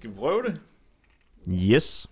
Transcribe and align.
Skal 0.00 0.10
vi 0.10 0.14
prøve 0.14 0.42
det? 0.42 0.60
Yes. 1.48 2.06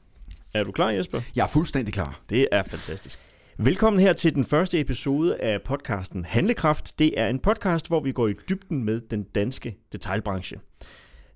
Er 0.54 0.65
du 0.65 0.73
klar, 0.73 0.90
Jesper? 0.90 1.21
Jeg 1.37 1.42
er 1.42 1.46
fuldstændig 1.46 1.95
klar. 1.95 2.21
Det 2.30 2.49
er 2.53 2.62
fantastisk. 2.62 3.21
Velkommen 3.58 4.00
her 4.00 4.12
til 4.12 4.34
den 4.34 4.45
første 4.45 4.80
episode 4.80 5.37
af 5.37 5.62
podcasten 5.62 6.24
Handlekraft. 6.24 6.98
Det 6.98 7.20
er 7.20 7.28
en 7.28 7.38
podcast, 7.38 7.88
hvor 7.88 8.00
vi 8.00 8.12
går 8.12 8.29
i 8.29 8.34
dybden 8.48 8.84
med 8.84 9.00
den 9.00 9.22
danske 9.22 9.77
detailbranche. 9.93 10.61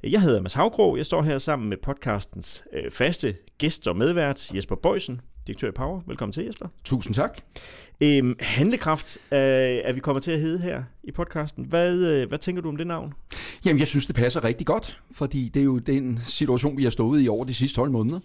Jeg 0.02 0.20
hedder 0.20 0.40
Mads 0.40 0.54
Havgro. 0.54 0.96
Jeg 0.96 1.06
står 1.06 1.22
her 1.22 1.38
sammen 1.38 1.68
med 1.68 1.76
podcastens 1.76 2.64
øh, 2.72 2.90
faste 2.90 3.36
gæst 3.58 3.88
og 3.88 3.96
medvært, 3.96 4.54
Jesper 4.54 4.76
Bøjsen, 4.76 5.20
direktør 5.46 5.68
i 5.68 5.72
Power. 5.72 6.00
Velkommen 6.06 6.32
til, 6.32 6.44
Jesper. 6.44 6.68
Tusind 6.84 7.14
tak. 7.14 7.38
Øhm, 8.00 8.36
handlekraft 8.40 9.18
øh, 9.32 9.38
er 9.38 9.92
vi 9.92 10.00
kommet 10.00 10.22
til 10.22 10.30
at 10.30 10.40
hedde 10.40 10.58
her 10.58 10.82
i 11.04 11.12
podcasten. 11.12 11.64
Hvad, 11.64 11.96
øh, 11.96 12.28
hvad 12.28 12.38
tænker 12.38 12.62
du 12.62 12.68
om 12.68 12.76
det 12.76 12.86
navn? 12.86 13.12
Jamen, 13.64 13.78
jeg 13.78 13.86
synes, 13.86 14.06
det 14.06 14.14
passer 14.14 14.44
rigtig 14.44 14.66
godt, 14.66 15.00
fordi 15.12 15.48
det 15.54 15.60
er 15.60 15.64
jo 15.64 15.78
den 15.78 16.20
situation, 16.26 16.76
vi 16.76 16.82
har 16.82 16.90
stået 16.90 17.22
i 17.22 17.28
over 17.28 17.44
de 17.44 17.54
sidste 17.54 17.76
12 17.76 17.90
måneder. 17.90 18.20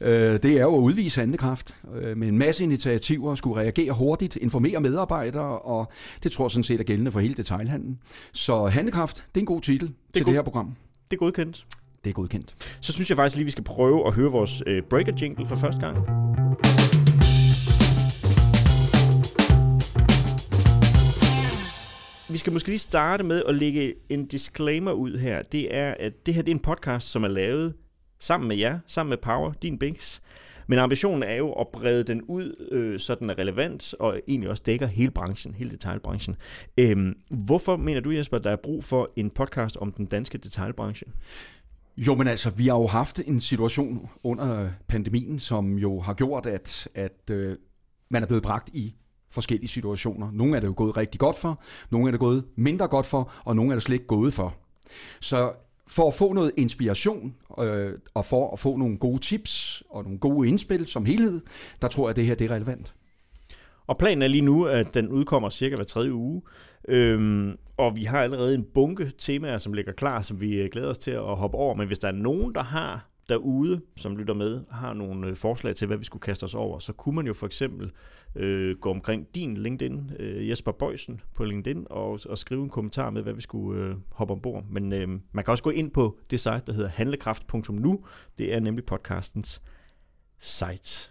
Øh, 0.00 0.42
det 0.42 0.44
er 0.44 0.62
jo 0.62 0.76
at 0.76 0.80
udvise 0.80 1.20
handlekraft 1.20 1.76
øh, 1.94 2.16
med 2.16 2.28
en 2.28 2.38
masse 2.38 2.64
initiativer, 2.64 3.34
skulle 3.34 3.60
reagere 3.60 3.92
hurtigt, 3.92 4.36
informere 4.36 4.80
medarbejdere, 4.80 5.58
og 5.58 5.92
det 6.22 6.32
tror 6.32 6.44
jeg 6.44 6.50
sådan 6.50 6.64
set 6.64 6.80
er 6.80 6.84
gældende 6.84 7.12
for 7.12 7.20
hele 7.20 7.34
detailhandlen. 7.34 7.98
Så 8.32 8.66
handlekraft, 8.66 9.16
det 9.16 9.40
er 9.40 9.42
en 9.42 9.46
god 9.46 9.60
titel 9.60 9.88
det 9.88 9.96
til 10.14 10.22
god. 10.22 10.32
det 10.32 10.34
her 10.36 10.42
program. 10.42 10.74
Det 11.10 11.16
er 11.16 11.20
godkendt. 11.20 11.66
Det 12.04 12.10
er 12.10 12.14
godkendt. 12.14 12.76
Så 12.80 12.92
synes 12.92 13.10
jeg 13.10 13.16
faktisk 13.16 13.36
lige, 13.36 13.44
vi 13.44 13.50
skal 13.50 13.64
prøve 13.64 14.06
at 14.06 14.14
høre 14.14 14.30
vores 14.30 14.62
øh, 14.66 14.82
breaker 14.82 15.12
jingle 15.20 15.46
for 15.46 15.56
første 15.56 15.80
gang. 15.80 15.96
Vi 22.32 22.38
skal 22.38 22.52
måske 22.52 22.68
lige 22.68 22.78
starte 22.78 23.24
med 23.24 23.42
at 23.48 23.54
lægge 23.54 23.94
en 24.08 24.26
disclaimer 24.26 24.92
ud 24.92 25.18
her. 25.18 25.42
Det 25.42 25.74
er, 25.74 25.94
at 25.98 26.26
det 26.26 26.34
her 26.34 26.42
det 26.42 26.50
er 26.50 26.54
en 26.54 26.62
podcast, 26.62 27.10
som 27.10 27.24
er 27.24 27.28
lavet 27.28 27.74
sammen 28.20 28.48
med 28.48 28.56
jer, 28.56 28.78
sammen 28.86 29.10
med 29.10 29.18
Power, 29.18 29.52
din 29.52 29.78
Binks. 29.78 30.22
Men 30.66 30.78
ambitionen 30.78 31.22
er 31.22 31.34
jo 31.34 31.52
at 31.52 31.66
brede 31.72 32.04
den 32.04 32.22
ud, 32.22 32.68
øh, 32.72 32.98
så 33.00 33.14
den 33.14 33.30
er 33.30 33.38
relevant, 33.38 33.94
og 33.98 34.20
egentlig 34.28 34.50
også 34.50 34.62
dækker 34.66 34.86
hele 34.86 35.10
branchen, 35.10 35.54
hele 35.54 35.70
detailbranchen. 35.70 36.36
Øhm, 36.78 37.14
hvorfor 37.30 37.76
mener 37.76 38.00
du, 38.00 38.10
Jesper, 38.10 38.38
der 38.38 38.50
er 38.50 38.56
brug 38.56 38.84
for 38.84 39.12
en 39.16 39.30
podcast 39.30 39.76
om 39.76 39.92
den 39.92 40.06
danske 40.06 40.38
detailbranche? 40.38 41.06
Jo, 41.96 42.14
men 42.14 42.28
altså, 42.28 42.50
vi 42.50 42.68
har 42.68 42.76
jo 42.78 42.86
haft 42.86 43.20
en 43.26 43.40
situation 43.40 44.08
under 44.22 44.70
pandemien, 44.88 45.38
som 45.38 45.78
jo 45.78 46.00
har 46.00 46.14
gjort, 46.14 46.46
at, 46.46 46.88
at 46.94 47.30
øh, 47.30 47.56
man 48.10 48.22
er 48.22 48.26
blevet 48.26 48.42
bragt 48.42 48.70
i 48.72 48.94
forskellige 49.30 49.68
situationer. 49.68 50.30
Nogle 50.32 50.56
er 50.56 50.60
det 50.60 50.66
jo 50.66 50.74
gået 50.76 50.96
rigtig 50.96 51.20
godt 51.20 51.38
for, 51.38 51.62
nogle 51.90 52.08
er 52.08 52.10
det 52.10 52.20
gået 52.20 52.44
mindre 52.56 52.88
godt 52.88 53.06
for, 53.06 53.32
og 53.44 53.56
nogle 53.56 53.70
er 53.70 53.76
det 53.76 53.82
slet 53.82 53.94
ikke 53.94 54.06
gået 54.06 54.34
for. 54.34 54.54
Så 55.20 55.52
for 55.86 56.08
at 56.08 56.14
få 56.14 56.32
noget 56.32 56.52
inspiration, 56.56 57.34
øh, 57.58 57.92
og 58.14 58.24
for 58.26 58.52
at 58.52 58.58
få 58.58 58.76
nogle 58.76 58.98
gode 58.98 59.18
tips 59.18 59.82
og 59.90 60.02
nogle 60.02 60.18
gode 60.18 60.48
indspil 60.48 60.86
som 60.86 61.04
helhed, 61.04 61.40
der 61.82 61.88
tror 61.88 62.04
jeg, 62.04 62.10
at 62.10 62.16
det 62.16 62.26
her 62.26 62.34
det 62.34 62.50
er 62.50 62.54
relevant. 62.54 62.94
Og 63.86 63.98
planen 63.98 64.22
er 64.22 64.28
lige 64.28 64.42
nu, 64.42 64.64
at 64.64 64.94
den 64.94 65.08
udkommer 65.08 65.50
cirka 65.50 65.76
hver 65.76 65.84
tredje 65.84 66.12
uge. 66.12 66.42
Øhm, 66.88 67.56
og 67.86 67.96
vi 67.96 68.02
har 68.02 68.22
allerede 68.22 68.54
en 68.54 68.64
bunke 68.74 69.12
temaer, 69.18 69.58
som 69.58 69.72
ligger 69.72 69.92
klar, 69.92 70.20
som 70.20 70.40
vi 70.40 70.60
øh, 70.60 70.68
glæder 70.72 70.90
os 70.90 70.98
til 70.98 71.10
at 71.10 71.36
hoppe 71.36 71.56
over. 71.56 71.74
Men 71.74 71.86
hvis 71.86 71.98
der 71.98 72.08
er 72.08 72.12
nogen, 72.12 72.54
der 72.54 72.62
har 72.62 73.08
derude, 73.28 73.80
som 73.96 74.16
lytter 74.16 74.34
med, 74.34 74.60
har 74.70 74.94
nogle 74.94 75.26
øh, 75.26 75.36
forslag 75.36 75.76
til, 75.76 75.86
hvad 75.86 75.96
vi 75.96 76.04
skulle 76.04 76.20
kaste 76.20 76.44
os 76.44 76.54
over, 76.54 76.78
så 76.78 76.92
kunne 76.92 77.14
man 77.14 77.26
jo 77.26 77.32
for 77.32 77.46
eksempel 77.46 77.90
øh, 78.36 78.76
gå 78.76 78.90
omkring 78.90 79.26
din 79.34 79.56
LinkedIn, 79.56 80.10
øh, 80.18 80.48
Jesper 80.48 80.72
Bøjsen 80.72 81.20
på 81.34 81.44
LinkedIn, 81.44 81.86
og, 81.90 82.20
og 82.28 82.38
skrive 82.38 82.62
en 82.62 82.70
kommentar 82.70 83.10
med, 83.10 83.22
hvad 83.22 83.32
vi 83.32 83.40
skulle 83.40 83.82
øh, 83.82 83.94
hoppe 84.10 84.34
ombord. 84.34 84.64
Men 84.70 84.92
øh, 84.92 85.08
man 85.32 85.44
kan 85.44 85.52
også 85.52 85.64
gå 85.64 85.70
ind 85.70 85.90
på 85.90 86.18
det 86.30 86.40
site, 86.40 86.62
der 86.66 86.72
hedder 86.72 86.88
handlekraft.nu. 86.88 88.04
Det 88.38 88.54
er 88.54 88.60
nemlig 88.60 88.84
podcastens 88.84 89.62
sites. 90.42 91.10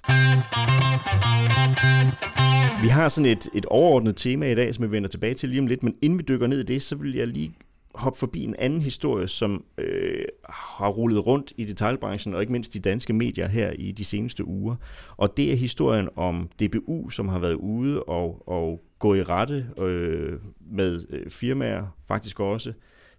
Vi 2.81 2.87
har 2.87 3.09
sådan 3.09 3.31
et, 3.31 3.49
et 3.53 3.65
overordnet 3.65 4.15
tema 4.15 4.51
i 4.51 4.55
dag, 4.55 4.75
som 4.75 4.85
vi 4.85 4.91
vender 4.91 5.09
tilbage 5.09 5.33
til 5.33 5.49
lige 5.49 5.61
om 5.61 5.67
lidt, 5.67 5.83
men 5.83 5.95
inden 6.01 6.19
vi 6.19 6.23
dykker 6.27 6.47
ned 6.47 6.59
i 6.59 6.63
det, 6.63 6.81
så 6.81 6.95
vil 6.95 7.15
jeg 7.15 7.27
lige 7.27 7.53
hoppe 7.95 8.19
forbi 8.19 8.43
en 8.43 8.55
anden 8.59 8.81
historie, 8.81 9.27
som 9.27 9.65
øh, 9.77 10.25
har 10.49 10.89
rullet 10.89 11.27
rundt 11.27 11.53
i 11.57 11.65
detailbranchen, 11.65 12.35
og 12.35 12.41
ikke 12.41 12.51
mindst 12.51 12.73
de 12.73 12.79
danske 12.79 13.13
medier 13.13 13.47
her 13.47 13.71
i 13.71 13.91
de 13.91 14.05
seneste 14.05 14.45
uger. 14.45 14.75
Og 15.17 15.37
det 15.37 15.51
er 15.51 15.55
historien 15.55 16.09
om 16.15 16.49
DBU, 16.59 17.09
som 17.09 17.27
har 17.27 17.39
været 17.39 17.53
ude 17.53 18.03
og, 18.03 18.43
og 18.47 18.81
gå 18.99 19.13
i 19.15 19.23
rette 19.23 19.67
øh, 19.79 20.39
med 20.71 21.05
øh, 21.09 21.29
firmaer, 21.29 21.97
faktisk 22.07 22.39
også 22.39 22.73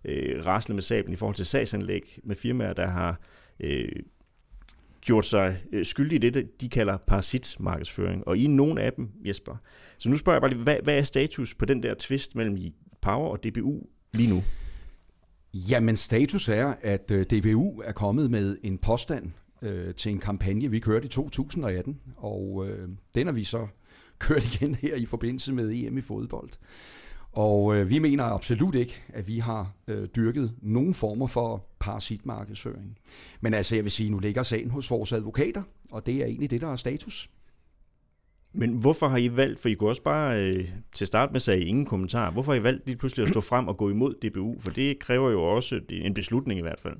øh, 0.05 0.47
rasle 0.47 0.75
med 0.75 0.83
sablen 0.83 1.13
i 1.13 1.17
forhold 1.17 1.37
til 1.37 1.47
sagsanlæg 1.47 2.19
med 2.25 2.37
firmaer, 2.37 2.73
der 2.73 2.87
har 2.87 3.21
øh, 3.61 3.89
gjort 5.03 5.27
sig 5.27 5.59
øh, 5.73 5.85
skyldige 5.85 6.27
i 6.27 6.31
det, 6.31 6.61
de 6.61 6.69
kalder 6.69 6.97
parasitmarkedsføring. 7.07 8.29
Og 8.29 8.39
I 8.39 8.45
er 8.45 8.49
nogen 8.49 8.79
af 8.79 8.93
dem, 8.93 9.09
Jesper. 9.27 9.57
Så 9.99 10.09
nu 10.09 10.17
spørger 10.17 10.35
jeg 10.35 10.43
bare 10.43 10.51
lige, 10.51 10.63
hvad, 10.63 10.77
hvad 10.83 10.99
er 10.99 11.03
status 11.03 11.55
på 11.55 11.65
den 11.65 11.83
der 11.83 11.95
tvist 11.99 12.35
mellem 12.35 12.59
Power 13.03 13.29
og 13.29 13.45
DBU 13.45 13.81
lige 14.13 14.29
nu? 14.29 14.43
Jamen, 15.55 15.97
status 15.97 16.49
er, 16.49 16.75
at 16.83 17.11
øh, 17.11 17.25
DBU 17.25 17.81
er 17.85 17.93
kommet 17.93 18.31
med 18.31 18.57
en 18.63 18.79
påstand 18.79 19.33
øh, 19.63 19.95
til 19.95 20.13
en 20.13 20.19
kampagne, 20.19 20.71
vi 20.71 20.79
kørte 20.79 21.07
i 21.07 21.09
2018, 21.09 22.01
og 22.17 22.69
øh, 22.69 22.89
den 23.15 23.27
har 23.27 23.35
vi 23.35 23.45
så 23.45 23.67
kørt 24.19 24.55
igen 24.55 24.75
her 24.75 24.95
i 24.95 25.07
forbindelse 25.07 25.53
med 25.53 25.71
EM 25.73 25.99
i 25.99 26.01
fodbold. 26.01 26.51
Og 27.33 27.77
øh, 27.77 27.91
vi 27.91 27.99
mener 27.99 28.25
absolut 28.25 28.75
ikke, 28.75 29.03
at 29.09 29.29
vi 29.29 29.39
har 29.39 29.73
øh, 29.89 30.09
dyrket 30.17 30.53
nogen 30.63 30.95
former 30.95 31.27
for 31.27 31.67
parasitmarkedsføring. 31.83 32.99
Men 33.41 33.55
altså, 33.55 33.75
jeg 33.75 33.85
vil 33.85 33.93
sige, 33.93 34.11
nu 34.11 34.19
ligger 34.19 34.43
sagen 34.43 34.71
hos 34.71 34.91
vores 34.91 35.13
advokater, 35.13 35.63
og 35.91 36.07
det 36.07 36.15
er 36.15 36.27
egentlig 36.27 36.51
det, 36.51 36.61
der 36.61 36.73
er 36.73 36.77
status. 36.77 37.31
Men 38.55 38.73
hvorfor 38.73 39.09
har 39.09 39.17
I 39.17 39.37
valgt, 39.37 39.61
for 39.61 39.69
I 39.69 39.75
kunne 39.75 39.91
også 39.91 40.03
bare 40.03 40.43
øh, 40.43 40.69
til 40.93 41.07
start 41.07 41.33
med 41.33 41.41
sagde 41.41 41.65
ingen 41.65 41.87
kommentar, 41.87 42.31
hvorfor 42.31 42.53
har 42.53 42.61
I 42.61 42.63
valgt 42.63 42.87
lige 42.87 42.97
pludselig 42.97 43.23
at 43.23 43.29
stå 43.29 43.41
frem 43.41 43.69
og 43.69 43.77
gå 43.77 43.91
imod 43.91 44.13
DBU? 44.13 44.61
For 44.61 44.71
det 44.71 44.99
kræver 44.99 45.31
jo 45.31 45.43
også 45.43 45.81
en 45.91 46.15
beslutning 46.15 46.59
i 46.59 46.63
hvert 46.63 46.81
fald. 46.81 46.97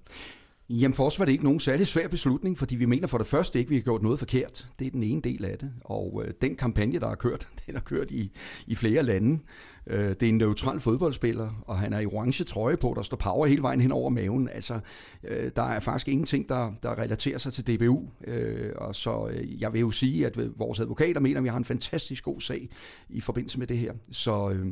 Jamen 0.81 0.95
for 0.95 1.07
os 1.07 1.19
var 1.19 1.25
det 1.25 1.33
ikke 1.33 1.45
nogen 1.45 1.61
særlig 1.61 1.87
svær 1.87 2.09
beslutning, 2.09 2.59
fordi 2.59 2.77
vi 2.77 2.85
mener 2.85 3.07
for 3.07 3.19
det 3.19 3.27
første 3.27 3.59
ikke, 3.59 3.69
at 3.69 3.71
vi 3.71 3.77
har 3.77 3.83
gjort 3.83 4.03
noget 4.03 4.19
forkert. 4.19 4.67
Det 4.79 4.87
er 4.87 4.91
den 4.91 5.03
ene 5.03 5.21
del 5.21 5.45
af 5.45 5.59
det. 5.59 5.73
Og 5.85 6.23
øh, 6.25 6.35
den 6.43 6.57
kampagne, 6.57 7.01
der 7.01 7.09
har 7.09 7.15
kørt, 7.15 7.49
den 7.67 7.75
har 7.75 7.81
kørt 7.81 8.11
i, 8.11 8.31
i 8.67 8.75
flere 8.75 9.03
lande. 9.03 9.39
Øh, 9.87 10.09
det 10.09 10.23
er 10.23 10.29
en 10.29 10.39
neutral 10.39 10.81
fodboldspiller, 10.81 11.63
og 11.67 11.79
han 11.79 11.93
er 11.93 11.99
i 11.99 12.07
orange 12.07 12.45
trøje 12.45 12.77
på, 12.77 12.93
der 12.97 13.03
står 13.03 13.17
power 13.17 13.47
hele 13.47 13.63
vejen 13.63 13.81
hen 13.81 13.93
over 13.93 14.11
maven. 14.11 14.49
Altså, 14.49 14.81
øh, 15.25 15.51
der 15.57 15.63
er 15.63 15.81
faktisk 15.81 16.09
ingenting, 16.09 16.49
der, 16.49 16.73
der 16.83 16.99
relaterer 16.99 17.39
sig 17.39 17.53
til 17.53 17.67
DBU. 17.67 18.09
Øh, 18.27 18.73
og 18.77 18.95
så 18.95 19.29
øh, 19.33 19.63
jeg 19.63 19.73
vil 19.73 19.81
jo 19.81 19.91
sige, 19.91 20.27
at 20.27 20.39
øh, 20.39 20.59
vores 20.59 20.81
advokater 20.81 21.21
mener, 21.21 21.41
at 21.41 21.45
vi 21.45 21.49
har 21.49 21.59
en 21.59 21.65
fantastisk 21.65 22.25
god 22.25 22.41
sag 22.41 22.69
i 23.09 23.21
forbindelse 23.21 23.59
med 23.59 23.67
det 23.67 23.79
her. 23.79 23.93
Så... 24.11 24.51
Øh, 24.51 24.67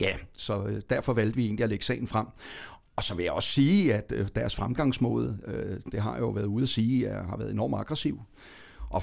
Ja, 0.00 0.16
så 0.38 0.64
øh, 0.64 0.82
derfor 0.90 1.12
valgte 1.12 1.36
vi 1.36 1.44
egentlig 1.44 1.64
at 1.64 1.70
lægge 1.70 1.84
sagen 1.84 2.06
frem. 2.06 2.26
Og 2.96 3.02
så 3.02 3.14
vil 3.14 3.22
jeg 3.22 3.32
også 3.32 3.48
sige, 3.48 3.94
at 3.94 4.12
øh, 4.16 4.28
deres 4.34 4.56
fremgangsmåde, 4.56 5.38
øh, 5.46 5.80
det 5.92 6.00
har 6.00 6.12
jeg 6.12 6.20
jo 6.20 6.28
været 6.28 6.46
ude 6.46 6.62
at 6.62 6.68
sige, 6.68 7.08
har 7.08 7.36
været 7.36 7.50
enormt 7.50 7.74
aggressiv. 7.74 8.20
Og 8.90 9.02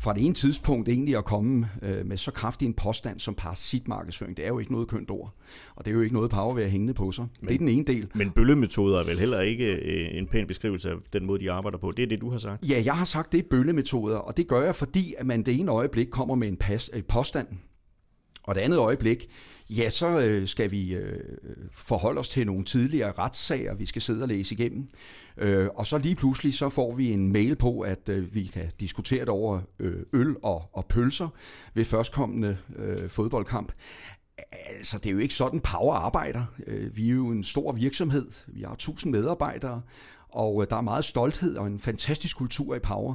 fra 0.00 0.14
det 0.14 0.24
ene 0.24 0.34
tidspunkt 0.34 0.88
egentlig 0.88 1.16
at 1.16 1.24
komme 1.24 1.68
øh, 1.82 2.06
med 2.06 2.16
så 2.16 2.30
kraftig 2.30 2.66
en 2.66 2.74
påstand 2.74 3.20
som 3.20 3.34
parasitmarkedsføring, 3.34 4.36
det 4.36 4.44
er 4.44 4.48
jo 4.48 4.58
ikke 4.58 4.72
noget 4.72 4.88
kønt 4.88 5.10
ord. 5.10 5.34
Og 5.76 5.84
det 5.84 5.90
er 5.90 5.94
jo 5.94 6.00
ikke 6.00 6.14
noget 6.14 6.30
power 6.30 6.54
ved 6.54 6.62
at 6.62 6.70
hængende 6.70 6.94
på 6.94 7.12
sig. 7.12 7.26
Men, 7.40 7.48
det 7.48 7.54
er 7.54 7.58
den 7.58 7.68
ene 7.68 7.84
del. 7.84 8.08
Men 8.14 8.30
bøllemetoder 8.30 9.00
er 9.00 9.04
vel 9.04 9.18
heller 9.18 9.40
ikke 9.40 9.82
en 10.12 10.26
pæn 10.26 10.46
beskrivelse 10.46 10.90
af 10.90 10.96
den 11.12 11.26
måde, 11.26 11.40
de 11.40 11.50
arbejder 11.50 11.78
på. 11.78 11.92
Det 11.96 12.02
er 12.02 12.06
det, 12.06 12.20
du 12.20 12.30
har 12.30 12.38
sagt. 12.38 12.64
Ja, 12.64 12.82
jeg 12.84 12.94
har 12.94 13.04
sagt, 13.04 13.32
det 13.32 13.38
er 13.38 13.48
bøllemetoder, 13.50 14.16
og 14.16 14.36
det 14.36 14.48
gør 14.48 14.62
jeg, 14.62 14.74
fordi 14.74 15.14
at 15.18 15.26
man 15.26 15.42
det 15.42 15.60
ene 15.60 15.72
øjeblik 15.72 16.06
kommer 16.10 16.34
med 16.34 16.48
en 16.48 16.56
pas, 16.56 16.90
et 16.94 17.06
påstand, 17.06 17.46
og 18.48 18.54
det 18.54 18.60
andet 18.60 18.78
øjeblik, 18.78 19.28
ja, 19.70 19.90
så 19.90 20.18
øh, 20.18 20.48
skal 20.48 20.70
vi 20.70 20.94
øh, 20.94 21.20
forholde 21.72 22.18
os 22.18 22.28
til 22.28 22.46
nogle 22.46 22.64
tidligere 22.64 23.12
retssager, 23.12 23.74
vi 23.74 23.86
skal 23.86 24.02
sidde 24.02 24.22
og 24.22 24.28
læse 24.28 24.54
igennem. 24.54 24.88
Øh, 25.36 25.68
og 25.74 25.86
så 25.86 25.98
lige 25.98 26.14
pludselig 26.14 26.54
så 26.54 26.68
får 26.68 26.94
vi 26.94 27.12
en 27.12 27.32
mail 27.32 27.56
på, 27.56 27.80
at 27.80 28.08
øh, 28.08 28.34
vi 28.34 28.44
kan 28.44 28.70
diskutere 28.80 29.20
det 29.20 29.28
over 29.28 29.60
øh, 29.78 30.02
øl 30.12 30.36
og, 30.42 30.70
og 30.72 30.86
pølser 30.86 31.28
ved 31.74 31.84
førstkommende 31.84 32.58
øh, 32.76 33.08
fodboldkamp. 33.08 33.72
Altså, 34.52 34.98
det 34.98 35.06
er 35.06 35.12
jo 35.12 35.18
ikke 35.18 35.34
sådan, 35.34 35.60
Power 35.60 35.94
arbejder. 35.94 36.44
Øh, 36.66 36.96
vi 36.96 37.08
er 37.08 37.14
jo 37.14 37.28
en 37.28 37.44
stor 37.44 37.72
virksomhed. 37.72 38.26
Vi 38.46 38.62
har 38.62 38.72
1000 38.72 39.12
medarbejdere, 39.12 39.82
og 40.28 40.62
øh, 40.62 40.70
der 40.70 40.76
er 40.76 40.80
meget 40.80 41.04
stolthed 41.04 41.56
og 41.56 41.66
en 41.66 41.80
fantastisk 41.80 42.36
kultur 42.36 42.74
i 42.74 42.78
Power. 42.78 43.14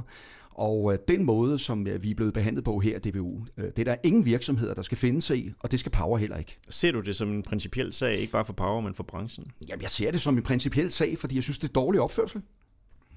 Og 0.54 0.92
øh, 0.92 0.98
den 1.08 1.24
måde, 1.24 1.58
som 1.58 1.86
øh, 1.86 2.02
vi 2.02 2.10
er 2.10 2.14
blevet 2.14 2.34
behandlet 2.34 2.64
på 2.64 2.78
her 2.78 2.96
i 2.96 3.10
DBU, 3.10 3.46
øh, 3.56 3.64
det 3.64 3.78
er 3.78 3.84
der 3.84 3.96
ingen 4.02 4.24
virksomheder, 4.24 4.74
der 4.74 4.82
skal 4.82 4.98
finde 4.98 5.22
sig 5.22 5.38
i, 5.38 5.52
og 5.60 5.70
det 5.70 5.80
skal 5.80 5.92
Power 5.92 6.18
heller 6.18 6.36
ikke. 6.36 6.58
Ser 6.68 6.92
du 6.92 7.00
det 7.00 7.16
som 7.16 7.32
en 7.32 7.42
principiel 7.42 7.92
sag, 7.92 8.18
ikke 8.18 8.32
bare 8.32 8.44
for 8.44 8.52
Power, 8.52 8.80
men 8.80 8.94
for 8.94 9.02
branchen? 9.02 9.46
Jamen, 9.68 9.82
jeg 9.82 9.90
ser 9.90 10.10
det 10.10 10.20
som 10.20 10.36
en 10.36 10.42
principiel 10.42 10.90
sag, 10.92 11.18
fordi 11.18 11.34
jeg 11.34 11.42
synes, 11.42 11.58
det 11.58 11.68
er 11.68 11.72
dårlig 11.72 12.00
opførsel. 12.00 12.42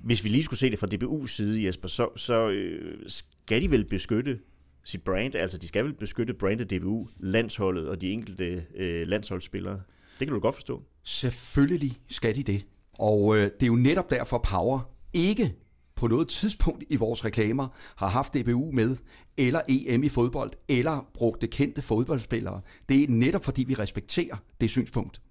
Hvis 0.04 0.24
vi 0.24 0.30
lige 0.30 0.44
skulle 0.44 0.60
se 0.60 0.72
det 0.72 0.80
fra 0.80 0.88
DBU's 0.94 1.28
side, 1.28 1.66
Jesper, 1.66 1.88
så, 1.88 2.10
så 2.16 2.50
øh, 2.50 3.00
skal 3.08 3.62
de 3.62 3.72
vel 3.72 3.86
beskytte 3.86 4.40
sit 4.84 5.02
brand, 5.04 5.36
altså 5.36 5.58
de 5.58 5.68
skal 5.68 5.86
vel 5.86 5.94
beskytte 5.94 6.34
brandet 6.34 6.70
DBU, 6.72 7.08
landsholdet 7.20 7.88
og 7.88 8.02
de 8.02 8.12
enkelte 8.12 8.66
øh, 8.76 9.08
landsholdsspillere. 9.08 9.82
Det 10.20 10.28
kan 10.28 10.34
du 10.34 10.40
godt 10.40 10.56
forstå. 10.56 10.84
Selvfølgelig 11.04 11.98
skal 12.08 12.36
de 12.36 12.44
det. 12.44 12.66
Og 13.00 13.38
øh, 13.38 13.44
det 13.44 13.64
er 13.64 13.68
jo 13.68 13.76
netop 13.76 14.10
derfor 14.10 14.38
Power 14.38 14.80
ikke 15.14 15.56
på 15.98 16.08
noget 16.08 16.28
tidspunkt 16.28 16.84
i 16.90 16.96
vores 16.96 17.26
reklamer 17.26 17.68
har 17.96 18.08
haft 18.08 18.34
DBU 18.34 18.72
med, 18.72 18.96
eller 19.38 19.62
EM 19.70 20.04
i 20.04 20.10
fodbold, 20.10 20.52
eller 20.68 21.08
brugte 21.14 21.48
kendte 21.48 21.82
fodboldspillere. 21.82 22.62
Det 22.90 23.04
er 23.04 23.08
netop 23.10 23.46
fordi, 23.46 23.64
vi 23.64 23.74
respekterer 23.74 24.36
det 24.62 24.70
synspunkt. 24.70 25.22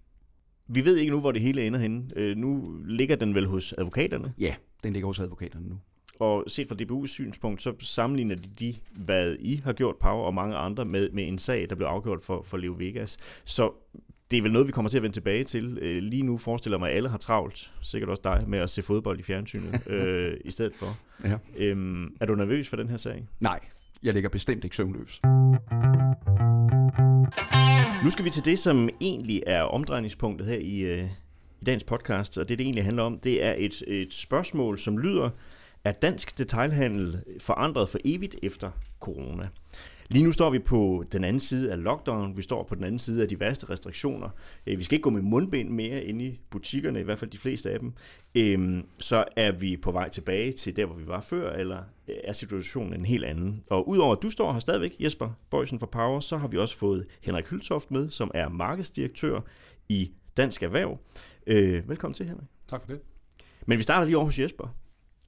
Vi 0.68 0.84
ved 0.84 0.96
ikke 0.96 1.12
nu, 1.12 1.20
hvor 1.20 1.32
det 1.32 1.42
hele 1.42 1.66
ender 1.66 1.78
henne. 1.78 2.04
Øh, 2.16 2.36
nu 2.36 2.76
ligger 2.84 3.16
den 3.16 3.34
vel 3.34 3.46
hos 3.46 3.74
advokaterne? 3.78 4.34
Ja, 4.38 4.54
den 4.84 4.92
ligger 4.92 5.06
hos 5.06 5.20
advokaterne 5.20 5.68
nu. 5.68 5.76
Og 6.18 6.44
set 6.46 6.68
fra 6.68 6.76
DBU's 6.82 7.06
synspunkt, 7.06 7.62
så 7.62 7.74
sammenligner 7.78 8.34
de, 8.34 8.48
de 8.58 8.74
hvad 8.90 9.36
I 9.40 9.60
har 9.64 9.72
gjort, 9.72 9.96
Power 9.96 10.24
og 10.24 10.34
mange 10.34 10.56
andre, 10.56 10.84
med, 10.84 11.10
med 11.10 11.28
en 11.28 11.38
sag, 11.38 11.66
der 11.70 11.76
blev 11.76 11.86
afgjort 11.86 12.24
for, 12.24 12.42
for 12.42 12.56
Leo 12.56 12.74
Vegas. 12.78 13.18
Så 13.44 13.72
det 14.30 14.36
er 14.36 14.42
vel 14.42 14.52
noget, 14.52 14.66
vi 14.66 14.72
kommer 14.72 14.88
til 14.88 14.96
at 14.96 15.02
vende 15.02 15.16
tilbage 15.16 15.44
til. 15.44 15.78
Øh, 15.82 16.02
lige 16.02 16.22
nu 16.22 16.38
forestiller 16.38 16.78
mig, 16.78 16.90
at 16.90 16.96
alle 16.96 17.08
har 17.08 17.18
travlt, 17.18 17.72
sikkert 17.82 18.10
også 18.10 18.20
dig, 18.24 18.44
med 18.46 18.58
at 18.58 18.70
se 18.70 18.82
fodbold 18.82 19.18
i 19.18 19.22
fjernsynet 19.22 19.82
øh, 19.90 20.36
i 20.44 20.50
stedet 20.50 20.74
for. 20.74 20.86
Ja. 21.24 21.36
Øhm, 21.56 22.16
er 22.20 22.26
du 22.26 22.34
nervøs 22.34 22.68
for 22.68 22.76
den 22.76 22.88
her 22.88 22.96
sag? 22.96 23.26
Nej, 23.40 23.60
jeg 24.02 24.14
ligger 24.14 24.28
bestemt 24.28 24.64
ikke 24.64 24.76
søvnløs. 24.76 25.20
Nu 28.04 28.10
skal 28.10 28.24
vi 28.24 28.30
til 28.30 28.44
det, 28.44 28.58
som 28.58 28.88
egentlig 29.00 29.42
er 29.46 29.62
omdrejningspunktet 29.62 30.46
her 30.46 30.58
i, 30.58 30.80
øh, 30.80 31.04
i 31.60 31.64
dagens 31.64 31.84
podcast, 31.84 32.38
og 32.38 32.48
det, 32.48 32.58
det 32.58 32.64
egentlig 32.64 32.84
handler 32.84 33.02
om, 33.02 33.18
det 33.18 33.44
er 33.44 33.54
et, 33.58 33.82
et 33.86 34.14
spørgsmål, 34.14 34.78
som 34.78 34.98
lyder, 34.98 35.30
er 35.84 35.92
dansk 35.92 36.38
detailhandel 36.38 37.22
forandret 37.40 37.88
for 37.88 37.98
evigt 38.04 38.36
efter 38.42 38.70
corona? 39.00 39.48
Lige 40.08 40.24
nu 40.24 40.32
står 40.32 40.50
vi 40.50 40.58
på 40.58 41.04
den 41.12 41.24
anden 41.24 41.40
side 41.40 41.72
af 41.72 41.82
lockdown, 41.82 42.36
vi 42.36 42.42
står 42.42 42.62
på 42.62 42.74
den 42.74 42.84
anden 42.84 42.98
side 42.98 43.22
af 43.22 43.28
de 43.28 43.40
værste 43.40 43.70
restriktioner. 43.70 44.28
Øh, 44.66 44.78
vi 44.78 44.84
skal 44.84 44.94
ikke 44.94 45.02
gå 45.02 45.10
med 45.10 45.22
mundbind 45.22 45.70
mere 45.70 46.04
inde 46.04 46.24
i 46.24 46.40
butikkerne, 46.50 47.00
i 47.00 47.02
hvert 47.02 47.18
fald 47.18 47.30
de 47.30 47.38
fleste 47.38 47.70
af 47.70 47.80
dem. 47.80 47.92
Øhm, 48.34 48.82
så 48.98 49.24
er 49.36 49.52
vi 49.52 49.76
på 49.76 49.92
vej 49.92 50.08
tilbage 50.08 50.52
til 50.52 50.76
der, 50.76 50.86
hvor 50.86 50.96
vi 50.96 51.06
var 51.06 51.20
før, 51.20 51.52
eller 51.52 51.78
øh, 52.08 52.16
er 52.24 52.32
situationen 52.32 52.94
en 52.94 53.06
helt 53.06 53.24
anden. 53.24 53.62
Og 53.70 53.88
udover 53.88 54.16
at 54.16 54.22
du 54.22 54.30
står 54.30 54.52
her 54.52 54.60
stadigvæk, 54.60 54.96
Jesper 55.00 55.30
Bøjsen 55.50 55.78
fra 55.78 55.86
Power, 55.86 56.20
så 56.20 56.36
har 56.36 56.48
vi 56.48 56.58
også 56.58 56.78
fået 56.78 57.06
Henrik 57.20 57.50
Hyltoft 57.50 57.90
med, 57.90 58.10
som 58.10 58.30
er 58.34 58.48
markedsdirektør 58.48 59.40
i 59.88 60.10
Dansk 60.36 60.62
Erhverv. 60.62 60.98
Øh, 61.46 61.88
velkommen 61.88 62.14
til, 62.14 62.26
Henrik. 62.26 62.48
Tak 62.68 62.80
for 62.80 62.88
det. 62.88 63.00
Men 63.66 63.78
vi 63.78 63.82
starter 63.82 64.04
lige 64.04 64.16
over 64.16 64.24
hos 64.24 64.38
Jesper. 64.38 64.76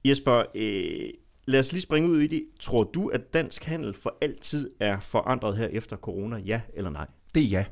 Jesper, 0.05 0.43
øh, 0.55 1.09
lad 1.49 1.59
os 1.59 1.71
lige 1.71 1.81
springe 1.81 2.09
ud 2.09 2.19
i 2.19 2.27
det. 2.27 2.43
Tror 2.59 2.83
du, 2.83 3.07
at 3.07 3.33
dansk 3.33 3.63
handel 3.63 3.93
for 3.93 4.17
altid 4.21 4.69
er 4.79 4.99
forandret 4.99 5.57
her 5.57 5.67
efter 5.67 5.97
corona? 5.97 6.37
Ja 6.37 6.61
eller 6.73 6.89
nej? 6.89 7.07
Det 7.35 7.43
er 7.43 7.47
ja. 7.47 7.65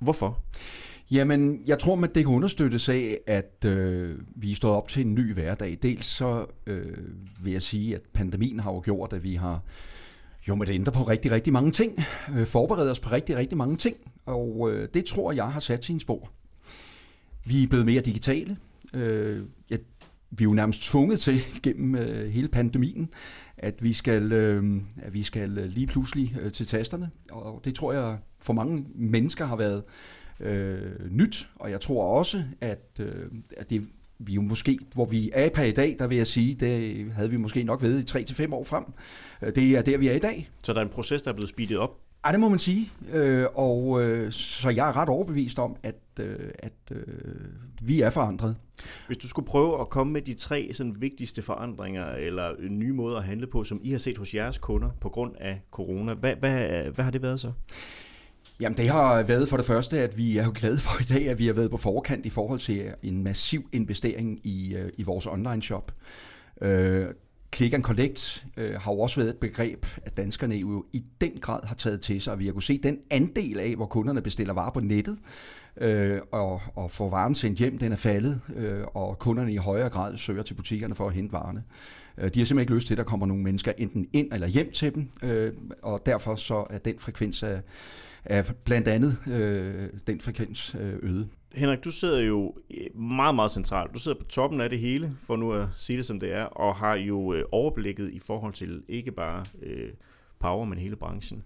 Hvorfor? 0.00 0.38
Jamen, 1.10 1.62
jeg 1.66 1.78
tror, 1.78 2.04
at 2.04 2.14
det 2.14 2.24
kan 2.24 2.34
understøttes 2.34 2.88
af, 2.88 3.18
at 3.26 3.64
øh, 3.66 4.18
vi 4.36 4.54
stået 4.54 4.74
op 4.74 4.88
til 4.88 5.06
en 5.06 5.14
ny 5.14 5.32
hverdag. 5.32 5.78
Dels 5.82 6.04
så 6.04 6.46
øh, 6.66 6.96
vil 7.42 7.52
jeg 7.52 7.62
sige, 7.62 7.94
at 7.94 8.02
pandemien 8.12 8.60
har 8.60 8.72
jo 8.72 8.80
gjort, 8.84 9.12
at 9.12 9.22
vi 9.22 9.34
har 9.34 9.62
jo 10.48 10.54
med 10.54 10.66
det 10.66 10.74
ændre 10.74 10.92
på 10.92 11.02
rigtig, 11.02 11.30
rigtig 11.30 11.52
mange 11.52 11.70
ting. 11.70 12.04
Øh, 12.36 12.46
forbereder 12.46 12.90
os 12.90 13.00
på 13.00 13.10
rigtig, 13.10 13.36
rigtig 13.36 13.58
mange 13.58 13.76
ting. 13.76 13.96
Og 14.26 14.70
øh, 14.72 14.88
det 14.94 15.04
tror 15.04 15.32
jeg 15.32 15.52
har 15.52 15.60
sat 15.60 15.84
sin 15.84 16.00
spor. 16.00 16.30
Vi 17.44 17.62
er 17.62 17.68
blevet 17.68 17.86
mere 17.86 18.00
digitale. 18.00 18.56
Øh, 18.94 19.42
jeg 19.70 19.78
vi 20.38 20.44
er 20.44 20.48
jo 20.48 20.54
nærmest 20.54 20.82
tvunget 20.82 21.20
til 21.20 21.42
gennem 21.62 21.94
øh, 21.94 22.30
hele 22.30 22.48
pandemien, 22.48 23.08
at 23.58 23.82
vi 23.82 23.92
skal, 23.92 24.32
øh, 24.32 24.82
at 25.02 25.14
vi 25.14 25.22
skal 25.22 25.58
øh, 25.58 25.64
lige 25.64 25.86
pludselig 25.86 26.36
øh, 26.40 26.52
til 26.52 26.66
tasterne. 26.66 27.10
Og 27.30 27.60
det 27.64 27.74
tror 27.74 27.92
jeg 27.92 28.18
for 28.42 28.52
mange 28.52 28.86
mennesker 28.94 29.46
har 29.46 29.56
været 29.56 29.82
øh, 30.40 31.10
nyt, 31.10 31.48
og 31.56 31.70
jeg 31.70 31.80
tror 31.80 32.18
også, 32.18 32.44
at, 32.60 33.00
øh, 33.00 33.26
at 33.56 33.70
det 33.70 33.86
vi 34.18 34.32
jo 34.32 34.40
måske, 34.40 34.78
hvor 34.94 35.06
vi 35.06 35.30
er 35.32 35.48
på 35.48 35.60
i 35.60 35.70
dag, 35.70 35.96
der 35.98 36.06
vil 36.06 36.16
jeg 36.16 36.26
sige, 36.26 36.54
det 36.54 37.12
havde 37.12 37.30
vi 37.30 37.36
måske 37.36 37.62
nok 37.62 37.82
ved 37.82 37.98
i 37.98 38.18
3-5 38.18 38.54
år 38.54 38.64
frem. 38.64 38.84
Øh, 39.42 39.54
det 39.54 39.76
er 39.76 39.82
der, 39.82 39.98
vi 39.98 40.08
er 40.08 40.12
i 40.12 40.18
dag. 40.18 40.50
Så 40.64 40.72
der 40.72 40.78
er 40.78 40.84
en 40.84 40.90
proces, 40.90 41.22
der 41.22 41.30
er 41.30 41.34
blevet 41.34 41.48
speedet 41.48 41.78
op? 41.78 42.03
Ja, 42.26 42.32
det 42.32 42.40
må 42.40 42.48
man 42.48 42.58
sige. 42.58 42.90
Øh, 43.12 43.46
og 43.54 44.02
øh, 44.02 44.32
så 44.32 44.70
jeg 44.70 44.88
er 44.88 44.96
ret 44.96 45.08
overbevist 45.08 45.58
om, 45.58 45.76
at, 45.82 45.94
øh, 46.20 46.50
at 46.58 46.72
øh, 46.90 47.04
vi 47.82 48.00
er 48.00 48.10
forandret. 48.10 48.56
Hvis 49.06 49.18
du 49.18 49.28
skulle 49.28 49.46
prøve 49.46 49.80
at 49.80 49.90
komme 49.90 50.12
med 50.12 50.22
de 50.22 50.34
tre 50.34 50.70
sådan, 50.72 50.96
vigtigste 50.98 51.42
forandringer 51.42 52.06
eller 52.06 52.54
nye 52.70 52.92
måder 52.92 53.16
at 53.16 53.24
handle 53.24 53.46
på, 53.46 53.64
som 53.64 53.80
I 53.82 53.90
har 53.90 53.98
set 53.98 54.18
hos 54.18 54.34
jeres 54.34 54.58
kunder 54.58 54.90
på 55.00 55.08
grund 55.08 55.32
af 55.40 55.60
corona, 55.70 56.14
hvad, 56.14 56.34
hvad, 56.36 56.84
hvad 56.84 57.04
har 57.04 57.10
det 57.10 57.22
været 57.22 57.40
så? 57.40 57.52
Jamen 58.60 58.78
det 58.78 58.88
har 58.88 59.22
været 59.22 59.48
for 59.48 59.56
det 59.56 59.66
første, 59.66 60.00
at 60.00 60.16
vi 60.16 60.38
er 60.38 60.44
jo 60.44 60.52
glade 60.54 60.78
for 60.78 61.00
i 61.00 61.04
dag, 61.04 61.28
at 61.28 61.38
vi 61.38 61.46
har 61.46 61.52
været 61.52 61.70
på 61.70 61.76
forkant 61.76 62.26
i 62.26 62.30
forhold 62.30 62.58
til 62.58 62.92
en 63.02 63.22
massiv 63.24 63.68
investering 63.72 64.46
i, 64.46 64.74
øh, 64.74 64.90
i 64.98 65.02
vores 65.02 65.26
online 65.26 65.62
shop. 65.62 65.92
Øh, 66.60 67.06
Click 67.54 67.74
and 67.74 67.82
Collect 67.82 68.46
øh, 68.56 68.80
har 68.80 68.92
jo 68.92 69.00
også 69.00 69.20
været 69.20 69.30
et 69.30 69.36
begreb, 69.36 69.86
at 70.04 70.16
danskerne 70.16 70.54
jo 70.54 70.84
i 70.92 71.04
den 71.20 71.32
grad 71.40 71.60
har 71.66 71.74
taget 71.74 72.00
til 72.00 72.20
sig, 72.20 72.32
og 72.32 72.38
vi 72.38 72.46
har 72.46 72.52
kunne 72.52 72.62
se 72.62 72.78
den 72.78 72.98
andel 73.10 73.58
af, 73.58 73.76
hvor 73.76 73.86
kunderne 73.86 74.22
bestiller 74.22 74.54
varer 74.54 74.70
på 74.70 74.80
nettet, 74.80 75.18
øh, 75.76 76.20
og, 76.32 76.60
og 76.74 76.90
får 76.90 77.10
varen 77.10 77.34
sendt 77.34 77.58
hjem, 77.58 77.78
den 77.78 77.92
er 77.92 77.96
faldet, 77.96 78.40
øh, 78.56 78.82
og 78.94 79.18
kunderne 79.18 79.52
i 79.52 79.56
højere 79.56 79.88
grad 79.88 80.16
søger 80.16 80.42
til 80.42 80.54
butikkerne 80.54 80.94
for 80.94 81.06
at 81.08 81.14
hente 81.14 81.32
varerne. 81.32 81.62
Øh, 82.18 82.24
de 82.24 82.24
har 82.24 82.30
simpelthen 82.30 82.58
ikke 82.58 82.74
lyst 82.74 82.86
til, 82.86 82.94
at 82.94 82.98
der 82.98 83.04
kommer 83.04 83.26
nogle 83.26 83.42
mennesker 83.42 83.72
enten 83.78 84.06
ind 84.12 84.32
eller 84.32 84.46
hjem 84.46 84.72
til 84.72 84.94
dem, 84.94 85.08
øh, 85.22 85.52
og 85.82 86.02
derfor 86.06 86.34
så 86.34 86.66
er 86.70 86.78
den 86.78 86.94
frekvens 86.98 87.42
af, 87.42 87.60
af 88.24 88.52
blandt 88.64 88.88
andet 88.88 89.16
øh, 89.26 89.88
den 90.06 90.20
frekvens 90.20 90.76
øh, 90.80 90.94
øget. 91.02 91.28
Henrik, 91.54 91.84
du 91.84 91.90
sidder 91.90 92.20
jo 92.20 92.54
eh, 92.70 92.96
meget, 92.96 93.34
meget 93.34 93.50
centralt. 93.50 93.94
Du 93.94 93.98
sidder 93.98 94.18
på 94.18 94.24
toppen 94.24 94.60
af 94.60 94.70
det 94.70 94.78
hele, 94.78 95.16
for 95.20 95.36
nu 95.36 95.52
at 95.52 95.66
sige 95.76 95.96
det 95.96 96.04
som 96.04 96.20
det 96.20 96.32
er, 96.32 96.44
og 96.44 96.76
har 96.76 96.94
jo 96.94 97.32
eh, 97.32 97.42
overblikket 97.52 98.10
i 98.10 98.18
forhold 98.18 98.52
til 98.52 98.82
ikke 98.88 99.12
bare 99.12 99.44
øh, 99.62 99.88
Power, 100.38 100.64
men 100.64 100.78
hele 100.78 100.96
branchen. 100.96 101.44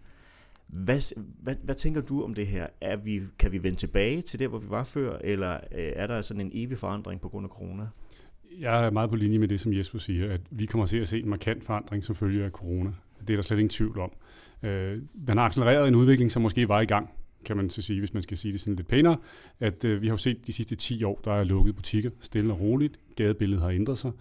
Hvad, 0.67 1.17
hvad, 1.43 1.55
hvad 1.63 1.75
tænker 1.75 2.01
du 2.01 2.25
om 2.25 2.35
det 2.35 2.47
her? 2.47 2.67
Er 2.81 2.97
vi, 2.97 3.23
kan 3.39 3.53
vi 3.53 3.63
vende 3.63 3.79
tilbage 3.79 4.23
til 4.23 4.39
det, 4.39 4.49
hvor 4.49 4.59
vi 4.59 4.71
var 4.71 4.85
før, 4.85 5.19
eller 5.21 5.55
øh, 5.55 5.93
er 5.97 6.07
der 6.07 6.21
sådan 6.21 6.41
en 6.41 6.51
evig 6.55 6.79
forandring 6.79 7.21
på 7.21 7.29
grund 7.29 7.45
af 7.45 7.51
corona? 7.51 7.87
Jeg 8.61 8.87
er 8.87 8.91
meget 8.91 9.11
på 9.11 9.17
linje 9.17 9.39
med 9.39 9.49
det, 9.49 9.61
som 9.61 9.73
Jesper 9.73 9.99
siger, 9.99 10.33
at 10.33 10.41
vi 10.51 10.67
kommer 10.67 10.87
til 10.87 10.99
at 10.99 11.09
se 11.09 11.19
en 11.19 11.29
markant 11.29 11.65
forandring 11.65 12.05
som 12.05 12.17
følge 12.17 12.45
af 12.45 12.51
corona. 12.51 12.93
Det 13.21 13.31
er 13.31 13.37
der 13.37 13.43
slet 13.43 13.59
ingen 13.59 13.69
tvivl 13.69 13.99
om. 13.99 14.13
Øh, 14.63 15.03
man 15.27 15.37
har 15.37 15.45
accelereret 15.45 15.89
en 15.89 15.95
udvikling, 15.95 16.31
som 16.31 16.43
måske 16.43 16.69
var 16.69 16.81
i 16.81 16.87
gang 16.87 17.11
kan 17.45 17.57
man 17.57 17.71
så 17.71 17.83
sige, 17.83 17.99
hvis 17.99 18.15
man 18.15 18.23
skal 18.23 18.37
sige 18.37 18.53
det 18.53 18.61
sådan 18.61 18.77
lidt 18.77 18.89
pænere, 18.89 19.17
at 19.61 19.85
øh, 19.85 20.03
vi 20.03 20.07
har 20.07 20.13
jo 20.13 20.19
set 20.19 20.47
de 20.47 20.53
sidste 20.53 20.77
10 20.77 21.05
år, 21.05 21.21
der 21.25 21.33
er 21.33 21.45
lukket 21.45 21.77
butikker 21.77 22.11
stille 22.21 22.53
og 22.53 22.61
roligt. 22.61 22.99
Gadebilledet 23.17 23.63
har 23.63 23.71
ændret 23.71 23.99
sig. 23.99 24.13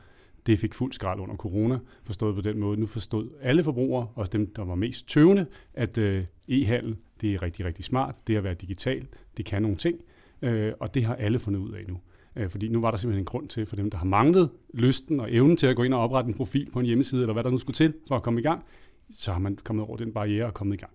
Det 0.45 0.59
fik 0.59 0.73
fuld 0.73 0.93
skrald 0.93 1.19
under 1.19 1.35
corona, 1.35 1.79
forstået 2.03 2.35
på 2.35 2.41
den 2.41 2.59
måde. 2.59 2.79
Nu 2.79 2.85
forstod 2.85 3.29
alle 3.41 3.63
forbrugere, 3.63 4.07
også 4.15 4.29
dem, 4.29 4.53
der 4.53 4.65
var 4.65 4.75
mest 4.75 5.09
tøvende, 5.09 5.45
at 5.73 5.97
øh, 5.97 6.23
e-handel, 6.47 6.95
det 7.21 7.33
er 7.33 7.41
rigtig, 7.41 7.65
rigtig 7.65 7.85
smart. 7.85 8.15
Det 8.27 8.35
at 8.35 8.43
være 8.43 8.53
digital, 8.53 9.07
det 9.37 9.45
kan 9.45 9.61
nogle 9.61 9.77
ting, 9.77 9.99
øh, 10.41 10.73
og 10.79 10.93
det 10.93 11.05
har 11.05 11.15
alle 11.15 11.39
fundet 11.39 11.59
ud 11.59 11.71
af 11.71 11.83
nu. 11.87 11.99
Øh, 12.35 12.49
fordi 12.49 12.67
nu 12.67 12.81
var 12.81 12.91
der 12.91 12.97
simpelthen 12.97 13.21
en 13.21 13.25
grund 13.25 13.47
til, 13.47 13.65
for 13.65 13.75
dem, 13.75 13.89
der 13.89 13.97
har 13.97 14.05
manglet 14.05 14.49
lysten 14.73 15.19
og 15.19 15.33
evnen 15.33 15.57
til 15.57 15.67
at 15.67 15.75
gå 15.75 15.83
ind 15.83 15.93
og 15.93 15.99
oprette 15.99 16.27
en 16.27 16.33
profil 16.33 16.69
på 16.73 16.79
en 16.79 16.85
hjemmeside, 16.85 17.21
eller 17.21 17.33
hvad 17.33 17.43
der 17.43 17.49
nu 17.49 17.57
skulle 17.57 17.75
til 17.75 17.93
for 18.07 18.15
at 18.15 18.23
komme 18.23 18.39
i 18.39 18.43
gang, 18.43 18.63
så 19.11 19.31
har 19.31 19.39
man 19.39 19.57
kommet 19.63 19.85
over 19.85 19.97
den 19.97 20.13
barriere 20.13 20.45
og 20.45 20.53
kommet 20.53 20.75
i 20.75 20.79
gang. 20.79 20.91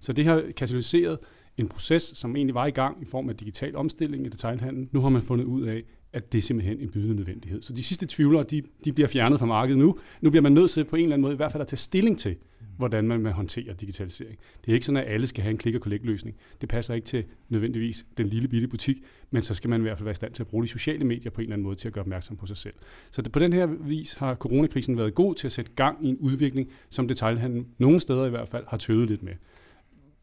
Så 0.00 0.12
det 0.12 0.24
har 0.24 0.44
katalyseret 0.56 1.18
en 1.58 1.68
proces, 1.68 2.02
som 2.02 2.36
egentlig 2.36 2.54
var 2.54 2.66
i 2.66 2.70
gang 2.70 3.02
i 3.02 3.04
form 3.04 3.28
af 3.28 3.36
digital 3.36 3.76
omstilling 3.76 4.26
i 4.26 4.28
detailhandlen. 4.28 4.88
Nu 4.92 5.00
har 5.00 5.08
man 5.08 5.22
fundet 5.22 5.44
ud 5.44 5.62
af, 5.62 5.82
at 6.12 6.32
det 6.32 6.38
er 6.38 6.42
simpelthen 6.42 6.80
en 6.80 6.90
bydende 6.90 7.14
nødvendighed. 7.14 7.62
Så 7.62 7.72
de 7.72 7.82
sidste 7.82 8.06
tvivlere, 8.08 8.42
de, 8.42 8.62
de 8.84 8.92
bliver 8.92 9.08
fjernet 9.08 9.38
fra 9.38 9.46
markedet 9.46 9.78
nu. 9.78 9.98
Nu 10.20 10.30
bliver 10.30 10.42
man 10.42 10.52
nødt 10.52 10.70
til 10.70 10.84
på 10.84 10.96
en 10.96 11.02
eller 11.02 11.14
anden 11.14 11.22
måde 11.22 11.32
i 11.32 11.36
hvert 11.36 11.52
fald 11.52 11.60
at 11.60 11.66
tage 11.66 11.76
stilling 11.76 12.18
til, 12.18 12.36
hvordan 12.76 13.08
man 13.08 13.24
vil 13.24 13.32
håndtere 13.32 13.72
digitalisering. 13.80 14.38
Det 14.64 14.70
er 14.70 14.74
ikke 14.74 14.86
sådan, 14.86 15.02
at 15.02 15.12
alle 15.12 15.26
skal 15.26 15.42
have 15.42 15.50
en 15.50 15.58
klik 15.58 15.74
og 15.74 15.80
collect 15.80 16.04
løsning. 16.04 16.36
Det 16.60 16.68
passer 16.68 16.94
ikke 16.94 17.04
til 17.04 17.24
nødvendigvis 17.48 18.06
den 18.18 18.26
lille 18.26 18.48
bitte 18.48 18.68
butik, 18.68 18.96
men 19.30 19.42
så 19.42 19.54
skal 19.54 19.70
man 19.70 19.80
i 19.80 19.82
hvert 19.82 19.98
fald 19.98 20.04
være 20.04 20.12
i 20.12 20.14
stand 20.14 20.32
til 20.32 20.42
at 20.42 20.46
bruge 20.46 20.64
de 20.64 20.68
sociale 20.68 21.04
medier 21.04 21.30
på 21.30 21.40
en 21.40 21.42
eller 21.42 21.54
anden 21.54 21.64
måde 21.64 21.76
til 21.76 21.88
at 21.88 21.94
gøre 21.94 22.02
opmærksom 22.02 22.36
på 22.36 22.46
sig 22.46 22.56
selv. 22.56 22.74
Så 23.10 23.22
det, 23.22 23.32
på 23.32 23.38
den 23.38 23.52
her 23.52 23.66
vis 23.66 24.14
har 24.14 24.34
coronakrisen 24.34 24.96
været 24.96 25.14
god 25.14 25.34
til 25.34 25.46
at 25.48 25.52
sætte 25.52 25.72
gang 25.76 26.06
i 26.06 26.08
en 26.08 26.16
udvikling, 26.16 26.70
som 26.90 27.08
detailhandlen 27.08 27.66
nogle 27.78 28.00
steder 28.00 28.26
i 28.26 28.30
hvert 28.30 28.48
fald 28.48 28.64
har 28.68 28.76
tøvet 28.76 29.08
lidt 29.08 29.22
med. 29.22 29.32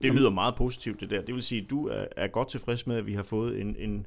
Det 0.03 0.13
lyder 0.13 0.29
meget 0.29 0.55
positivt, 0.55 0.99
det 0.99 1.09
der. 1.09 1.21
Det 1.21 1.35
vil 1.35 1.43
sige, 1.43 1.61
at 1.61 1.69
du 1.69 1.87
er, 1.87 2.05
er 2.17 2.27
godt 2.27 2.49
tilfreds 2.49 2.87
med, 2.87 2.95
at 2.95 3.07
vi 3.07 3.13
har 3.13 3.23
fået 3.23 3.61
en, 3.61 3.75
en, 3.79 4.05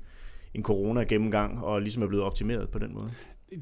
en 0.54 0.62
corona-gennemgang, 0.62 1.64
og 1.64 1.82
ligesom 1.82 2.02
er 2.02 2.06
blevet 2.06 2.24
optimeret 2.24 2.68
på 2.68 2.78
den 2.78 2.94
måde? 2.94 3.10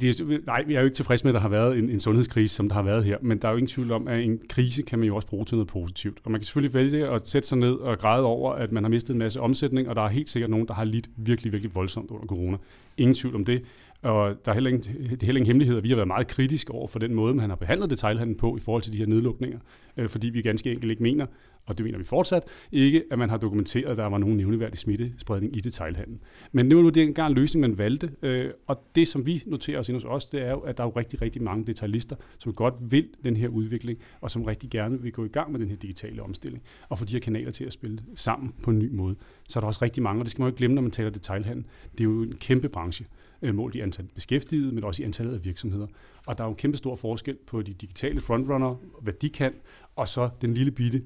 Det 0.00 0.47
nej, 0.47 0.62
vi 0.67 0.75
er 0.75 0.81
jo 0.81 0.85
ikke 0.85 0.97
tilfredse 0.97 1.25
med, 1.25 1.31
at 1.31 1.35
der 1.35 1.41
har 1.41 1.49
været 1.49 1.79
en, 1.79 1.91
en 1.91 2.00
sundhedskrise, 2.00 2.55
som 2.55 2.69
der 2.69 2.75
har 2.75 2.83
været 2.83 3.05
her, 3.05 3.19
men 3.23 3.38
der 3.38 3.49
er 3.49 3.53
jo 3.53 3.57
ingen 3.57 3.69
tvivl 3.69 3.93
om, 3.93 4.09
at 4.09 4.21
en 4.21 4.41
krise 4.49 4.83
kan 4.83 4.99
man 4.99 5.09
jo 5.09 5.17
også 5.17 5.29
bruge 5.29 5.45
til 5.45 5.57
noget 5.57 5.69
positivt. 5.69 6.19
Og 6.25 6.31
man 6.31 6.41
kan 6.41 6.45
selvfølgelig 6.45 6.75
vælge 6.75 7.09
at 7.09 7.29
sætte 7.29 7.49
sig 7.49 7.59
ned 7.59 7.73
og 7.73 7.99
græde 7.99 8.25
over, 8.25 8.53
at 8.53 8.73
man 8.73 8.85
har 8.85 8.91
mistet 8.91 9.14
en 9.14 9.19
masse 9.19 9.41
omsætning, 9.41 9.88
og 9.88 9.97
der 9.97 10.03
er 10.03 10.09
helt 10.09 10.29
sikkert 10.29 10.50
nogen, 10.50 10.69
der 10.69 10.75
har 10.75 10.85
lidt 10.85 11.09
virkelig, 11.17 11.53
virkelig 11.53 11.75
voldsomt 11.75 12.11
under 12.11 12.26
corona. 12.26 12.57
Ingen 12.97 13.14
tvivl 13.14 13.35
om 13.35 13.45
det. 13.45 13.62
Og 14.04 14.37
der 14.44 14.50
er 14.50 14.54
heller 14.54 14.70
ingen, 14.70 14.82
det 14.82 15.23
er 15.23 15.26
heller 15.26 15.38
ingen 15.38 15.46
hemmelighed, 15.46 15.76
at 15.76 15.84
vi 15.84 15.88
har 15.88 15.96
været 15.96 16.08
meget 16.08 16.26
kritiske 16.26 16.73
over 16.73 16.88
for 16.88 16.99
den 16.99 17.14
måde, 17.14 17.34
man 17.34 17.49
har 17.49 17.56
behandlet 17.56 17.90
detailhandlen 17.90 18.37
på 18.37 18.56
i 18.56 18.61
forhold 18.61 18.82
til 18.82 18.92
de 18.92 18.99
her 18.99 19.06
nedlukninger, 19.06 19.58
øh, 19.96 20.08
fordi 20.08 20.28
vi 20.28 20.42
ganske 20.42 20.73
enkelt 20.73 20.90
ikke 20.90 21.02
mener, 21.02 21.26
og 21.66 21.78
det 21.78 21.84
mener 21.84 21.99
vi 21.99 22.04
fortsat, 22.04 22.42
ikke 22.73 23.02
at 23.11 23.18
man 23.18 23.30
har 23.30 23.37
dokumenteret, 23.37 23.90
at 23.90 23.96
der 23.96 24.06
var 24.06 24.18
nogen 24.18 24.37
nævneværdig 24.37 24.78
smittespredning 24.78 25.56
i 25.56 25.61
detailhandlen. 25.61 26.20
Men 26.52 26.68
det 26.68 26.76
var 26.76 26.82
nu 26.82 26.88
den 26.88 27.14
gang 27.14 27.34
løsning, 27.34 27.61
man 27.61 27.78
valgte, 27.78 28.11
øh, 28.23 28.50
og 28.66 28.82
det 28.94 29.08
som 29.08 29.26
vi 29.26 29.42
noterer 29.46 29.78
os 29.78 29.88
ind 29.88 29.96
hos 29.96 30.04
os, 30.04 30.26
det 30.26 30.42
er 30.42 30.50
jo, 30.50 30.58
at 30.58 30.76
der 30.76 30.84
er 30.84 30.88
jo 30.88 30.92
rigtig, 30.96 31.23
rigtig 31.23 31.42
mange 31.42 31.66
detaljister, 31.66 32.16
som 32.38 32.52
godt 32.52 32.75
vil 32.80 33.08
den 33.25 33.37
her 33.37 33.49
udvikling, 33.49 33.99
og 34.20 34.30
som 34.30 34.44
rigtig 34.44 34.70
gerne 34.70 35.02
vil 35.02 35.12
gå 35.12 35.25
i 35.25 35.28
gang 35.28 35.52
med 35.52 35.61
den 35.61 35.68
her 35.68 35.76
digitale 35.76 36.23
omstilling, 36.23 36.62
og 36.88 36.99
få 36.99 37.04
de 37.04 37.12
her 37.12 37.20
kanaler 37.20 37.50
til 37.50 37.64
at 37.64 37.73
spille 37.73 37.99
sammen 38.14 38.52
på 38.62 38.70
en 38.70 38.78
ny 38.78 38.90
måde. 38.92 39.16
Så 39.49 39.58
er 39.58 39.61
der 39.61 39.66
også 39.66 39.82
rigtig 39.82 40.02
mange, 40.02 40.20
og 40.20 40.25
det 40.25 40.30
skal 40.30 40.42
man 40.42 40.46
jo 40.46 40.49
ikke 40.49 40.58
glemme, 40.58 40.75
når 40.75 40.82
man 40.82 40.90
taler 40.90 41.11
detaljhandel. 41.11 41.64
Det 41.92 42.00
er 42.00 42.04
jo 42.04 42.23
en 42.23 42.37
kæmpe 42.37 42.68
branche, 42.68 43.06
øh, 43.45 43.55
målt 43.55 43.75
i 43.75 43.81
antal 43.81 44.09
beskæftigede, 44.15 44.73
men 44.73 44.85
også 44.85 45.03
i 45.03 45.05
antallet 45.07 45.35
af 45.35 45.45
virksomheder. 45.45 45.87
Og 46.27 46.39
der 46.39 46.45
er 46.45 46.49
jo 46.49 46.51
en 46.51 46.57
kæmpe 46.57 46.77
stor 46.77 46.97
forskel 46.97 47.37
på 47.47 47.63
de 47.63 47.75
digitale 47.75 48.21
frontrunner, 48.21 48.75
hvad 49.03 49.13
de 49.13 49.29
kan, 49.29 49.55
og 49.97 50.09
så 50.09 50.31
den 50.41 50.55
lille 50.55 50.71
bitte 50.71 51.03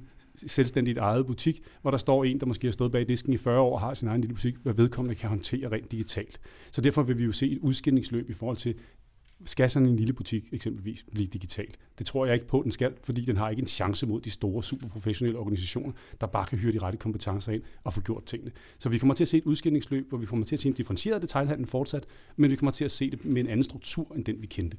selvstændigt 0.47 0.99
eget 0.99 1.26
butik, 1.26 1.62
hvor 1.83 1.90
der 1.90 1.99
står 1.99 2.25
en, 2.25 2.40
der 2.40 2.47
måske 2.47 2.66
har 2.66 2.73
stået 2.73 2.92
bag 2.92 3.09
disken 3.09 3.33
i 3.33 3.37
40 3.37 3.61
år 3.61 3.75
og 3.75 3.80
har 3.80 3.95
sin 3.95 4.09
egen 4.09 4.21
lille 4.21 4.35
butik, 4.35 4.54
hvad 4.62 4.75
vedkommende 4.75 5.14
kan 5.14 5.28
håndtere 5.28 5.68
rent 5.73 5.92
digitalt. 5.92 6.40
Så 6.71 6.80
derfor 6.80 7.02
vil 7.02 7.18
vi 7.18 7.25
jo 7.25 7.33
se 7.33 7.50
et 7.50 7.59
udskillingsløb 7.59 8.30
i 8.30 8.33
forhold 8.33 8.57
til, 8.57 8.75
skal 9.45 9.71
sådan 9.71 9.88
en 9.88 9.97
lille 9.97 10.12
butik 10.12 10.49
eksempelvis 10.52 11.04
blive 11.12 11.26
digital? 11.26 11.66
Det 11.99 12.07
tror 12.07 12.26
jeg 12.26 12.35
ikke 12.35 12.47
på, 12.47 12.61
den 12.62 12.73
skal, 12.73 12.92
fordi 13.02 13.25
den 13.25 13.37
har 13.37 13.50
ikke 13.50 13.61
en 13.61 13.66
chance 13.66 14.07
mod 14.07 14.21
de 14.21 14.30
store, 14.30 14.62
superprofessionelle 14.62 15.38
organisationer, 15.38 15.92
der 16.21 16.26
bare 16.26 16.47
kan 16.47 16.59
hyre 16.59 16.73
de 16.73 16.78
rette 16.78 16.99
kompetencer 16.99 17.52
ind 17.52 17.62
og 17.85 17.92
få 17.92 18.00
gjort 18.00 18.25
tingene. 18.25 18.50
Så 18.78 18.88
vi 18.88 18.99
kommer 18.99 19.14
til 19.14 19.25
at 19.25 19.28
se 19.28 19.38
et 19.38 19.45
udskillingsløb, 19.45 20.09
hvor 20.09 20.18
vi 20.18 20.26
kommer 20.26 20.45
til 20.45 20.57
at 20.57 20.61
se 20.61 20.68
en 20.68 20.75
differentieret 20.75 21.23
detaljhandel 21.23 21.66
fortsat, 21.66 22.07
men 22.37 22.50
vi 22.50 22.57
kommer 22.57 22.73
til 22.73 22.85
at 22.85 22.90
se 22.90 23.11
det 23.11 23.25
med 23.25 23.40
en 23.40 23.49
anden 23.49 23.64
struktur, 23.64 24.14
end 24.14 24.25
den 24.25 24.42
vi 24.42 24.47
kendte. 24.47 24.76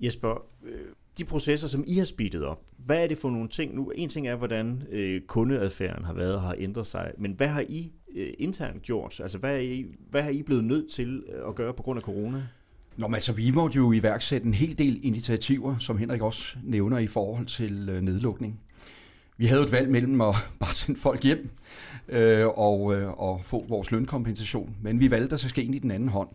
Jesper, 0.00 0.46
øh, 0.64 0.80
de 1.18 1.24
processer, 1.24 1.68
som 1.68 1.84
I 1.86 1.98
har 1.98 2.04
speedet 2.04 2.44
op, 2.44 2.62
hvad 2.76 3.02
er 3.02 3.06
det 3.06 3.18
for 3.18 3.30
nogle 3.30 3.48
ting? 3.48 3.74
Nu, 3.74 3.90
en 3.90 4.08
ting 4.08 4.28
er, 4.28 4.36
hvordan 4.36 4.82
øh, 4.90 5.20
kundeadfærden 5.20 6.04
har 6.04 6.12
været 6.12 6.34
og 6.34 6.40
har 6.40 6.54
ændret 6.58 6.86
sig, 6.86 7.12
men 7.18 7.32
hvad 7.32 7.48
har 7.48 7.64
I 7.68 7.92
øh, 8.16 8.32
internt 8.38 8.82
gjort? 8.82 9.20
Altså, 9.20 9.38
hvad 9.38 9.54
er, 9.54 9.60
I, 9.60 9.86
hvad 10.10 10.22
har 10.22 10.30
I 10.30 10.42
blevet 10.42 10.64
nødt 10.64 10.90
til 10.90 11.24
at 11.48 11.54
gøre 11.54 11.74
på 11.74 11.82
grund 11.82 11.96
af 11.96 12.02
corona? 12.02 12.46
Nå, 12.96 13.06
men 13.06 13.14
altså, 13.14 13.32
vi 13.32 13.50
måtte 13.50 13.76
jo 13.76 13.92
iværksætte 13.92 14.46
en 14.46 14.54
hel 14.54 14.78
del 14.78 15.00
initiativer, 15.02 15.78
som 15.78 15.98
Henrik 15.98 16.22
også 16.22 16.56
nævner 16.62 16.98
i 16.98 17.06
forhold 17.06 17.46
til 17.46 17.88
øh, 17.88 18.00
nedlukning. 18.00 18.60
Vi 19.38 19.46
havde 19.46 19.62
et 19.62 19.72
valg 19.72 19.90
mellem 19.90 20.20
at 20.20 20.34
bare 20.60 20.72
sende 20.72 21.00
folk 21.00 21.22
hjem 21.22 21.50
øh, 22.08 22.46
og, 22.46 22.94
øh, 22.94 23.10
og 23.10 23.40
få 23.44 23.66
vores 23.68 23.90
lønkompensation, 23.90 24.76
men 24.82 25.00
vi 25.00 25.10
valgte 25.10 25.34
at 25.34 25.40
så 25.40 25.48
ske 25.48 25.62
ind 25.62 25.74
i 25.74 25.78
den 25.78 25.90
anden 25.90 26.08
hånd. 26.08 26.28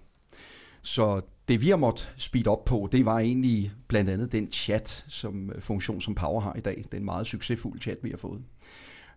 Så 0.82 1.22
det 1.48 1.62
vi 1.62 1.70
har 1.70 1.76
måttet 1.76 2.14
speed 2.18 2.48
op 2.48 2.66
på, 2.66 2.90
det 2.92 3.06
var 3.06 3.20
egentlig 3.20 3.72
blandt 3.88 4.10
andet 4.10 4.32
den 4.32 4.52
chat, 4.52 5.06
som 5.08 5.52
øh, 5.56 5.62
funktion 5.62 6.02
som 6.02 6.16
Power 6.16 6.42
har 6.42 6.54
i 6.54 6.62
dag. 6.62 6.86
Den 6.92 7.06
meget 7.06 7.28
succesfulde 7.28 7.82
chat, 7.82 7.98
vi 8.04 8.10
har 8.10 8.18
fået. 8.18 8.42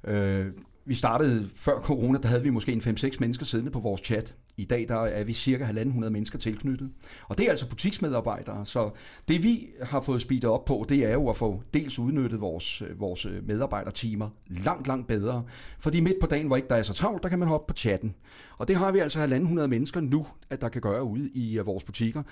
Øh, 0.05 0.47
vi 0.85 0.95
startede 0.95 1.51
før 1.55 1.81
corona, 1.81 2.19
der 2.19 2.29
havde 2.29 2.43
vi 2.43 2.51
måske 2.51 2.73
en 2.73 2.81
5-6 2.81 3.17
mennesker 3.21 3.47
siddende 3.47 3.71
på 3.71 3.81
vores 3.81 4.01
chat. 4.05 4.35
I 4.57 4.65
dag 4.65 4.87
der 4.89 4.97
er 4.97 5.25
vi 5.25 5.33
cirka 5.33 5.65
1.500 5.65 6.09
mennesker 6.09 6.39
tilknyttet. 6.39 6.91
Og 7.29 7.39
det 7.39 7.47
er 7.47 7.51
altså 7.51 7.69
butiksmedarbejdere, 7.69 8.67
så 8.67 8.91
det 9.29 9.43
vi 9.43 9.69
har 9.83 10.01
fået 10.01 10.21
speedet 10.21 10.51
op 10.51 10.65
på, 10.65 10.87
det 10.89 11.05
er 11.05 11.13
jo 11.13 11.29
at 11.29 11.37
få 11.37 11.63
dels 11.75 11.99
udnyttet 11.99 12.41
vores, 12.41 12.83
øh, 12.83 13.01
vores 13.01 13.27
øh, 13.27 13.47
medarbejdertimer 13.47 14.29
langt, 14.47 14.87
langt 14.87 15.07
bedre. 15.07 15.45
Fordi 15.79 16.01
midt 16.01 16.21
på 16.21 16.27
dagen, 16.27 16.47
hvor 16.47 16.57
ikke 16.57 16.69
der 16.69 16.75
er 16.75 16.83
så 16.83 16.93
travlt, 16.93 17.23
der 17.23 17.29
kan 17.29 17.39
man 17.39 17.49
hoppe 17.49 17.73
på 17.73 17.77
chatten. 17.77 18.15
Og 18.59 18.69
det 18.69 18.77
har 18.77 18.93
vi 18.93 18.99
altså 18.99 19.27
1.500 19.27 19.67
mennesker 19.67 20.01
nu, 20.01 20.27
at 20.51 20.61
der 20.61 20.69
kan 20.69 20.81
gøre 20.81 21.05
ude 21.05 21.31
i 21.35 21.59
øh, 21.59 21.67
vores 21.67 21.85
butikker. 21.85 22.23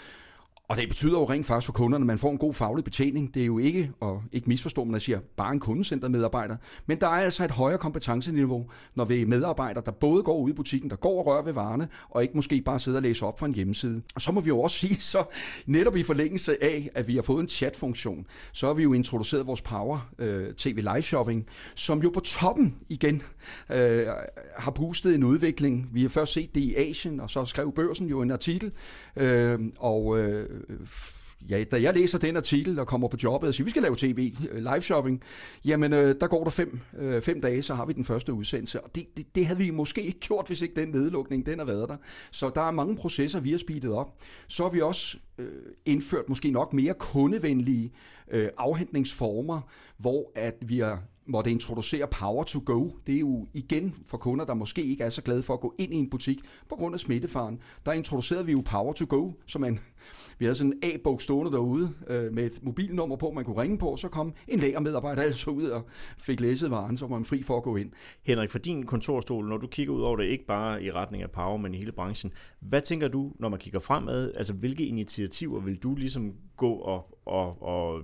Og 0.69 0.79
det 0.79 0.89
betyder 0.89 1.19
jo 1.19 1.25
rent 1.25 1.47
faktisk 1.47 1.67
for 1.67 1.73
kunderne, 1.73 2.03
at 2.03 2.07
man 2.07 2.19
får 2.19 2.31
en 2.31 2.39
god 2.39 2.55
faglig 2.55 2.85
betjening. 2.85 3.35
Det 3.35 3.43
er 3.43 3.47
jo 3.47 3.59
ikke, 3.59 3.91
og 4.01 4.23
ikke 4.33 4.49
misforstå, 4.49 4.85
når 4.85 4.95
jeg 4.95 5.03
siger, 5.03 5.21
bare 5.37 5.53
en 5.53 5.61
kundecentermedarbejder. 5.61 6.57
Men 6.87 7.01
der 7.01 7.07
er 7.07 7.11
altså 7.11 7.45
et 7.45 7.51
højere 7.51 7.79
kompetenceniveau, 7.79 8.67
når 8.95 9.05
vi 9.05 9.23
er 9.23 9.27
medarbejdere, 9.27 9.83
der 9.87 9.91
både 9.91 10.23
går 10.23 10.39
ud 10.39 10.51
i 10.51 10.53
butikken, 10.53 10.91
der 10.91 10.97
går 10.97 11.19
og 11.19 11.27
rører 11.27 11.43
ved 11.43 11.53
varerne, 11.53 11.89
og 12.11 12.23
ikke 12.23 12.35
måske 12.35 12.63
bare 12.63 12.79
sidder 12.79 12.99
og 12.99 13.03
læser 13.03 13.27
op 13.27 13.39
fra 13.39 13.47
en 13.47 13.55
hjemmeside. 13.55 14.03
Og 14.15 14.21
så 14.21 14.33
må 14.33 14.41
vi 14.41 14.49
jo 14.49 14.61
også 14.61 14.79
sige, 14.87 15.01
så 15.01 15.25
netop 15.67 15.97
i 15.97 16.03
forlængelse 16.03 16.65
af, 16.65 16.91
at 16.95 17.09
vi 17.09 17.15
har 17.15 17.23
fået 17.23 17.41
en 17.41 17.49
chatfunktion, 17.49 18.27
så 18.53 18.67
har 18.67 18.75
vi 18.75 18.83
jo 18.83 18.93
introduceret 18.93 19.47
vores 19.47 19.63
Power 19.63 20.11
øh, 20.19 20.55
TV 20.55 20.77
Live 20.77 21.03
Shopping, 21.03 21.47
som 21.75 22.03
jo 22.03 22.11
på 22.11 22.21
toppen 22.21 22.77
igen 22.89 23.23
øh, 23.71 24.07
har 24.59 24.71
boostet 24.71 25.15
en 25.15 25.25
udvikling. 25.25 25.89
Vi 25.93 26.03
har 26.03 26.09
først 26.09 26.33
set 26.33 26.55
det 26.55 26.61
i 26.61 26.75
Asien, 26.75 27.21
og 27.21 27.31
så 27.31 27.45
skrev 27.45 27.73
børsen 27.73 28.07
jo 28.07 28.23
en 28.23 28.31
artikel, 28.31 28.73
øh, 29.17 29.59
og 29.79 30.19
øh, 30.19 30.52
Øh, 30.53 30.61
øh, 30.69 30.87
ja, 31.51 31.65
da 31.65 31.83
jeg 31.83 31.95
læser 31.95 32.19
den 32.19 32.37
artikel 32.37 32.79
og 32.79 32.87
kommer 32.87 33.09
på 33.09 33.17
jobbet 33.23 33.49
og 33.49 33.55
siger, 33.55 33.65
vi 33.65 33.71
skal 33.71 33.83
lave 33.83 33.97
tv, 33.99 34.35
øh, 34.51 34.59
live 34.59 34.81
shopping, 34.81 35.23
jamen 35.65 35.93
øh, 35.93 36.15
der 36.21 36.27
går 36.27 36.45
der 36.45 36.51
fem, 36.51 36.81
øh, 36.99 37.23
fem 37.23 37.41
dage, 37.41 37.63
så 37.63 37.75
har 37.75 37.87
vi 37.87 37.93
den 37.93 38.05
første 38.05 38.33
udsendelse. 38.33 38.81
Og 38.81 38.95
det, 38.95 39.07
det, 39.17 39.35
det 39.35 39.47
havde 39.47 39.59
vi 39.59 39.71
måske 39.71 40.03
ikke 40.03 40.21
gjort, 40.21 40.47
hvis 40.47 40.63
ikke 40.63 40.81
den 40.81 40.89
nedlukning, 40.89 41.47
den 41.47 41.59
har 41.59 41.67
været 41.67 41.89
der. 41.89 41.97
Så 42.31 42.51
der 42.55 42.63
er 42.63 42.71
mange 42.71 42.97
processer, 42.97 43.41
vi 43.41 43.51
har 43.51 43.59
speedet 43.59 43.93
op. 43.93 44.19
Så 44.49 44.63
har 44.63 44.71
vi 44.71 44.81
også 44.81 45.19
øh, 45.39 45.49
indført 45.85 46.29
måske 46.29 46.51
nok 46.51 46.73
mere 46.73 46.95
kundevenlige 46.95 47.93
øh, 48.31 48.49
afhentningsformer, 48.59 49.61
hvor 49.99 50.33
at 50.35 50.55
vi 50.61 50.79
har 50.79 51.03
måtte 51.27 51.51
introducere 51.51 52.07
Power 52.07 52.45
to 52.45 52.63
Go. 52.67 52.89
Det 53.07 53.15
er 53.15 53.21
jo 53.21 53.47
igen 53.55 53.95
for 54.07 54.19
kunder, 54.19 54.45
der 54.45 54.55
måske 54.55 54.83
ikke 54.83 55.05
er 55.05 55.11
så 55.11 55.23
glade 55.23 55.43
for 55.43 55.55
at 55.55 55.61
gå 55.61 55.75
ind 55.79 55.95
i 55.95 55.97
en 55.97 56.11
butik 56.11 56.39
på 56.69 56.77
grund 56.77 56.95
af 56.95 57.01
smittefaren. 57.01 57.59
Der 57.87 57.93
introducerede 57.93 58.47
vi 58.47 58.53
jo 58.53 58.63
Power 58.65 58.93
to 58.93 59.07
Go, 59.09 59.31
som 59.47 59.61
man 59.61 59.79
vi 60.39 60.45
havde 60.45 60.55
sådan 60.55 60.73
en 60.73 60.91
A-bog 60.91 61.23
stående 61.23 61.53
derude 61.53 61.91
øh, 62.07 62.33
med 62.33 62.45
et 62.45 62.63
mobilnummer 62.63 63.17
på, 63.17 63.31
man 63.31 63.45
kunne 63.45 63.63
ringe 63.63 63.79
på, 63.79 63.97
så 63.97 64.09
kom 64.09 64.35
en 64.49 64.59
lagermedarbejder 64.59 65.23
altså 65.23 65.51
ud 65.51 65.65
og 65.65 65.87
fik 66.19 66.41
læset 66.41 66.71
varen, 66.71 66.97
så 66.97 67.07
var 67.07 67.17
man 67.17 67.25
fri 67.25 67.43
for 67.43 67.57
at 67.57 67.63
gå 67.63 67.77
ind. 67.77 67.91
Henrik, 68.23 68.51
for 68.51 68.59
din 68.59 68.87
kontorstol, 68.87 69.49
når 69.49 69.57
du 69.57 69.67
kigger 69.67 69.95
ud 69.95 70.03
over 70.03 70.17
det, 70.17 70.25
ikke 70.25 70.47
bare 70.47 70.83
i 70.85 70.91
retning 70.91 71.23
af 71.23 71.31
Power, 71.31 71.57
men 71.57 71.75
i 71.75 71.79
hele 71.79 71.93
branchen, 71.93 72.33
hvad 72.61 72.83
tænker 72.83 73.09
du, 73.09 73.33
når 73.39 73.49
man 73.49 73.59
kigger 73.59 73.81
fremad? 73.81 74.33
Altså, 74.35 74.53
hvilke 74.53 74.87
initiativer 74.87 75.61
vil 75.61 75.77
du 75.77 75.95
ligesom 75.95 76.33
gå 76.57 76.73
og, 76.73 77.19
og, 77.27 77.63
og 77.63 78.01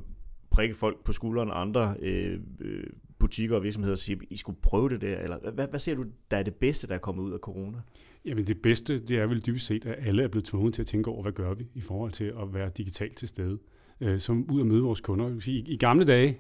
prikke 0.51 0.75
folk 0.75 1.05
på 1.05 1.13
skulderen, 1.13 1.51
andre 1.53 1.95
øh, 2.01 2.41
øh, 2.61 2.85
butikker 3.29 3.57
og 3.57 3.63
virksomheder 3.63 3.95
og 3.95 3.99
sige, 3.99 4.21
I 4.31 4.37
skulle 4.37 4.59
prøve 4.63 4.89
det 4.89 5.01
der? 5.01 5.19
Eller 5.19 5.51
hvad, 5.53 5.69
hvad 5.69 5.81
ser 5.81 5.95
du, 5.95 6.05
der 6.31 6.37
er 6.37 6.43
det 6.43 6.55
bedste, 6.55 6.87
der 6.87 6.95
er 6.95 6.99
kommet 6.99 7.23
ud 7.23 7.33
af 7.33 7.39
corona? 7.39 7.79
Jamen 8.25 8.47
det 8.47 8.63
bedste, 8.63 8.99
det 8.99 9.19
er 9.19 9.27
vel 9.27 9.47
dybest 9.47 9.67
set, 9.67 9.87
at 9.87 10.07
alle 10.07 10.23
er 10.23 10.29
blevet 10.29 10.45
tvunget 10.45 10.75
til 10.75 10.83
at 10.83 10.87
tænke 10.87 11.11
over, 11.11 11.23
hvad 11.23 11.33
gør 11.33 11.55
vi 11.55 11.67
i 11.75 11.81
forhold 11.81 12.13
til 12.13 12.25
at 12.25 12.55
være 12.55 12.71
digitalt 12.77 13.17
til 13.17 13.29
stede, 13.29 13.59
øh, 14.01 14.19
som 14.19 14.51
ud 14.51 14.61
at 14.61 14.67
møde 14.67 14.83
vores 14.83 15.01
kunder. 15.01 15.41
I, 15.47 15.65
I 15.67 15.77
gamle 15.77 16.05
dage, 16.05 16.39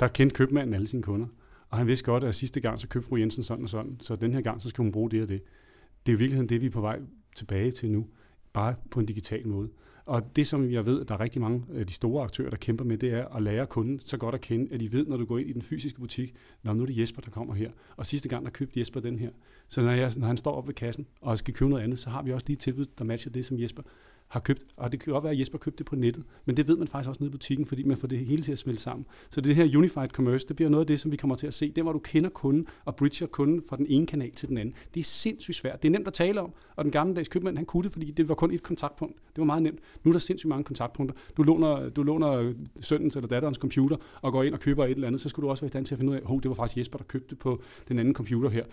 der 0.00 0.08
kendte 0.08 0.36
købmanden 0.36 0.74
alle 0.74 0.88
sine 0.88 1.02
kunder, 1.02 1.26
og 1.68 1.78
han 1.78 1.86
vidste 1.86 2.04
godt, 2.04 2.24
at 2.24 2.34
sidste 2.34 2.60
gang, 2.60 2.78
så 2.78 2.88
købte 2.88 3.08
fru 3.08 3.16
Jensen 3.16 3.42
sådan 3.42 3.62
og 3.62 3.68
sådan, 3.68 3.96
så 4.00 4.16
den 4.16 4.34
her 4.34 4.40
gang, 4.40 4.62
så 4.62 4.68
skal 4.68 4.82
hun 4.82 4.92
bruge 4.92 5.10
det 5.10 5.22
og 5.22 5.28
det. 5.28 5.42
Det 6.06 6.12
er 6.12 6.16
i 6.16 6.18
virkeligheden 6.18 6.48
det, 6.48 6.60
vi 6.60 6.66
er 6.66 6.70
på 6.70 6.80
vej 6.80 6.98
tilbage 7.36 7.70
til 7.70 7.90
nu, 7.90 8.06
bare 8.52 8.74
på 8.90 9.00
en 9.00 9.06
digital 9.06 9.48
måde. 9.48 9.68
Og 10.08 10.36
det, 10.36 10.46
som 10.46 10.70
jeg 10.70 10.86
ved, 10.86 11.00
at 11.00 11.08
der 11.08 11.14
er 11.14 11.20
rigtig 11.20 11.40
mange 11.40 11.64
af 11.74 11.86
de 11.86 11.92
store 11.92 12.24
aktører, 12.24 12.50
der 12.50 12.56
kæmper 12.56 12.84
med, 12.84 12.98
det 12.98 13.12
er 13.12 13.36
at 13.36 13.42
lære 13.42 13.66
kunden 13.66 13.98
så 13.98 14.16
godt 14.16 14.34
at 14.34 14.40
kende, 14.40 14.74
at 14.74 14.80
de 14.80 14.92
ved, 14.92 15.06
når 15.06 15.16
du 15.16 15.24
går 15.24 15.38
ind 15.38 15.48
i 15.48 15.52
den 15.52 15.62
fysiske 15.62 16.00
butik, 16.00 16.34
når 16.62 16.74
nu 16.74 16.82
er 16.82 16.86
det 16.86 16.98
Jesper, 16.98 17.22
der 17.22 17.30
kommer 17.30 17.54
her. 17.54 17.70
Og 17.96 18.06
sidste 18.06 18.28
gang, 18.28 18.44
der 18.44 18.50
købte 18.50 18.80
Jesper 18.80 19.00
den 19.00 19.18
her. 19.18 19.30
Så 19.68 19.82
når, 19.82 19.92
jeg, 19.92 20.12
når 20.16 20.26
han 20.26 20.36
står 20.36 20.52
op 20.52 20.66
ved 20.66 20.74
kassen 20.74 21.06
og 21.20 21.38
skal 21.38 21.54
købe 21.54 21.70
noget 21.70 21.82
andet, 21.82 21.98
så 21.98 22.10
har 22.10 22.22
vi 22.22 22.32
også 22.32 22.44
lige 22.46 22.56
tilbud, 22.56 22.86
der 22.98 23.04
matcher 23.04 23.32
det, 23.32 23.46
som 23.46 23.60
Jesper 23.60 23.82
har 24.28 24.40
købt. 24.40 24.62
Og 24.76 24.92
det 24.92 25.00
kan 25.00 25.12
godt 25.12 25.24
være, 25.24 25.32
at 25.32 25.38
Jesper 25.38 25.58
købte 25.58 25.78
det 25.78 25.86
på 25.86 25.96
nettet, 25.96 26.24
men 26.44 26.56
det 26.56 26.68
ved 26.68 26.76
man 26.76 26.88
faktisk 26.88 27.08
også 27.08 27.22
nede 27.22 27.28
i 27.28 27.32
butikken, 27.32 27.66
fordi 27.66 27.82
man 27.82 27.96
får 27.96 28.08
det 28.08 28.18
hele 28.18 28.42
til 28.42 28.52
at 28.52 28.58
smelte 28.58 28.82
sammen. 28.82 29.06
Så 29.30 29.40
det 29.40 29.54
her 29.54 29.78
unified 29.78 30.08
commerce, 30.08 30.48
det 30.48 30.56
bliver 30.56 30.68
noget 30.68 30.82
af 30.82 30.86
det, 30.86 31.00
som 31.00 31.12
vi 31.12 31.16
kommer 31.16 31.36
til 31.36 31.46
at 31.46 31.54
se. 31.54 31.72
Det 31.72 31.84
hvor 31.84 31.92
du 31.92 31.98
kender 31.98 32.30
kunden 32.30 32.66
og 32.84 32.96
bridger 32.96 33.26
kunden 33.26 33.62
fra 33.68 33.76
den 33.76 33.86
ene 33.88 34.06
kanal 34.06 34.32
til 34.32 34.48
den 34.48 34.58
anden. 34.58 34.74
Det 34.94 35.00
er 35.00 35.04
sindssygt 35.04 35.56
svært. 35.56 35.82
Det 35.82 35.88
er 35.88 35.92
nemt 35.92 36.06
at 36.06 36.12
tale 36.12 36.40
om, 36.40 36.52
og 36.76 36.84
den 36.84 36.92
gamle 36.92 37.14
dags 37.14 37.28
købmand, 37.28 37.56
han 37.56 37.66
kunne 37.66 37.82
det, 37.82 37.92
fordi 37.92 38.10
det 38.10 38.28
var 38.28 38.34
kun 38.34 38.50
et 38.50 38.62
kontaktpunkt. 38.62 39.16
Det 39.16 39.38
var 39.38 39.44
meget 39.44 39.62
nemt. 39.62 39.80
Nu 40.04 40.10
er 40.10 40.12
der 40.12 40.18
sindssygt 40.18 40.48
mange 40.48 40.64
kontaktpunkter. 40.64 41.16
Du 41.36 41.42
låner, 41.42 41.88
du 41.88 42.02
låner 42.02 42.54
søndens 42.80 43.16
eller 43.16 43.28
datterens 43.28 43.58
computer 43.58 43.96
og 44.22 44.32
går 44.32 44.42
ind 44.42 44.54
og 44.54 44.60
køber 44.60 44.84
et 44.84 44.90
eller 44.90 45.06
andet, 45.06 45.20
så 45.20 45.28
skulle 45.28 45.44
du 45.46 45.50
også 45.50 45.60
være 45.60 45.66
i 45.66 45.68
stand 45.68 45.86
til 45.86 45.94
at 45.94 45.98
finde 45.98 46.12
ud 46.12 46.16
af, 46.16 46.20
at 46.36 46.42
det 46.42 46.48
var 46.48 46.54
faktisk 46.54 46.78
Jesper, 46.78 46.98
der 46.98 47.04
købte 47.04 47.36
på 47.36 47.62
den 47.88 47.98
anden 47.98 48.14
computer 48.14 48.50
her 48.50 48.64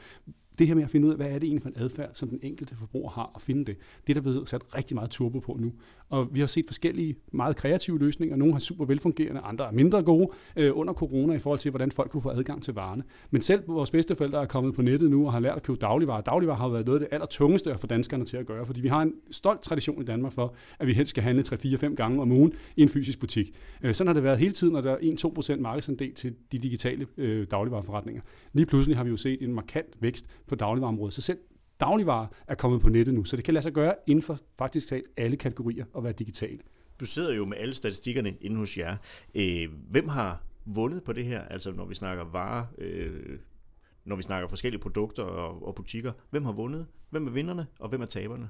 det 0.59 0.67
her 0.67 0.75
med 0.75 0.83
at 0.83 0.89
finde 0.89 1.07
ud 1.07 1.11
af, 1.11 1.17
hvad 1.17 1.27
er 1.27 1.33
det 1.33 1.43
egentlig 1.43 1.61
for 1.61 1.69
en 1.69 1.75
adfærd, 1.77 2.09
som 2.13 2.29
den 2.29 2.39
enkelte 2.41 2.75
forbruger 2.75 3.09
har, 3.09 3.31
og 3.33 3.41
finde 3.41 3.65
det, 3.65 3.77
det 4.07 4.09
er 4.09 4.13
der 4.13 4.21
blevet 4.21 4.49
sat 4.49 4.61
rigtig 4.75 4.95
meget 4.95 5.09
turbo 5.09 5.39
på 5.39 5.57
nu. 5.59 5.73
Og 6.09 6.35
vi 6.35 6.39
har 6.39 6.47
set 6.47 6.65
forskellige 6.67 7.15
meget 7.31 7.55
kreative 7.55 7.99
løsninger. 7.99 8.35
Nogle 8.35 8.53
har 8.53 8.59
super 8.59 8.85
velfungerende, 8.85 9.41
andre 9.41 9.67
er 9.67 9.71
mindre 9.71 10.03
gode 10.03 10.27
øh, 10.55 10.71
under 10.77 10.93
corona 10.93 11.33
i 11.33 11.39
forhold 11.39 11.59
til, 11.59 11.71
hvordan 11.71 11.91
folk 11.91 12.11
kunne 12.11 12.21
få 12.21 12.29
adgang 12.29 12.63
til 12.63 12.73
varerne. 12.73 13.03
Men 13.31 13.41
selv 13.41 13.67
vores 13.67 13.91
bedsteforældre 13.91 14.41
er 14.41 14.45
kommet 14.45 14.73
på 14.75 14.81
nettet 14.81 15.11
nu 15.11 15.25
og 15.25 15.33
har 15.33 15.39
lært 15.39 15.55
at 15.55 15.63
købe 15.63 15.77
dagligvarer. 15.81 16.21
Dagligvarer 16.21 16.57
har 16.57 16.69
været 16.69 16.85
noget 16.85 16.99
af 16.99 17.07
det 17.07 17.13
allertungeste 17.13 17.73
at 17.73 17.79
få 17.79 17.87
danskerne 17.87 18.25
til 18.25 18.37
at 18.37 18.45
gøre, 18.45 18.65
fordi 18.65 18.81
vi 18.81 18.87
har 18.87 19.01
en 19.01 19.13
stolt 19.31 19.61
tradition 19.61 20.01
i 20.01 20.05
Danmark 20.05 20.31
for, 20.31 20.55
at 20.79 20.87
vi 20.87 20.93
helst 20.93 21.09
skal 21.09 21.23
handle 21.23 21.43
3-4-5 21.47 21.95
gange 21.95 22.21
om 22.21 22.31
ugen 22.31 22.53
i 22.75 22.81
en 22.81 22.89
fysisk 22.89 23.19
butik. 23.19 23.51
Øh, 23.83 23.93
sådan 23.93 24.07
har 24.07 24.13
det 24.13 24.23
været 24.23 24.39
hele 24.39 24.51
tiden, 24.51 24.75
og 24.75 24.83
der 24.83 24.91
er 24.91 24.97
1-2% 25.55 25.61
markedsandel 25.61 26.13
til 26.13 26.35
de 26.51 26.57
digitale 26.57 27.07
øh, 27.17 27.47
dagligvareforretninger. 27.51 28.21
Lige 28.53 28.65
pludselig 28.65 28.97
har 28.97 29.03
vi 29.03 29.09
jo 29.09 29.17
set 29.17 29.41
en 29.41 29.53
markant 29.53 29.87
vækst 29.99 30.25
på 30.47 30.55
dagligvarerområdet. 30.55 31.13
Så 31.13 31.21
selv 31.21 31.39
dagligvarer 31.79 32.27
er 32.47 32.55
kommet 32.55 32.81
på 32.81 32.89
nettet 32.89 33.13
nu, 33.15 33.23
så 33.23 33.35
det 33.35 33.45
kan 33.45 33.53
lade 33.53 33.63
sig 33.63 33.73
gøre 33.73 33.95
inden 34.07 34.21
for 34.21 34.39
faktisk 34.57 34.87
talt 34.87 35.07
alle 35.17 35.37
kategorier 35.37 35.85
at 35.97 36.03
være 36.03 36.13
digitale. 36.13 36.59
Du 36.99 37.05
sidder 37.05 37.33
jo 37.33 37.45
med 37.45 37.57
alle 37.57 37.73
statistikkerne 37.73 38.35
inde 38.41 38.57
hos 38.57 38.77
jer. 38.77 38.97
Øh, 39.35 39.69
hvem 39.89 40.07
har 40.07 40.43
vundet 40.65 41.03
på 41.03 41.13
det 41.13 41.25
her? 41.25 41.41
Altså 41.41 41.71
når 41.71 41.85
vi 41.85 41.95
snakker 41.95 42.23
varer, 42.23 42.65
øh, 42.77 43.39
når 44.05 44.15
vi 44.15 44.21
snakker 44.21 44.47
forskellige 44.47 44.81
produkter 44.81 45.23
og, 45.23 45.67
og 45.67 45.75
butikker. 45.75 46.11
Hvem 46.29 46.45
har 46.45 46.51
vundet? 46.51 46.85
Hvem 47.09 47.27
er 47.27 47.31
vinderne, 47.31 47.67
og 47.79 47.89
hvem 47.89 48.01
er 48.01 48.05
taberne? 48.05 48.49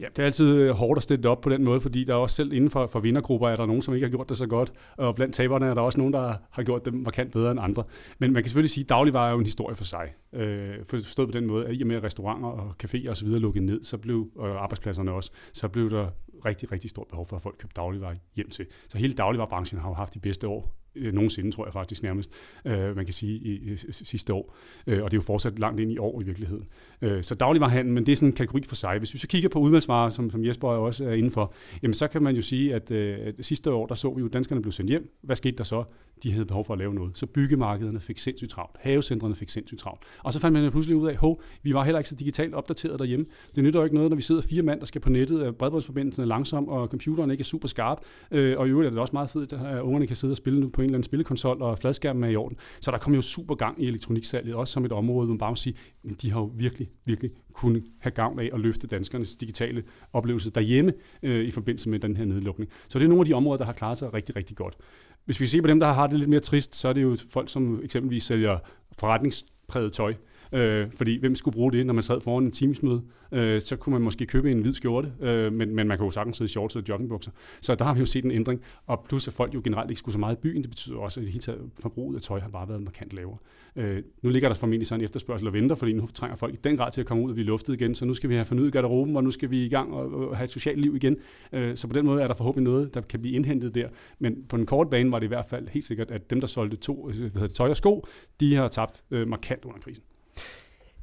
Ja, 0.00 0.06
det 0.16 0.18
er 0.18 0.24
altid 0.24 0.56
øh, 0.56 0.70
hårdt 0.70 0.98
at 0.98 1.02
stille 1.02 1.28
op 1.28 1.40
på 1.40 1.50
den 1.50 1.64
måde, 1.64 1.80
fordi 1.80 2.04
der 2.04 2.12
er 2.12 2.18
også 2.18 2.36
selv 2.36 2.52
inden 2.52 2.70
for, 2.70 2.86
for 2.86 3.00
vindergrupper 3.00 3.48
er 3.48 3.56
der 3.56 3.66
nogen, 3.66 3.82
som 3.82 3.94
ikke 3.94 4.06
har 4.06 4.10
gjort 4.10 4.28
det 4.28 4.36
så 4.36 4.46
godt, 4.46 4.72
og 4.96 5.14
blandt 5.14 5.34
taberne 5.34 5.66
er 5.66 5.74
der 5.74 5.80
også 5.80 5.98
nogen, 5.98 6.12
der 6.12 6.34
har 6.50 6.62
gjort 6.62 6.84
det 6.84 6.94
markant 6.94 7.32
bedre 7.32 7.50
end 7.50 7.60
andre. 7.60 7.84
Men 8.18 8.32
man 8.32 8.42
kan 8.42 8.48
selvfølgelig 8.48 8.70
sige, 8.70 8.84
at 8.84 8.88
dagligvarer 8.88 9.28
er 9.28 9.32
jo 9.32 9.38
en 9.38 9.44
historie 9.44 9.76
for 9.76 9.84
sig. 9.84 10.14
Øh, 10.32 10.74
forstået 10.84 11.28
på 11.28 11.32
den 11.32 11.46
måde, 11.46 11.66
at 11.66 11.74
i 11.74 11.82
og 11.82 11.86
med 11.86 11.96
at 11.96 12.02
restauranter 12.02 12.48
og 12.48 12.74
caféer 12.84 13.10
osv. 13.10 13.28
lukkede 13.28 13.66
ned, 13.66 13.84
så 13.84 13.98
blev, 13.98 14.30
og 14.36 14.62
arbejdspladserne 14.62 15.12
også, 15.12 15.30
så 15.52 15.68
blev 15.68 15.90
der 15.90 16.08
rigtig, 16.44 16.72
rigtig 16.72 16.90
stort 16.90 17.06
behov 17.08 17.26
for, 17.26 17.36
at 17.36 17.42
folk 17.42 17.56
købte 17.58 17.74
dagligvarer 17.76 18.14
hjem 18.36 18.50
til. 18.50 18.66
Så 18.88 18.98
hele 18.98 19.12
dagligvarerbranchen 19.12 19.80
har 19.80 19.88
jo 19.88 19.94
haft 19.94 20.14
de 20.14 20.20
bedste 20.20 20.48
år 20.48 20.74
øh, 20.98 21.14
nogensinde, 21.14 21.50
tror 21.50 21.66
jeg 21.66 21.72
faktisk 21.72 22.02
nærmest, 22.02 22.32
øh, 22.64 22.96
man 22.96 23.04
kan 23.04 23.14
sige, 23.14 23.38
i, 23.38 23.72
i 23.72 23.76
sidste 23.90 24.32
år. 24.32 24.56
Øh, 24.86 25.02
og 25.02 25.10
det 25.10 25.16
er 25.16 25.18
jo 25.18 25.22
fortsat 25.22 25.58
langt 25.58 25.80
ind 25.80 25.92
i 25.92 25.98
år 25.98 26.20
i 26.20 26.24
virkeligheden. 26.24 26.66
Øh, 27.02 27.22
så 27.22 27.34
dagligvarerhandel, 27.34 27.94
men 27.94 28.06
det 28.06 28.12
er 28.12 28.16
sådan 28.16 28.28
en 28.28 28.32
kategori 28.32 28.62
for 28.62 28.76
sig. 28.76 28.98
Hvis 28.98 29.14
vi 29.14 29.18
så 29.18 29.28
kigger 29.28 29.48
på 29.48 29.58
udvalgsvarer, 29.58 30.10
som, 30.10 30.30
som 30.30 30.44
Jesper 30.44 30.68
også 30.68 31.04
er 31.04 31.12
inde 31.12 31.30
for, 31.30 31.52
jamen 31.82 31.94
så 31.94 32.08
kan 32.08 32.22
man 32.22 32.36
jo 32.36 32.42
sige, 32.42 32.74
at, 32.74 32.90
øh, 32.90 33.18
at 33.20 33.34
sidste 33.40 33.72
år, 33.72 33.86
der 33.86 33.94
så 33.94 34.14
vi 34.14 34.20
jo, 34.20 34.26
at 34.26 34.32
danskerne 34.32 34.62
blev 34.62 34.72
sendt 34.72 34.90
hjem. 34.90 35.10
Hvad 35.22 35.36
skete 35.36 35.56
der 35.56 35.64
så? 35.64 35.84
De 36.22 36.32
havde 36.32 36.46
behov 36.46 36.64
for 36.64 36.72
at 36.72 36.78
lave 36.78 36.94
noget. 36.94 37.18
Så 37.18 37.26
byggemarkederne 37.26 38.00
fik 38.00 38.18
sindssygt 38.18 38.50
travlt. 38.50 38.76
Havecentrene 38.80 39.34
fik 39.34 39.48
sindssygt 39.48 39.80
travlt. 39.80 40.00
Og 40.18 40.32
så 40.32 40.40
fandt 40.40 40.58
man 40.58 40.70
pludselig 40.70 40.96
ud 40.96 41.08
af, 41.08 41.12
at 41.12 41.36
vi 41.62 41.74
var 41.74 41.84
heller 41.84 41.98
ikke 41.98 42.08
så 42.08 42.14
digitalt 42.14 42.54
opdateret 42.54 42.98
derhjemme. 42.98 43.26
Det 43.54 43.64
nytter 43.64 43.80
jo 43.80 43.84
ikke 43.84 43.94
noget, 43.96 44.10
når 44.10 44.16
vi 44.16 44.22
sidder 44.22 44.42
fire 44.42 44.62
mand, 44.62 44.80
der 44.80 44.86
skal 44.86 45.00
på 45.00 45.10
nettet, 45.10 45.56
bredbåndsforbindelsen 45.56 46.22
er 46.22 46.26
langsom, 46.26 46.68
og 46.68 46.88
computeren 46.88 47.30
ikke 47.30 47.42
er 47.42 47.44
super 47.44 47.68
skarp. 47.68 47.98
Øh, 48.30 48.58
og 48.58 48.66
i 48.66 48.70
øvrigt 48.70 48.86
er 48.86 48.90
det 48.90 48.98
også 48.98 49.12
meget 49.12 49.30
fedt, 49.30 49.52
at 49.52 49.76
øh, 49.76 49.86
ungerne 49.86 50.06
kan 50.06 50.16
sidde 50.16 50.32
og 50.32 50.36
spille 50.36 50.60
nu 50.60 50.68
på 50.68 50.82
en 50.82 50.87
eller 50.88 50.96
anden 50.96 51.02
spillekonsol, 51.02 51.62
og 51.62 51.78
fladskærmen 51.78 52.24
er 52.24 52.28
i 52.28 52.36
orden. 52.36 52.56
Så 52.80 52.90
der 52.90 52.98
kom 52.98 53.14
jo 53.14 53.22
super 53.22 53.54
gang 53.54 53.82
i 53.82 53.86
elektroniksalget, 53.86 54.54
også 54.54 54.72
som 54.72 54.84
et 54.84 54.92
område, 54.92 55.26
hvor 55.26 55.32
man 55.32 55.38
bare 55.38 55.50
må 55.50 55.56
sige, 55.56 55.76
men 56.02 56.16
de 56.22 56.30
har 56.30 56.40
jo 56.40 56.50
virkelig, 56.54 56.88
virkelig 57.04 57.30
kunne 57.52 57.82
have 57.98 58.10
gavn 58.12 58.38
af 58.38 58.50
at 58.54 58.60
løfte 58.60 58.86
danskernes 58.86 59.36
digitale 59.36 59.84
oplevelse 60.12 60.50
derhjemme 60.50 60.92
øh, 61.22 61.44
i 61.44 61.50
forbindelse 61.50 61.88
med 61.88 61.98
den 61.98 62.16
her 62.16 62.24
nedlukning. 62.24 62.70
Så 62.88 62.98
det 62.98 63.04
er 63.04 63.08
nogle 63.08 63.20
af 63.20 63.26
de 63.26 63.32
områder, 63.32 63.58
der 63.58 63.64
har 63.64 63.72
klaret 63.72 63.98
sig 63.98 64.14
rigtig, 64.14 64.36
rigtig 64.36 64.56
godt. 64.56 64.76
Hvis 65.24 65.40
vi 65.40 65.46
ser 65.46 65.62
på 65.62 65.68
dem, 65.68 65.80
der 65.80 65.92
har 65.92 66.06
det 66.06 66.18
lidt 66.18 66.30
mere 66.30 66.40
trist, 66.40 66.76
så 66.76 66.88
er 66.88 66.92
det 66.92 67.02
jo 67.02 67.16
folk, 67.30 67.48
som 67.48 67.80
eksempelvis 67.84 68.24
sælger 68.24 68.58
forretningspræget 68.98 69.92
tøj. 69.92 70.14
Øh, 70.52 70.90
fordi 70.90 71.20
hvem 71.20 71.34
skulle 71.34 71.54
bruge 71.54 71.72
det, 71.72 71.86
når 71.86 71.94
man 71.94 72.02
sad 72.02 72.20
foran 72.20 72.44
en 72.44 72.50
teamsmøde? 72.50 73.02
Øh, 73.32 73.60
så 73.60 73.76
kunne 73.76 73.92
man 73.92 74.02
måske 74.02 74.26
købe 74.26 74.50
en 74.50 74.60
hvid 74.60 74.72
skjorte, 74.72 75.12
øh, 75.20 75.52
men, 75.52 75.74
men 75.74 75.88
man 75.88 75.98
kan 75.98 76.06
jo 76.06 76.10
sagtens 76.10 76.36
sidde 76.36 76.48
i 76.48 76.50
shorts 76.50 76.76
og 76.76 76.82
joggingbukser. 76.88 77.30
Så 77.60 77.74
der 77.74 77.84
har 77.84 77.94
vi 77.94 78.00
jo 78.00 78.06
set 78.06 78.24
en 78.24 78.30
ændring. 78.30 78.60
Og 78.86 79.04
plus 79.08 79.28
at 79.28 79.34
folk 79.34 79.54
jo 79.54 79.60
generelt 79.64 79.90
ikke 79.90 79.98
skulle 79.98 80.12
så 80.12 80.18
meget 80.18 80.36
i 80.36 80.38
byen, 80.40 80.62
det 80.62 80.70
betyder 80.70 80.96
også, 80.96 81.20
at 81.20 81.24
det 81.24 81.32
hele 81.32 81.42
taget 81.42 81.60
forbruget 81.82 82.16
af 82.16 82.22
tøj 82.22 82.40
har 82.40 82.48
bare 82.48 82.68
været 82.68 82.82
markant 82.82 83.12
lavere. 83.12 83.38
Øh, 83.76 84.02
nu 84.22 84.30
ligger 84.30 84.48
der 84.48 84.56
formentlig 84.56 84.86
sådan 84.86 85.00
en 85.00 85.04
efterspørgsel 85.04 85.48
og 85.48 85.52
venter, 85.52 85.76
fordi 85.76 85.92
nu 85.92 86.06
trænger 86.06 86.36
folk 86.36 86.54
i 86.54 86.58
den 86.64 86.76
grad 86.76 86.92
til 86.92 87.00
at 87.00 87.06
komme 87.06 87.22
ud 87.22 87.30
og 87.30 87.34
blive 87.34 87.46
luftet 87.46 87.74
igen, 87.74 87.94
så 87.94 88.04
nu 88.04 88.14
skal 88.14 88.30
vi 88.30 88.34
have 88.34 88.44
fornyet 88.44 88.72
garderoben, 88.72 89.16
og 89.16 89.24
nu 89.24 89.30
skal 89.30 89.50
vi 89.50 89.64
i 89.64 89.68
gang 89.68 89.94
og, 89.94 90.28
og 90.28 90.36
have 90.36 90.44
et 90.44 90.50
socialt 90.50 90.80
liv 90.80 90.96
igen. 90.96 91.16
Øh, 91.52 91.76
så 91.76 91.88
på 91.88 91.94
den 91.94 92.06
måde 92.06 92.22
er 92.22 92.26
der 92.26 92.34
forhåbentlig 92.34 92.72
noget, 92.72 92.94
der 92.94 93.00
kan 93.00 93.20
blive 93.20 93.34
indhentet 93.34 93.74
der. 93.74 93.88
Men 94.18 94.44
på 94.48 94.56
den 94.56 94.66
korte 94.66 94.90
bane 94.90 95.12
var 95.12 95.18
det 95.18 95.26
i 95.26 95.28
hvert 95.28 95.46
fald 95.46 95.68
helt 95.68 95.84
sikkert, 95.84 96.10
at 96.10 96.30
dem, 96.30 96.40
der 96.40 96.46
solgte 96.46 96.76
to, 96.76 97.08
øh, 97.08 97.16
hvad 97.16 97.30
hedder 97.30 97.46
det, 97.46 97.54
tøj 97.54 97.70
og 97.70 97.76
sko, 97.76 98.06
de 98.40 98.54
har 98.54 98.68
tabt 98.68 99.04
øh, 99.10 99.28
markant 99.28 99.64
under 99.64 99.78
krisen. 99.78 100.04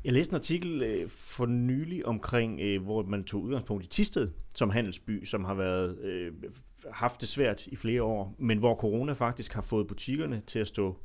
Jeg 0.05 0.13
læste 0.13 0.31
en 0.31 0.35
artikel 0.35 0.83
øh, 0.83 1.09
for 1.09 1.45
nylig 1.45 2.05
omkring, 2.05 2.59
øh, 2.61 2.83
hvor 2.83 3.03
man 3.03 3.23
tog 3.23 3.43
udgangspunkt 3.43 3.85
i 3.85 3.87
Tisted 3.87 4.31
som 4.55 4.69
handelsby, 4.69 5.23
som 5.23 5.43
har 5.43 5.53
været 5.53 5.99
øh, 5.99 6.33
haft 6.91 7.21
det 7.21 7.29
svært 7.29 7.67
i 7.67 7.75
flere 7.75 8.03
år, 8.03 8.35
men 8.39 8.57
hvor 8.57 8.75
corona 8.75 9.13
faktisk 9.13 9.53
har 9.53 9.61
fået 9.61 9.87
butikkerne 9.87 10.41
til 10.47 10.59
at 10.59 10.67
stå 10.67 10.97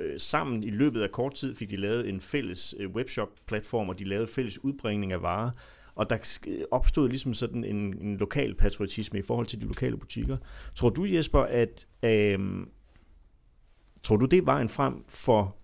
øh, 0.00 0.20
sammen. 0.20 0.62
I 0.62 0.70
løbet 0.70 1.02
af 1.02 1.10
kort 1.10 1.34
tid 1.34 1.54
fik 1.54 1.70
de 1.70 1.76
lavet 1.76 2.08
en 2.08 2.20
fælles 2.20 2.74
øh, 2.78 2.90
webshop-platform, 2.90 3.88
og 3.88 3.98
de 3.98 4.04
lavede 4.04 4.26
fælles 4.26 4.64
udbringning 4.64 5.12
af 5.12 5.22
varer. 5.22 5.50
Og 5.94 6.10
der 6.10 6.38
øh, 6.46 6.64
opstod 6.70 7.08
ligesom 7.08 7.34
sådan 7.34 7.64
en, 7.64 7.98
en 8.00 8.16
lokal 8.16 8.54
patriotisme 8.54 9.18
i 9.18 9.22
forhold 9.22 9.46
til 9.46 9.60
de 9.60 9.66
lokale 9.66 9.96
butikker. 9.96 10.36
Tror 10.74 10.90
du, 10.90 11.04
Jesper, 11.04 11.40
at 11.40 11.86
øh, 12.04 12.38
tror 14.02 14.16
du, 14.16 14.26
det 14.26 14.46
var 14.46 14.60
en 14.60 14.68
frem 14.68 15.04
for 15.08 15.56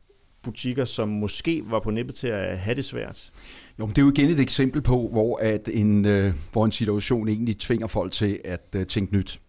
butikker, 0.43 0.85
som 0.85 1.09
måske 1.09 1.63
var 1.67 1.81
på 1.81 1.91
nippet 1.91 2.15
til 2.15 2.29
at 2.29 2.59
have 2.59 2.75
det 2.75 2.85
svært? 2.85 3.31
Jo, 3.79 3.87
men 3.87 3.95
det 3.95 3.99
er 3.99 4.07
jo 4.07 4.11
igen 4.11 4.31
et 4.31 4.41
eksempel 4.41 4.83
på, 4.83 5.09
hvor, 5.13 5.37
at 5.37 5.69
en, 5.73 6.05
øh, 6.05 6.33
hvor 6.53 6.65
en 6.65 6.73
situation 6.73 7.29
egentlig 7.29 7.59
tvinger 7.59 7.87
folk 7.87 8.13
til 8.13 8.41
at 8.45 8.67
øh, 8.77 8.87
tænke 8.87 9.17
nyt. 9.17 9.41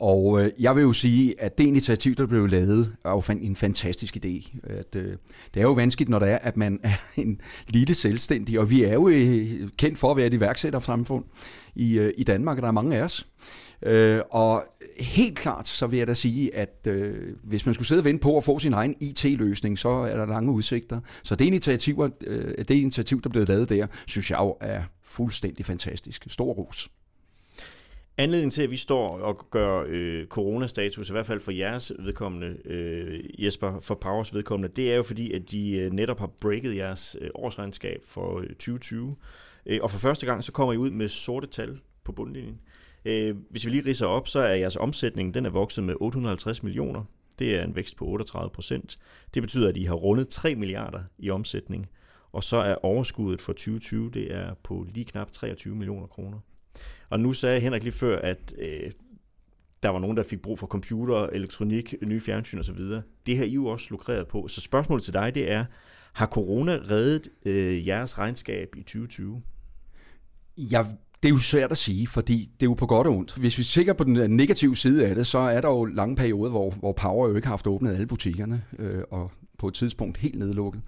Og 0.00 0.42
øh, 0.42 0.52
jeg 0.58 0.76
vil 0.76 0.82
jo 0.82 0.92
sige, 0.92 1.40
at 1.40 1.58
det 1.58 1.64
initiativ, 1.64 2.14
der 2.14 2.26
blev 2.26 2.46
lavet, 2.46 2.96
er 3.04 3.10
jo 3.10 3.22
en 3.40 3.56
fantastisk 3.56 4.16
idé. 4.16 4.58
At, 4.64 4.96
øh, 4.96 5.16
det 5.54 5.60
er 5.60 5.62
jo 5.62 5.72
vanskeligt, 5.72 6.10
når 6.10 6.18
det 6.18 6.28
er, 6.28 6.38
at 6.38 6.56
man 6.56 6.80
er 6.84 6.96
en 7.16 7.40
lille 7.68 7.94
selvstændig, 7.94 8.60
og 8.60 8.70
vi 8.70 8.84
er 8.84 8.92
jo 8.92 9.08
øh, 9.08 9.68
kendt 9.76 9.98
for 9.98 10.10
at 10.10 10.16
være 10.16 10.26
et 10.26 10.34
iværksættersamfund 10.34 11.24
i, 11.74 11.98
øh, 11.98 12.12
i 12.18 12.24
Danmark, 12.24 12.56
og 12.58 12.62
der 12.62 12.68
er 12.68 12.72
mange 12.72 12.96
af 12.96 13.02
os. 13.02 13.26
Øh, 13.82 14.20
og 14.30 14.64
helt 15.00 15.38
klart, 15.38 15.66
så 15.66 15.86
vil 15.86 15.98
jeg 15.98 16.06
da 16.06 16.14
sige, 16.14 16.54
at 16.54 16.86
øh, 16.86 17.36
hvis 17.42 17.66
man 17.66 17.74
skulle 17.74 17.88
sidde 17.88 18.00
og 18.00 18.04
vente 18.04 18.22
på 18.22 18.36
at 18.36 18.44
få 18.44 18.58
sin 18.58 18.72
egen 18.72 18.96
IT-løsning, 19.00 19.78
så 19.78 19.88
er 19.88 20.16
der 20.16 20.26
lange 20.26 20.52
udsigter. 20.52 21.00
Så 21.22 21.34
det 21.34 21.44
initiativ, 21.44 22.10
øh, 22.26 22.54
det 22.58 22.70
initiativ, 22.70 23.22
der 23.22 23.28
blev 23.28 23.46
lavet 23.48 23.68
der, 23.68 23.86
synes 24.06 24.30
jeg 24.30 24.38
jo 24.38 24.56
er 24.60 24.82
fuldstændig 25.02 25.66
fantastisk. 25.66 26.24
Stor 26.28 26.52
ros. 26.52 26.88
Anledningen 28.20 28.50
til, 28.50 28.62
at 28.62 28.70
vi 28.70 28.76
står 28.76 29.18
og 29.18 29.46
gør 29.50 29.84
øh, 29.88 30.26
coronastatus, 30.26 31.08
i 31.08 31.12
hvert 31.12 31.26
fald 31.26 31.40
for 31.40 31.52
jeres 31.52 31.92
vedkommende, 31.98 32.56
øh, 32.64 33.44
Jesper, 33.44 33.80
for 33.80 33.94
Powers 33.94 34.34
vedkommende, 34.34 34.74
det 34.76 34.92
er 34.92 34.96
jo 34.96 35.02
fordi, 35.02 35.32
at 35.32 35.50
de 35.50 35.70
øh, 35.70 35.92
netop 35.92 36.18
har 36.18 36.30
breaket 36.40 36.76
jeres 36.76 37.16
øh, 37.20 37.30
årsregnskab 37.34 38.00
for 38.06 38.38
øh, 38.38 38.46
2020. 38.46 39.16
Øh, 39.66 39.78
og 39.82 39.90
for 39.90 39.98
første 39.98 40.26
gang, 40.26 40.44
så 40.44 40.52
kommer 40.52 40.72
I 40.72 40.76
ud 40.76 40.90
med 40.90 41.08
sorte 41.08 41.46
tal 41.46 41.78
på 42.04 42.12
bundlinjen. 42.12 42.58
Øh, 43.08 43.36
hvis 43.50 43.64
vi 43.64 43.70
lige 43.70 43.86
riser 43.86 44.06
op, 44.06 44.28
så 44.28 44.38
er 44.38 44.54
jeres 44.54 44.76
omsætning, 44.76 45.34
den 45.34 45.46
er 45.46 45.50
vokset 45.50 45.84
med 45.84 45.94
850 46.00 46.62
millioner. 46.62 47.04
Det 47.38 47.56
er 47.56 47.64
en 47.64 47.76
vækst 47.76 47.96
på 47.96 48.04
38 48.04 48.50
procent. 48.50 48.98
Det 49.34 49.42
betyder, 49.42 49.68
at 49.68 49.76
I 49.76 49.84
har 49.84 49.94
rundet 49.94 50.28
3 50.28 50.54
milliarder 50.54 51.00
i 51.18 51.30
omsætning. 51.30 51.86
Og 52.32 52.44
så 52.44 52.56
er 52.56 52.74
overskuddet 52.74 53.40
for 53.40 53.52
2020, 53.52 54.10
det 54.10 54.34
er 54.34 54.54
på 54.64 54.86
lige 54.94 55.04
knap 55.04 55.32
23 55.32 55.74
millioner 55.74 56.06
kroner. 56.06 56.38
Og 57.10 57.20
nu 57.20 57.32
sagde 57.32 57.60
Henrik 57.60 57.82
lige 57.82 57.92
før, 57.92 58.18
at 58.18 58.54
øh, 58.58 58.90
der 59.82 59.88
var 59.88 59.98
nogen, 59.98 60.16
der 60.16 60.22
fik 60.22 60.42
brug 60.42 60.58
for 60.58 60.66
computer, 60.66 61.26
elektronik, 61.26 61.94
nye 62.02 62.20
fjernsyn 62.20 62.58
osv. 62.58 62.78
Det 63.26 63.36
har 63.36 63.44
I 63.44 63.54
jo 63.54 63.66
også 63.66 63.86
lukreret 63.90 64.28
på. 64.28 64.48
Så 64.48 64.60
spørgsmålet 64.60 65.04
til 65.04 65.14
dig, 65.14 65.34
det 65.34 65.50
er, 65.50 65.64
har 66.14 66.26
corona 66.26 66.72
reddet 66.72 67.28
øh, 67.46 67.86
jeres 67.86 68.18
regnskab 68.18 68.76
i 68.76 68.82
2020? 68.82 69.42
Jeg 70.56 70.86
det 71.22 71.28
er 71.28 71.32
jo 71.32 71.38
svært 71.38 71.70
at 71.70 71.78
sige, 71.78 72.06
fordi 72.06 72.50
det 72.60 72.66
er 72.66 72.70
jo 72.70 72.74
på 72.74 72.86
godt 72.86 73.06
og 73.06 73.16
ondt. 73.16 73.34
Hvis 73.34 73.58
vi 73.58 73.62
kigger 73.62 73.92
på 73.92 74.04
den 74.04 74.30
negative 74.30 74.76
side 74.76 75.06
af 75.06 75.14
det, 75.14 75.26
så 75.26 75.38
er 75.38 75.60
der 75.60 75.68
jo 75.68 75.84
lange 75.84 76.16
perioder, 76.16 76.50
hvor, 76.50 76.70
hvor 76.70 76.92
Power 76.92 77.28
jo 77.28 77.36
ikke 77.36 77.46
har 77.46 77.52
haft 77.52 77.66
åbnet 77.66 77.92
alle 77.92 78.06
butikkerne, 78.06 78.62
øh, 78.78 79.02
og 79.10 79.30
på 79.58 79.68
et 79.68 79.74
tidspunkt 79.74 80.16
helt 80.16 80.38
nedlukket. 80.38 80.82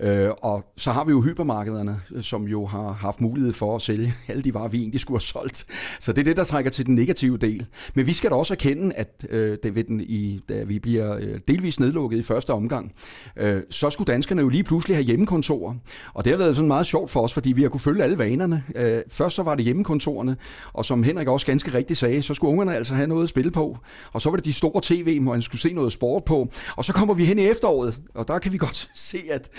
Øh, 0.00 0.30
og 0.42 0.72
så 0.76 0.92
har 0.92 1.04
vi 1.04 1.10
jo 1.10 1.20
hypermarkederne, 1.20 2.00
øh, 2.10 2.22
som 2.22 2.44
jo 2.44 2.66
har 2.66 2.92
haft 2.92 3.20
mulighed 3.20 3.52
for 3.52 3.76
at 3.76 3.82
sælge 3.82 4.14
alle 4.28 4.42
de 4.42 4.54
varer, 4.54 4.68
vi 4.68 4.78
egentlig 4.78 5.00
skulle 5.00 5.16
have 5.16 5.22
solgt. 5.22 5.66
Så 6.00 6.12
det 6.12 6.20
er 6.20 6.24
det, 6.24 6.36
der 6.36 6.44
trækker 6.44 6.70
til 6.70 6.86
den 6.86 6.94
negative 6.94 7.36
del. 7.36 7.66
Men 7.94 8.06
vi 8.06 8.12
skal 8.12 8.30
da 8.30 8.34
også 8.34 8.54
erkende, 8.54 8.94
at 8.94 9.26
øh, 9.30 9.58
det 9.62 9.74
ved 9.74 9.84
den 9.84 10.00
i, 10.00 10.40
da 10.48 10.62
vi 10.62 10.78
bliver 10.78 11.16
øh, 11.20 11.40
delvis 11.48 11.80
nedlukket 11.80 12.18
i 12.18 12.22
første 12.22 12.52
omgang, 12.52 12.92
øh, 13.36 13.62
så 13.70 13.90
skulle 13.90 14.12
danskerne 14.12 14.42
jo 14.42 14.48
lige 14.48 14.64
pludselig 14.64 14.96
have 14.96 15.04
hjemmekontorer. 15.04 15.74
Og 16.14 16.24
det 16.24 16.32
har 16.32 16.38
været 16.38 16.56
sådan 16.56 16.68
meget 16.68 16.86
sjovt 16.86 17.10
for 17.10 17.20
os, 17.20 17.32
fordi 17.32 17.52
vi 17.52 17.62
har 17.62 17.68
kunne 17.68 17.80
følge 17.80 18.02
alle 18.02 18.18
vanerne. 18.18 18.64
Øh, 18.74 19.00
først 19.08 19.36
så 19.36 19.42
var 19.42 19.54
det 19.54 19.64
hjemmekontorerne, 19.64 20.36
og 20.72 20.84
som 20.84 21.02
Henrik 21.02 21.28
også 21.28 21.46
ganske 21.46 21.74
rigtigt 21.74 21.98
sagde, 21.98 22.22
så 22.22 22.34
skulle 22.34 22.50
ungerne 22.50 22.76
altså 22.76 22.94
have 22.94 23.06
noget 23.06 23.22
at 23.22 23.28
spille 23.28 23.50
på. 23.50 23.78
Og 24.12 24.20
så 24.20 24.30
var 24.30 24.36
det 24.36 24.44
de 24.44 24.52
store 24.52 24.80
tv, 24.82 25.20
hvor 25.20 25.32
man 25.32 25.42
skulle 25.42 25.60
se 25.60 25.72
noget 25.72 25.92
sport 25.92 26.24
på. 26.24 26.48
Og 26.76 26.84
så 26.84 26.92
kommer 26.92 27.14
vi 27.14 27.24
hen 27.24 27.38
i 27.38 27.42
efteråret, 27.42 28.00
og 28.14 28.28
der 28.28 28.38
kan 28.38 28.52
vi 28.52 28.58
godt 28.66 28.90
se, 28.94 29.18
at, 29.30 29.50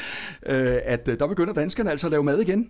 øh, 0.45 0.77
at 0.83 1.07
øh, 1.07 1.19
der 1.19 1.27
begynder 1.27 1.53
danskerne 1.53 1.91
altså 1.91 2.07
at 2.07 2.11
lave 2.11 2.23
mad 2.23 2.39
igen. 2.39 2.69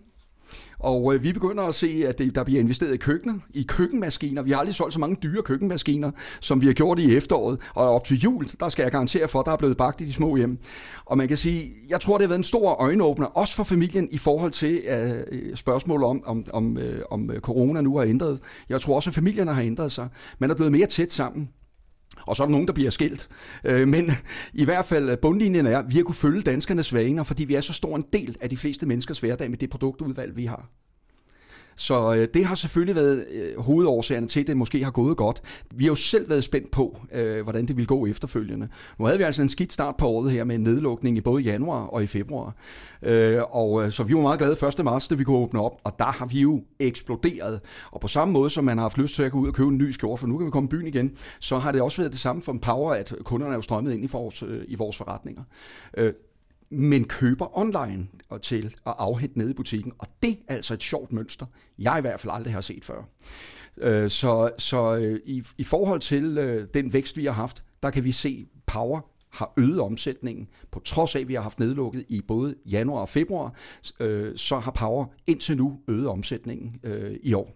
Og 0.80 1.16
øh, 1.16 1.24
vi 1.24 1.34
begynder 1.34 1.64
at 1.64 1.76
se, 1.76 2.04
at 2.08 2.20
det, 2.20 2.36
der 2.36 2.44
bliver 2.44 2.60
investeret 2.60 2.94
i 2.94 2.98
køkkener, 2.98 3.34
i 3.54 3.64
køkkenmaskiner. 3.64 4.42
Vi 4.42 4.52
har 4.52 4.58
aldrig 4.58 4.76
solgt 4.76 4.94
så 4.94 5.00
mange 5.00 5.18
dyre 5.24 5.44
køkkenmaskiner, 5.44 6.12
som 6.42 6.62
vi 6.62 6.66
har 6.66 6.74
gjort 6.74 7.00
i 7.00 7.16
efteråret. 7.16 7.60
Og 7.76 7.90
op 7.90 8.04
til 8.04 8.20
jul, 8.20 8.48
der 8.60 8.70
skal 8.70 8.84
jeg 8.84 8.92
garantere 8.92 9.28
for, 9.28 9.40
at 9.40 9.46
der 9.46 9.52
er 9.52 9.58
blevet 9.58 9.78
bagt 9.78 10.02
i 10.02 10.06
de 10.06 10.14
små 10.14 10.36
hjem. 10.36 10.58
Og 11.06 11.18
man 11.18 11.28
kan 11.28 11.38
sige, 11.38 11.72
jeg 11.90 12.02
tror, 12.02 12.18
det 12.18 12.24
har 12.24 12.28
været 12.28 12.40
en 12.40 12.44
stor 12.44 12.74
øjenåbner, 12.74 13.26
også 13.26 13.56
for 13.56 13.64
familien, 13.64 14.08
i 14.12 14.18
forhold 14.18 14.52
til 14.52 14.82
øh, 14.88 15.56
spørgsmål 15.56 16.04
om, 16.04 16.24
om, 16.26 16.46
om, 16.54 16.78
øh, 16.78 17.02
om 17.12 17.32
øh, 17.32 17.40
corona 17.40 17.82
nu 17.82 17.98
har 17.98 18.06
ændret. 18.06 18.40
Jeg 18.70 18.82
tror 18.82 18.96
også, 18.96 19.10
at 19.10 19.14
familierne 19.14 19.54
har 19.54 19.62
ændret 19.62 19.92
sig. 19.92 20.08
Man 20.40 20.50
er 20.50 20.56
blevet 20.56 20.72
mere 20.72 20.88
tæt 20.88 21.14
sammen. 21.14 21.50
Og 22.28 22.36
så 22.36 22.44
er 22.44 22.48
der 22.48 22.52
nogen, 22.52 22.68
der 22.68 22.74
bliver 22.74 22.90
skilt. 22.90 23.30
Øh, 23.64 23.88
men 23.88 24.12
i 24.54 24.66
hvert 24.66 24.86
fald 24.86 25.10
øh, 25.10 25.18
bundlinjen 25.18 25.66
er, 25.66 25.80
at 25.80 25.86
vi 25.90 25.96
har 25.96 26.04
kunne 26.04 26.16
følge 26.16 26.42
danskernes 26.42 26.94
vaner, 26.94 27.24
fordi 27.24 27.44
vi 27.44 27.56
er 27.56 27.62
så 27.62 27.74
stor 27.74 27.96
en 27.96 28.06
del 28.14 28.38
af 28.42 28.50
de 28.50 28.58
fleste 28.58 28.86
menneskers 28.86 29.20
hverdag 29.20 29.50
med 29.50 29.58
det 29.58 29.70
produktudvalg, 29.70 30.36
vi 30.36 30.46
har. 30.46 30.70
Så 31.80 32.14
øh, 32.14 32.28
det 32.34 32.46
har 32.46 32.56
selvfølgelig 32.56 32.96
været 32.96 33.26
øh, 33.32 33.60
hovedårsagerne 33.60 34.28
til, 34.28 34.40
at 34.40 34.48
det 34.48 34.58
måske 34.58 34.84
har 34.84 34.92
gået 34.92 35.18
godt. 35.18 35.42
Vi 35.76 35.84
har 35.84 35.92
jo 35.92 35.96
selv 35.96 36.30
været 36.30 36.44
spændt 36.44 36.72
på, 36.72 37.02
øh, 37.14 37.44
hvordan 37.44 37.66
det 37.66 37.78
vil 37.78 37.88
gå 37.88 38.06
efterfølgende. 38.06 38.68
Nu 39.00 39.06
havde 39.06 39.18
vi 39.18 39.24
altså 39.24 39.42
en 39.42 39.50
skidt 39.50 39.74
start 39.74 39.96
på 39.98 40.08
året 40.08 40.32
her 40.32 40.44
med 40.44 40.56
en 40.56 40.62
nedlukning 40.62 41.18
i 41.18 41.22
både 41.22 41.44
januar 41.44 41.86
og 41.86 42.04
i 42.04 42.08
februar. 42.08 42.56
Øh, 43.02 43.42
og 43.52 43.86
øh, 43.86 43.92
så 43.92 44.04
vi 44.04 44.14
var 44.14 44.22
meget 44.22 44.40
glade 44.40 44.68
1. 44.80 44.86
marts, 44.86 45.08
da 45.08 45.16
vi 45.16 45.24
kunne 45.24 45.38
åbne 45.38 45.62
op, 45.62 45.82
og 45.84 45.96
der 46.00 46.06
har 46.06 46.26
vi 46.26 46.40
jo 46.40 46.62
eksploderet. 46.80 47.60
Og 47.92 48.02
på 48.02 48.08
samme 48.08 48.32
måde, 48.32 48.50
som 48.50 48.64
man 48.64 48.78
har 48.78 48.84
haft 48.84 48.98
lyst 48.98 49.16
til 49.16 49.24
at 49.24 49.32
gå 49.32 49.40
ud 49.40 49.48
og 49.48 49.54
købe 49.54 49.70
en 49.70 49.78
ny 49.78 49.92
skjorte, 49.92 50.20
for 50.20 50.28
nu 50.28 50.38
kan 50.38 50.46
vi 50.46 50.52
komme 50.52 50.68
i 50.68 50.70
byen 50.70 50.88
igen, 50.88 51.12
så 51.40 51.58
har 51.58 51.72
det 51.72 51.82
også 51.82 52.02
været 52.02 52.12
det 52.12 52.20
samme 52.20 52.42
for 52.42 52.52
en 52.52 52.60
power, 52.60 52.94
at 52.94 53.14
kunderne 53.24 53.54
er 53.54 53.58
jo 53.58 53.62
strømmet 53.62 53.94
ind 53.94 54.04
i 54.04 54.08
vores, 54.12 54.44
øh, 54.44 54.64
i 54.68 54.76
vores 54.76 54.98
forretninger. 54.98 55.44
Øh, 55.98 56.14
men 56.72 57.04
køber 57.04 57.58
online 57.58 58.08
og 58.30 58.42
til 58.42 58.76
at 58.86 58.94
afhente 58.98 59.38
nede 59.38 59.52
i 59.52 59.54
butikken. 59.54 59.92
Og 60.00 60.08
det 60.24 60.38
er 60.48 60.56
altså 60.56 60.74
et 60.74 60.84
sjovt 60.84 61.12
mønster, 61.12 61.46
jeg 61.80 61.96
i 61.98 62.02
hvert 62.02 62.20
fald 62.20 62.34
aldrig 62.34 62.54
har 62.54 62.62
set 62.62 62.86
før. 62.86 63.04
Øh, 63.78 64.10
så 64.10 64.52
så 64.58 64.96
øh, 64.96 65.20
i, 65.26 65.44
i 65.58 65.64
forhold 65.64 66.00
til 66.00 66.38
øh, 66.38 66.68
den 66.74 66.94
vækst, 66.94 67.18
vi 67.18 67.26
har 67.26 67.32
haft, 67.32 67.64
der 67.84 67.90
kan 67.90 68.04
vi 68.04 68.12
se, 68.12 68.46
Power 68.66 69.02
har 69.30 69.54
øget 69.58 69.80
omsætningen, 69.80 70.48
på 70.72 70.80
trods 70.80 71.16
af, 71.16 71.20
at 71.20 71.28
vi 71.28 71.34
har 71.34 71.42
haft 71.42 71.60
nedlukket 71.60 72.06
i 72.10 72.22
både 72.22 72.56
januar 72.66 73.02
og 73.02 73.10
februar, 73.10 73.56
øh, 74.00 74.38
så 74.38 74.60
har 74.60 74.72
Power 74.72 75.06
indtil 75.28 75.58
nu 75.58 75.80
øget 75.88 76.08
omsætningen 76.08 76.76
øh, 76.84 77.16
i 77.24 77.34
år. 77.34 77.56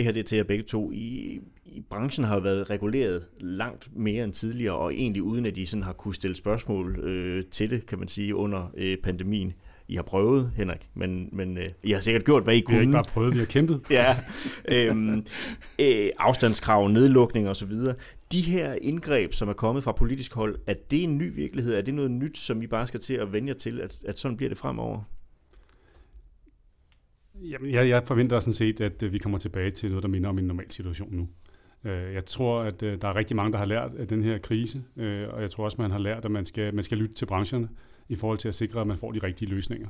Det 0.00 0.04
her 0.04 0.12
det 0.12 0.20
er 0.20 0.24
til 0.24 0.36
jer 0.36 0.44
begge 0.44 0.64
to. 0.64 0.92
I, 0.92 1.40
i 1.64 1.80
branchen 1.90 2.24
har 2.24 2.34
jo 2.34 2.40
været 2.40 2.70
reguleret 2.70 3.26
langt 3.40 3.88
mere 3.96 4.24
end 4.24 4.32
tidligere, 4.32 4.74
og 4.74 4.94
egentlig 4.94 5.22
uden 5.22 5.46
at 5.46 5.56
de 5.56 5.66
sådan 5.66 5.82
har 5.82 5.92
kunne 5.92 6.14
stille 6.14 6.36
spørgsmål 6.36 6.98
øh, 6.98 7.44
til 7.50 7.70
det, 7.70 7.86
kan 7.86 7.98
man 7.98 8.08
sige, 8.08 8.34
under 8.34 8.70
øh, 8.76 8.96
pandemien. 8.98 9.52
I 9.88 9.96
har 9.96 10.02
prøvet, 10.02 10.52
Henrik, 10.56 10.88
men, 10.94 11.28
men 11.32 11.58
øh, 11.58 11.66
I 11.82 11.92
har 11.92 12.00
sikkert 12.00 12.24
gjort, 12.24 12.42
hvad 12.42 12.54
I 12.54 12.60
kunne. 12.60 12.72
Vi 12.72 12.76
har 12.76 12.80
ikke 12.80 12.92
bare 12.92 13.04
prøvet, 13.04 13.34
vi 13.34 13.38
har 13.38 13.46
kæmpet. 13.46 13.80
ja, 13.90 14.16
øhm, 14.68 15.26
øh, 15.78 16.08
afstandskrav, 16.18 16.88
nedlukning 16.88 17.48
og 17.48 17.56
så 17.56 17.66
videre. 17.66 17.94
De 18.32 18.40
her 18.40 18.74
indgreb, 18.82 19.32
som 19.32 19.48
er 19.48 19.52
kommet 19.52 19.84
fra 19.84 19.92
politisk 19.92 20.34
hold, 20.34 20.58
er 20.66 20.74
det 20.90 21.02
en 21.02 21.18
ny 21.18 21.34
virkelighed? 21.34 21.74
Er 21.74 21.82
det 21.82 21.94
noget 21.94 22.10
nyt, 22.10 22.38
som 22.38 22.62
I 22.62 22.66
bare 22.66 22.86
skal 22.86 23.00
til 23.00 23.14
at 23.14 23.32
vende 23.32 23.48
jer 23.48 23.54
til, 23.54 23.80
at, 23.80 24.04
at 24.06 24.18
sådan 24.18 24.36
bliver 24.36 24.48
det 24.48 24.58
fremover? 24.58 25.02
Jamen, 27.42 27.70
jeg, 27.70 27.88
jeg 27.88 28.02
forventer 28.06 28.40
sådan 28.40 28.52
set, 28.52 28.80
at 28.80 29.02
øh, 29.02 29.12
vi 29.12 29.18
kommer 29.18 29.38
tilbage 29.38 29.70
til 29.70 29.88
noget, 29.88 30.02
der 30.02 30.08
minder 30.08 30.28
om 30.28 30.38
en 30.38 30.44
normal 30.44 30.70
situation 30.70 31.14
nu. 31.14 31.28
Øh, 31.90 32.14
jeg 32.14 32.24
tror, 32.24 32.60
at 32.60 32.82
øh, 32.82 33.00
der 33.00 33.08
er 33.08 33.16
rigtig 33.16 33.36
mange, 33.36 33.52
der 33.52 33.58
har 33.58 33.64
lært 33.64 33.90
af 33.98 34.08
den 34.08 34.22
her 34.22 34.38
krise, 34.38 34.82
og 35.32 35.40
jeg 35.40 35.50
tror 35.50 35.64
også, 35.64 35.76
man 35.80 35.90
har 35.90 35.98
lært, 35.98 36.24
at 36.24 36.30
man 36.30 36.44
skal, 36.44 36.74
man 36.74 36.84
skal 36.84 36.98
lytte 36.98 37.14
til 37.14 37.26
brancherne 37.26 37.68
i 38.08 38.14
forhold 38.14 38.38
til 38.38 38.48
at 38.48 38.54
sikre, 38.54 38.80
at 38.80 38.86
man 38.86 38.98
får 38.98 39.12
de 39.12 39.18
rigtige 39.18 39.50
løsninger. 39.50 39.88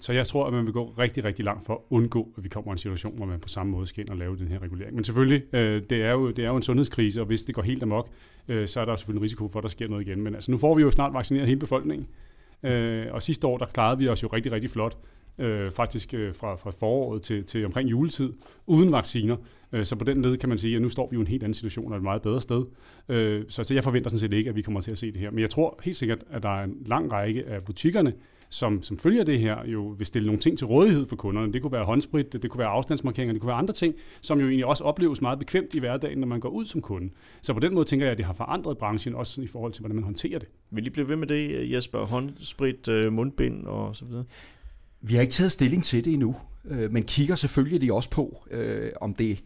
Så 0.00 0.12
jeg 0.12 0.26
tror, 0.26 0.46
at 0.46 0.52
man 0.52 0.64
vil 0.64 0.72
gå 0.72 0.94
rigtig, 0.98 1.24
rigtig 1.24 1.44
langt 1.44 1.64
for 1.66 1.72
at 1.74 1.80
undgå, 1.90 2.32
at 2.36 2.44
vi 2.44 2.48
kommer 2.48 2.70
i 2.70 2.72
en 2.72 2.78
situation, 2.78 3.16
hvor 3.16 3.26
man 3.26 3.40
på 3.40 3.48
samme 3.48 3.72
måde 3.72 3.86
skal 3.86 4.00
ind 4.00 4.10
og 4.10 4.16
lave 4.16 4.36
den 4.36 4.48
her 4.48 4.62
regulering. 4.62 4.94
Men 4.94 5.04
selvfølgelig, 5.04 5.42
det 5.90 5.92
er 5.92 6.10
jo, 6.10 6.30
det 6.30 6.44
er 6.44 6.48
jo 6.48 6.56
en 6.56 6.62
sundhedskrise, 6.62 7.20
og 7.20 7.26
hvis 7.26 7.44
det 7.44 7.54
går 7.54 7.62
helt 7.62 7.82
amok, 7.82 8.08
så 8.46 8.80
er 8.80 8.84
der 8.84 8.96
selvfølgelig 8.96 9.20
en 9.20 9.22
risiko 9.22 9.48
for, 9.48 9.58
at 9.58 9.62
der 9.62 9.68
sker 9.68 9.88
noget 9.88 10.06
igen. 10.06 10.22
Men 10.22 10.34
altså, 10.34 10.50
nu 10.50 10.56
får 10.56 10.74
vi 10.74 10.82
jo 10.82 10.90
snart 10.90 11.14
vaccineret 11.14 11.46
hele 11.46 11.60
befolkningen. 11.60 12.06
Og 13.10 13.22
sidste 13.22 13.46
år, 13.46 13.58
der 13.58 13.66
klarede 13.66 13.98
vi 13.98 14.08
os 14.08 14.22
jo 14.22 14.28
rigtig, 14.28 14.52
rigtig 14.52 14.70
flot 14.70 14.98
øh, 15.38 15.70
faktisk 15.70 16.14
øh, 16.14 16.34
fra, 16.34 16.54
fra 16.54 16.70
foråret 16.70 17.22
til, 17.22 17.44
til 17.44 17.64
omkring 17.66 17.90
juletid, 17.90 18.32
uden 18.66 18.92
vacciner. 18.92 19.36
Øh, 19.72 19.84
så 19.84 19.96
på 19.96 20.04
den 20.04 20.22
led 20.22 20.36
kan 20.36 20.48
man 20.48 20.58
sige, 20.58 20.76
at 20.76 20.82
nu 20.82 20.88
står 20.88 21.08
vi 21.10 21.14
jo 21.14 21.20
i 21.20 21.22
en 21.22 21.26
helt 21.26 21.42
anden 21.42 21.54
situation 21.54 21.92
og 21.92 21.96
et 21.96 22.02
meget 22.02 22.22
bedre 22.22 22.40
sted. 22.40 22.64
Øh, 23.08 23.44
så, 23.48 23.64
så 23.64 23.74
jeg 23.74 23.84
forventer 23.84 24.10
sådan 24.10 24.20
set 24.20 24.32
ikke, 24.32 24.50
at 24.50 24.56
vi 24.56 24.62
kommer 24.62 24.80
til 24.80 24.90
at 24.90 24.98
se 24.98 25.12
det 25.12 25.20
her. 25.20 25.30
Men 25.30 25.38
jeg 25.38 25.50
tror 25.50 25.80
helt 25.82 25.96
sikkert, 25.96 26.24
at 26.30 26.42
der 26.42 26.60
er 26.60 26.64
en 26.64 26.76
lang 26.86 27.12
række 27.12 27.44
af 27.46 27.64
butikkerne, 27.64 28.12
som, 28.48 28.82
som 28.82 28.98
følger 28.98 29.24
det 29.24 29.40
her, 29.40 29.66
jo 29.66 29.94
vil 29.98 30.06
stille 30.06 30.26
nogle 30.26 30.40
ting 30.40 30.58
til 30.58 30.66
rådighed 30.66 31.06
for 31.06 31.16
kunderne. 31.16 31.52
Det 31.52 31.62
kunne 31.62 31.72
være 31.72 31.84
håndsprit, 31.84 32.32
det, 32.32 32.42
det 32.42 32.50
kunne 32.50 32.58
være 32.58 32.68
afstandsmarkeringer, 32.68 33.32
det 33.32 33.40
kunne 33.40 33.48
være 33.48 33.56
andre 33.56 33.74
ting, 33.74 33.94
som 34.22 34.40
jo 34.40 34.46
egentlig 34.46 34.66
også 34.66 34.84
opleves 34.84 35.22
meget 35.22 35.38
bekvemt 35.38 35.74
i 35.74 35.78
hverdagen, 35.78 36.18
når 36.18 36.26
man 36.26 36.40
går 36.40 36.48
ud 36.48 36.64
som 36.64 36.80
kunde. 36.82 37.10
Så 37.42 37.54
på 37.54 37.60
den 37.60 37.74
måde 37.74 37.84
tænker 37.84 38.06
jeg, 38.06 38.12
at 38.12 38.18
det 38.18 38.26
har 38.26 38.32
forandret 38.32 38.78
branchen, 38.78 39.14
også 39.14 39.42
i 39.42 39.46
forhold 39.46 39.72
til, 39.72 39.80
hvordan 39.80 39.94
man 39.94 40.04
håndterer 40.04 40.38
det. 40.38 40.48
Vil 40.70 40.86
I 40.86 40.90
blive 40.90 41.08
ved 41.08 41.16
med 41.16 41.26
det, 41.26 41.72
Jesper? 41.72 41.98
Håndsprit, 41.98 42.88
øh, 42.88 43.12
mundbind 43.12 43.66
og 43.66 43.96
så 43.96 44.04
videre? 44.04 44.24
Vi 45.06 45.14
har 45.14 45.22
ikke 45.22 45.32
taget 45.32 45.52
stilling 45.52 45.84
til 45.84 46.04
det 46.04 46.12
endnu, 46.12 46.36
øh, 46.64 46.92
men 46.92 47.02
kigger 47.02 47.34
selvfølgelig 47.34 47.92
også 47.92 48.10
på, 48.10 48.46
øh, 48.50 48.90
om 49.00 49.14
det 49.14 49.44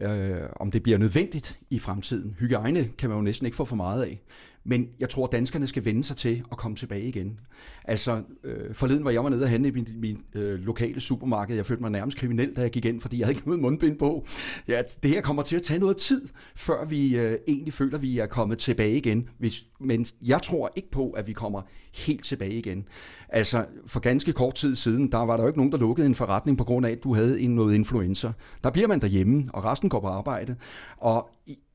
øh, 0.00 0.36
om 0.56 0.70
det 0.70 0.82
bliver 0.82 0.98
nødvendigt 0.98 1.58
i 1.70 1.78
fremtiden. 1.78 2.36
Hygiejne 2.38 2.88
kan 2.98 3.08
man 3.10 3.18
jo 3.18 3.22
næsten 3.22 3.46
ikke 3.46 3.56
få 3.56 3.64
for 3.64 3.76
meget 3.76 4.02
af. 4.02 4.20
Men 4.68 4.88
jeg 5.00 5.08
tror, 5.08 5.26
danskerne 5.26 5.66
skal 5.66 5.84
vende 5.84 6.04
sig 6.04 6.16
til 6.16 6.42
at 6.52 6.58
komme 6.58 6.76
tilbage 6.76 7.02
igen. 7.02 7.40
Altså, 7.84 8.22
øh, 8.44 8.74
forleden 8.74 9.04
var 9.04 9.10
jeg 9.10 9.24
var 9.24 9.30
nede 9.30 9.42
og 9.42 9.48
handle 9.48 9.68
i 9.68 9.72
min, 9.72 9.88
min 9.94 10.22
øh, 10.34 10.60
lokale 10.60 11.00
supermarked. 11.00 11.56
Jeg 11.56 11.66
følte 11.66 11.82
mig 11.82 11.90
nærmest 11.90 12.18
kriminel, 12.18 12.56
da 12.56 12.60
jeg 12.60 12.70
gik 12.70 12.84
ind, 12.84 13.00
fordi 13.00 13.18
jeg 13.18 13.26
havde 13.26 13.36
ikke 13.36 13.48
noget 13.48 13.62
mundbind 13.62 13.98
på. 13.98 14.26
Ja, 14.68 14.82
det 15.02 15.10
her 15.10 15.20
kommer 15.20 15.42
til 15.42 15.56
at 15.56 15.62
tage 15.62 15.80
noget 15.80 15.96
tid, 15.96 16.28
før 16.56 16.84
vi 16.84 17.16
øh, 17.16 17.38
egentlig 17.48 17.72
føler, 17.72 17.96
at 17.96 18.02
vi 18.02 18.18
er 18.18 18.26
kommet 18.26 18.58
tilbage 18.58 18.96
igen. 18.96 19.28
Hvis, 19.38 19.64
men 19.80 20.06
jeg 20.22 20.42
tror 20.42 20.70
ikke 20.76 20.90
på, 20.90 21.10
at 21.10 21.26
vi 21.26 21.32
kommer 21.32 21.62
helt 21.94 22.24
tilbage 22.24 22.54
igen. 22.54 22.84
Altså, 23.28 23.66
for 23.86 24.00
ganske 24.00 24.32
kort 24.32 24.54
tid 24.54 24.74
siden, 24.74 25.12
der 25.12 25.18
var 25.18 25.36
der 25.36 25.44
jo 25.44 25.48
ikke 25.48 25.58
nogen, 25.58 25.72
der 25.72 25.78
lukkede 25.78 26.06
en 26.06 26.14
forretning 26.14 26.58
på 26.58 26.64
grund 26.64 26.86
af, 26.86 26.90
at 26.90 27.04
du 27.04 27.14
havde 27.14 27.40
en 27.40 27.54
noget 27.54 27.74
influenza. 27.74 28.32
Der 28.64 28.70
bliver 28.70 28.88
man 28.88 29.00
derhjemme, 29.00 29.44
og 29.54 29.64
resten 29.64 29.88
går 29.88 30.00
på 30.00 30.08
arbejde. 30.08 30.56
Og 30.96 31.30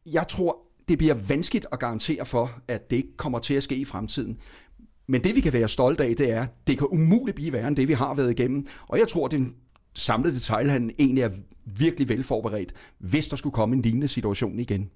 jeg 0.06 0.27
tror 0.27 0.62
det 0.87 0.97
bliver 0.97 1.13
vanskeligt 1.13 1.65
at 1.71 1.79
garantere 1.79 2.25
for, 2.25 2.61
at 2.67 2.89
det 2.89 2.95
ikke 2.95 3.17
kommer 3.17 3.39
til 3.39 3.53
at 3.53 3.63
ske 3.63 3.75
i 3.75 3.85
fremtiden. 3.85 4.37
Men 5.07 5.23
det 5.23 5.35
vi 5.35 5.41
kan 5.41 5.53
være 5.53 5.67
stolte 5.67 6.03
af, 6.03 6.15
det 6.15 6.31
er, 6.31 6.45
det 6.67 6.77
kan 6.77 6.87
umuligt 6.91 7.35
blive 7.35 7.53
værre 7.53 7.67
end 7.67 7.75
det, 7.75 7.87
vi 7.87 7.93
har 7.93 8.13
været 8.13 8.31
igennem. 8.31 8.67
Og 8.87 8.99
jeg 8.99 9.07
tror, 9.07 9.25
at 9.25 9.31
den 9.31 9.55
samlede 9.93 10.33
detaljhandel 10.35 10.95
egentlig 10.99 11.21
er 11.21 11.29
virkelig 11.65 12.09
velforberedt, 12.09 12.73
hvis 12.97 13.27
der 13.27 13.35
skulle 13.35 13.53
komme 13.53 13.75
en 13.75 13.81
lignende 13.81 14.07
situation 14.07 14.59
igen. 14.59 14.89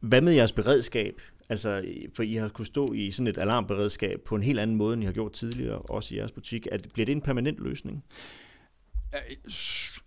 Hvad 0.00 0.20
med 0.20 0.32
jeres 0.32 0.52
beredskab? 0.52 1.20
Altså, 1.48 1.84
for 2.16 2.22
I 2.22 2.34
har 2.34 2.48
kunnet 2.48 2.66
stå 2.66 2.92
i 2.92 3.10
sådan 3.10 3.26
et 3.26 3.38
alarmberedskab 3.38 4.20
på 4.26 4.36
en 4.36 4.42
helt 4.42 4.58
anden 4.58 4.76
måde, 4.76 4.94
end 4.94 5.02
I 5.02 5.06
har 5.06 5.12
gjort 5.12 5.32
tidligere, 5.32 5.78
også 5.78 6.14
i 6.14 6.18
jeres 6.18 6.32
butik. 6.32 6.66
At, 6.72 6.88
bliver 6.92 7.06
det 7.06 7.12
en 7.12 7.20
permanent 7.20 7.58
løsning? 7.58 8.04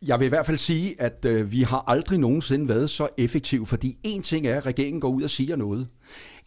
Jeg 0.01 0.19
vil 0.19 0.25
i 0.25 0.29
hvert 0.29 0.45
fald 0.45 0.57
sige, 0.57 1.01
at 1.01 1.25
øh, 1.25 1.51
vi 1.51 1.61
har 1.61 1.83
aldrig 1.87 2.19
nogensinde 2.19 2.69
været 2.69 2.89
så 2.89 3.07
effektive, 3.17 3.65
fordi 3.65 3.97
en 4.03 4.21
ting 4.21 4.47
er, 4.47 4.57
at 4.57 4.65
regeringen 4.65 5.01
går 5.01 5.09
ud 5.09 5.23
og 5.23 5.29
siger 5.29 5.55
noget. 5.55 5.87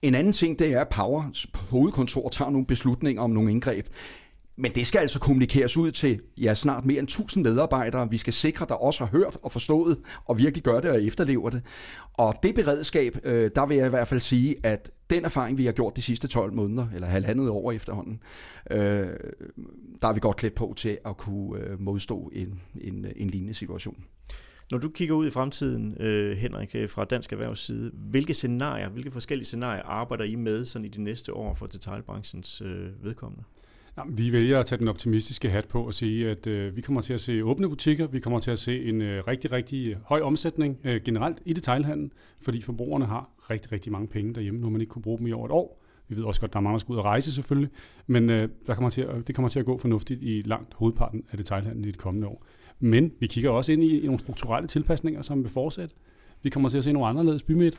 En 0.02 0.14
anden 0.14 0.32
ting, 0.32 0.58
det 0.58 0.72
er, 0.72 0.80
at 0.80 0.88
Power 0.88 1.22
hovedkontor 1.70 2.28
tager 2.28 2.50
nogle 2.50 2.66
beslutninger 2.66 3.22
om 3.22 3.30
nogle 3.30 3.50
indgreb. 3.50 3.86
Men 4.56 4.72
det 4.74 4.86
skal 4.86 4.98
altså 4.98 5.18
kommunikeres 5.18 5.76
ud 5.76 5.90
til 5.90 6.20
ja, 6.36 6.54
snart 6.54 6.84
mere 6.84 6.98
end 6.98 7.08
1000 7.08 7.44
medarbejdere. 7.44 8.10
Vi 8.10 8.18
skal 8.18 8.32
sikre, 8.32 8.66
der 8.68 8.74
også 8.74 9.04
har 9.04 9.10
hørt 9.10 9.36
og 9.42 9.52
forstået 9.52 9.98
og 10.24 10.38
virkelig 10.38 10.64
gør 10.64 10.80
det 10.80 10.90
og 10.90 11.02
efterlever 11.02 11.50
det. 11.50 11.62
Og 12.14 12.34
det 12.42 12.54
beredskab, 12.54 13.18
øh, 13.24 13.50
der 13.54 13.66
vil 13.66 13.76
jeg 13.76 13.86
i 13.86 13.90
hvert 13.90 14.08
fald 14.08 14.20
sige, 14.20 14.56
at 14.62 14.90
den 15.10 15.24
erfaring, 15.24 15.58
vi 15.58 15.64
har 15.64 15.72
gjort 15.72 15.96
de 15.96 16.02
sidste 16.02 16.28
12 16.28 16.52
måneder, 16.52 16.86
eller 16.94 17.06
halvandet 17.06 17.48
år 17.48 17.72
efterhånden, 17.72 18.20
øh, 18.70 18.78
der 20.00 20.08
er 20.08 20.12
vi 20.12 20.20
godt 20.20 20.36
klædt 20.36 20.54
på 20.54 20.74
til 20.76 20.98
at 21.04 21.16
kunne 21.16 21.60
øh, 21.60 21.80
modstå 21.80 22.30
en, 22.34 22.60
en, 22.80 23.06
en 23.16 23.30
lignende 23.30 23.54
situation. 23.54 24.04
Når 24.70 24.78
du 24.78 24.88
kigger 24.88 25.14
ud 25.14 25.26
i 25.26 25.30
fremtiden, 25.30 25.96
øh, 26.00 26.36
Henrik, 26.36 26.70
øh, 26.74 26.88
fra 26.88 27.04
Dansk 27.04 27.32
Erhvervs 27.32 27.60
side, 27.60 27.90
hvilke 27.94 28.34
scenarier, 28.34 28.88
hvilke 28.88 29.10
forskellige 29.10 29.46
scenarier 29.46 29.82
arbejder 29.82 30.24
I 30.24 30.34
med 30.34 30.64
sådan 30.64 30.84
i 30.84 30.88
de 30.88 31.02
næste 31.02 31.34
år 31.34 31.54
for 31.54 31.66
detaljbranchens 31.66 32.60
øh, 32.60 33.04
vedkommende? 33.04 33.44
Jamen, 33.98 34.18
vi 34.18 34.32
vælger 34.32 34.60
at 34.60 34.66
tage 34.66 34.78
den 34.78 34.88
optimistiske 34.88 35.50
hat 35.50 35.68
på 35.68 35.86
og 35.86 35.94
sige, 35.94 36.30
at 36.30 36.46
øh, 36.46 36.76
vi 36.76 36.80
kommer 36.80 37.00
til 37.00 37.14
at 37.14 37.20
se 37.20 37.44
åbne 37.44 37.68
butikker, 37.68 38.06
vi 38.06 38.20
kommer 38.20 38.40
til 38.40 38.50
at 38.50 38.58
se 38.58 38.84
en 38.84 39.02
øh, 39.02 39.26
rigtig, 39.28 39.52
rigtig 39.52 39.96
høj 40.04 40.20
omsætning 40.20 40.78
øh, 40.84 41.00
generelt 41.04 41.38
i 41.44 41.52
detailhandlen, 41.52 42.12
fordi 42.40 42.62
forbrugerne 42.62 43.06
har 43.06 43.30
rigtig, 43.50 43.72
rigtig 43.72 43.92
mange 43.92 44.08
penge 44.08 44.34
derhjemme, 44.34 44.60
nu 44.60 44.70
man 44.70 44.80
ikke 44.80 44.90
kunne 44.90 45.02
bruge 45.02 45.18
dem 45.18 45.26
i 45.26 45.32
over 45.32 45.46
et 45.46 45.52
år. 45.52 45.84
Vi 46.08 46.16
ved 46.16 46.24
også 46.24 46.40
godt, 46.40 46.48
at 46.48 46.52
der 46.52 46.58
er 46.58 46.62
mange, 46.62 46.72
der 46.72 46.78
skal 46.78 46.92
ud 46.92 46.98
og 46.98 47.04
rejse 47.04 47.32
selvfølgelig, 47.32 47.70
men 48.06 48.30
øh, 48.30 48.48
der 48.66 48.74
kommer 48.74 48.90
til 48.90 49.00
at, 49.00 49.26
det 49.26 49.34
kommer 49.34 49.48
til 49.48 49.60
at 49.60 49.66
gå 49.66 49.78
fornuftigt 49.78 50.22
i 50.22 50.42
langt 50.44 50.74
hovedparten 50.74 51.24
af 51.30 51.36
detailhandlen 51.36 51.84
i 51.84 51.88
det 51.88 51.98
kommende 51.98 52.26
år. 52.26 52.46
Men 52.80 53.12
vi 53.20 53.26
kigger 53.26 53.50
også 53.50 53.72
ind 53.72 53.84
i, 53.84 54.00
i 54.00 54.04
nogle 54.04 54.18
strukturelle 54.18 54.68
tilpasninger, 54.68 55.22
som 55.22 55.42
vil 55.42 55.50
fortsætte. 55.50 55.94
Vi 56.42 56.50
kommer 56.50 56.68
til 56.68 56.78
at 56.78 56.84
se 56.84 56.92
nogle 56.92 57.08
anderledes 57.08 57.42
bymidter. 57.42 57.78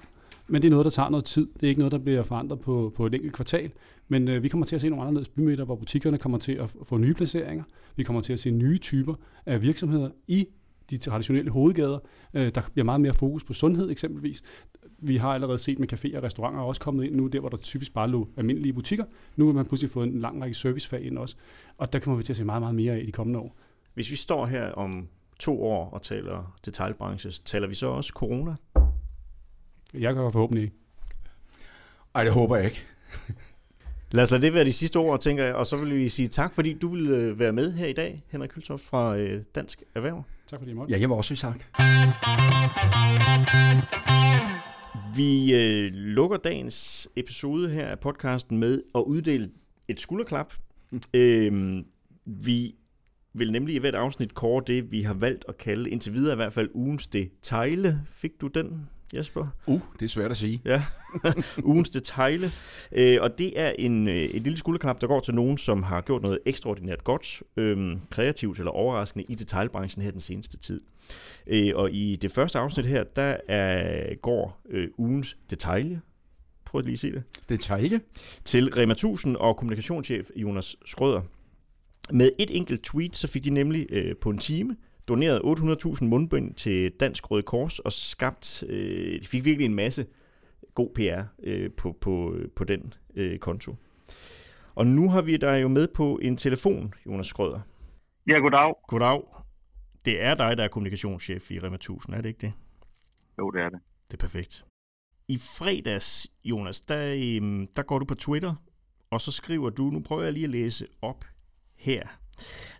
Men 0.50 0.62
det 0.62 0.68
er 0.68 0.72
noget, 0.72 0.84
der 0.84 0.90
tager 0.90 1.10
noget 1.10 1.26
tid. 1.26 1.48
Det 1.54 1.64
er 1.64 1.68
ikke 1.68 1.80
noget, 1.80 1.92
der 1.92 1.98
bliver 1.98 2.24
forandret 2.24 2.60
på, 2.60 2.94
på 2.96 3.06
et 3.06 3.14
enkelt 3.14 3.34
kvartal. 3.34 3.72
Men 4.08 4.28
øh, 4.28 4.44
vi 4.44 4.50
kommer 4.50 4.66
til 4.66 4.76
at 4.76 4.82
se 4.82 4.90
nogle 4.90 5.04
anderledes 5.04 5.30
bymidter, 5.30 5.66
hvor 5.66 5.76
butikkerne 5.76 6.18
kommer 6.18 6.38
til 6.38 6.52
at 6.52 6.76
få 6.84 6.98
nye 6.98 7.14
placeringer. 7.14 7.64
Vi 7.96 8.04
kommer 8.04 8.22
til 8.22 8.34
at 8.34 8.40
se 8.40 8.52
nye 8.52 8.78
typer 8.78 9.16
af 9.46 9.62
virksomheder 9.62 10.10
i 10.28 10.48
de 10.90 10.98
traditionelle 10.98 11.52
hovedgader. 11.52 12.00
Øh, 12.34 12.52
der 12.56 12.62
bliver 12.74 12.86
meget 12.86 13.02
mere 13.02 13.14
fokus 13.14 13.44
på 13.44 13.54
sundhed 13.54 13.90
eksempelvis. 13.90 14.42
Vi 15.00 15.18
har 15.18 15.34
allerede 15.34 15.58
set 15.58 15.80
med 15.80 15.94
caféer 15.94 16.18
og 16.18 16.24
restauranter 16.24 16.62
også 16.62 16.82
kommet 16.82 17.06
ind 17.06 17.16
nu, 17.16 17.28
der 17.28 17.40
hvor 17.40 17.50
der 17.50 17.58
typisk 17.58 17.94
bare 17.94 18.10
lå 18.10 18.28
almindelige 18.38 18.74
butikker. 18.74 19.06
Nu 19.36 19.46
har 19.46 19.54
man 19.54 19.66
pludselig 19.66 19.92
fået 19.92 20.08
en 20.08 20.20
lang 20.20 20.42
række 20.42 20.58
servicefag 20.58 21.02
ind 21.02 21.18
også. 21.18 21.36
Og 21.78 21.94
der 21.94 22.00
kommer 22.00 22.18
vi 22.18 22.24
til 22.24 22.34
at 22.34 22.38
se 22.38 22.46
meget, 22.46 22.62
meget 22.62 22.76
mere 22.76 22.94
af 22.94 23.00
i 23.00 23.06
de 23.06 23.12
kommende 23.12 23.40
år. 23.40 23.56
Hvis 23.94 24.12
vi 24.12 24.16
står 24.16 24.46
her 24.46 24.72
om 24.72 25.08
to 25.40 25.64
år 25.64 25.90
og 25.90 26.02
taler 26.02 26.58
detaljbranche, 26.66 27.32
taler 27.46 27.68
vi 27.68 27.76
så 27.76 27.88
også 27.88 28.14
corona? 28.16 28.56
Jeg 29.94 30.14
gør 30.14 30.30
forhåbentlig 30.30 30.64
ikke. 30.64 30.76
Ej, 32.16 32.24
det 32.24 32.34
håber 32.34 32.56
jeg 32.56 32.66
ikke. 32.66 32.86
Lad 34.12 34.24
os 34.24 34.32
lade 34.32 34.42
det 34.42 34.54
være 34.54 34.66
de 34.66 34.74
sidste 34.74 34.98
ord, 34.98 35.20
tænker 35.20 35.44
jeg, 35.44 35.56
og 35.56 35.68
så 35.68 35.78
vil 35.78 35.96
vi 35.96 36.10
sige 36.10 36.28
tak, 36.28 36.54
fordi 36.54 36.74
du 36.74 36.96
vil 36.96 37.40
være 37.40 37.52
med 37.52 37.74
her 37.74 37.88
i 37.88 37.94
dag, 37.94 38.24
Henrik 38.28 38.50
Køltoft 38.50 38.84
fra 38.84 39.18
Dansk 39.56 39.84
Erhverv. 39.96 40.24
Tak 40.48 40.60
fordi 40.60 40.72
I 40.72 40.74
måtte. 40.74 40.94
Ja, 40.94 41.00
jeg 41.00 41.10
vil 41.10 41.16
også 41.16 41.36
sige 41.36 41.38
tak. 41.38 41.60
Vi 45.16 45.56
øh, 45.56 45.92
lukker 45.94 46.38
dagens 46.38 47.10
episode 47.16 47.70
her 47.70 47.88
af 47.88 48.00
podcasten 48.00 48.58
med 48.58 48.82
at 48.96 49.02
uddele 49.02 49.50
et 49.88 50.00
skulderklap. 50.00 50.54
Mm. 50.92 51.00
Øhm, 51.20 51.86
vi 52.26 52.76
vil 53.34 53.52
nemlig 53.52 53.76
i 53.76 53.80
hvert 53.80 53.96
afsnit 53.96 54.34
kåre 54.34 54.64
det, 54.68 54.92
vi 54.92 55.02
har 55.02 55.14
valgt 55.14 55.46
at 55.48 55.58
kalde, 55.58 55.90
indtil 55.90 56.14
videre 56.14 56.34
i 56.34 56.36
hvert 56.36 56.54
fald, 56.54 56.70
ugens 56.74 57.08
detaile. 57.08 58.02
Fik 58.12 58.32
du 58.42 58.48
den, 58.48 58.90
Jesper? 59.14 59.48
Uh, 59.66 59.82
det 60.00 60.06
er 60.06 60.10
svært 60.10 60.32
at 60.32 60.38
sige. 60.38 60.62
Ja, 60.66 60.84
ugens 61.64 61.90
detaile. 61.90 62.52
Øh, 62.92 63.18
og 63.22 63.38
det 63.38 63.60
er 63.60 63.70
en, 63.80 64.08
øh, 64.08 64.16
et 64.16 64.42
lille 64.42 64.58
skulderklap, 64.58 65.02
der 65.02 65.08
går 65.08 65.20
til 65.20 65.36
nogen, 65.36 65.58
som 65.58 65.84
har 65.84 66.02
gjort 66.02 66.22
noget 66.22 66.40
ekstraordinært 66.46 67.04
godt, 67.04 67.44
øh, 67.58 67.98
kreativt 68.10 68.58
eller 68.58 68.72
overraskende 68.72 69.26
i 69.30 69.36
detailbranchen 69.36 70.04
her 70.04 70.12
den 70.12 70.20
seneste 70.20 70.58
tid. 70.58 70.82
Øh, 71.48 71.72
og 71.76 71.92
i 71.92 72.16
det 72.16 72.32
første 72.32 72.60
afsnit 72.60 72.86
her, 72.86 73.04
der 73.04 73.38
er, 73.48 74.16
går 74.16 74.62
øh, 74.70 74.88
ugens 74.98 75.38
detaile. 75.50 76.02
Prøv 76.66 76.80
at 76.80 76.86
lige 76.86 76.98
se 76.98 77.12
det. 77.12 77.24
Detaile? 77.50 78.02
Til 78.46 78.74
Rema 78.74 78.92
1000 78.92 79.36
og 79.36 79.58
kommunikationschef 79.58 80.30
Jonas 80.36 80.76
Skrøder. 80.86 81.22
Med 82.12 82.32
et 82.40 82.58
enkelt 82.58 82.84
tweet, 82.84 83.18
så 83.18 83.28
fik 83.28 83.44
de 83.44 83.50
nemlig 83.50 83.88
øh, 83.90 84.16
på 84.22 84.30
en 84.30 84.38
time 84.38 84.76
doneret 85.10 85.42
800.000 85.42 86.06
mundbind 86.06 86.54
til 86.54 86.92
Dansk 87.00 87.32
Røde 87.32 87.44
Kors 87.44 87.80
og 87.80 87.92
skabt, 87.92 88.64
øh, 88.70 89.22
de 89.22 89.28
fik 89.28 89.46
virkelig 89.46 89.66
en 89.66 89.76
masse 89.76 90.06
god 90.74 90.90
PR 90.96 91.24
øh, 91.44 91.72
på, 91.78 91.98
på, 92.02 92.36
på 92.56 92.64
den 92.64 92.94
øh, 93.16 93.40
konto. 93.40 93.76
Og 94.76 94.88
nu 94.88 95.10
har 95.10 95.22
vi 95.22 95.38
dig 95.38 95.62
jo 95.62 95.68
med 95.68 95.88
på 95.88 96.20
en 96.22 96.38
telefon, 96.38 96.94
Jonas 97.06 97.28
Skrøder. 97.28 97.60
Ja, 98.28 98.34
goddag. 98.34 98.74
Goddag. 98.88 99.22
Det 100.06 100.24
er 100.24 100.36
dig, 100.36 100.58
der 100.58 100.64
er 100.64 100.68
kommunikationschef 100.68 101.52
i 101.52 101.60
Rema 101.60 101.76
1000, 101.76 102.16
er 102.16 102.22
det 102.22 102.30
ikke 102.30 102.42
det? 102.42 102.54
Jo, 103.40 103.52
det 103.52 103.62
er 103.62 103.70
det. 103.70 103.80
Det 104.08 104.14
er 104.14 104.18
perfekt. 104.18 104.66
I 105.28 105.38
fredags, 105.38 106.28
Jonas, 106.44 106.82
der, 106.82 107.14
øhm, 107.14 107.68
der 107.76 107.82
går 107.82 108.00
du 108.00 108.06
på 108.06 108.16
Twitter, 108.16 108.56
og 109.10 109.22
så 109.22 109.32
skriver 109.32 109.70
du, 109.70 109.84
nu 109.84 110.00
prøver 110.00 110.24
jeg 110.24 110.34
lige 110.34 110.44
at 110.44 110.50
læse 110.50 110.86
op 111.02 111.26
her. 111.76 112.08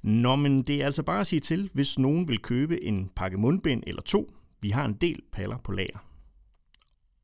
Nå, 0.04 0.36
men 0.36 0.64
det 0.64 0.82
er 0.82 0.86
altså 0.86 1.04
bare 1.06 1.20
at 1.20 1.28
sige 1.28 1.40
til, 1.40 1.70
hvis 1.74 2.00
nogen 2.00 2.28
vil 2.28 2.42
købe 2.42 2.84
en 2.84 3.12
pakke 3.16 3.38
mundbind 3.38 3.84
eller 3.88 4.02
to. 4.02 4.22
Vi 4.62 4.70
har 4.70 4.86
en 4.86 4.94
del 4.94 5.20
paller 5.34 5.58
på 5.66 5.72
lager. 5.72 6.00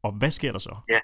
Og 0.03 0.11
hvad 0.19 0.29
sker 0.29 0.51
der 0.51 0.59
så? 0.59 0.75
Ja, 0.89 0.99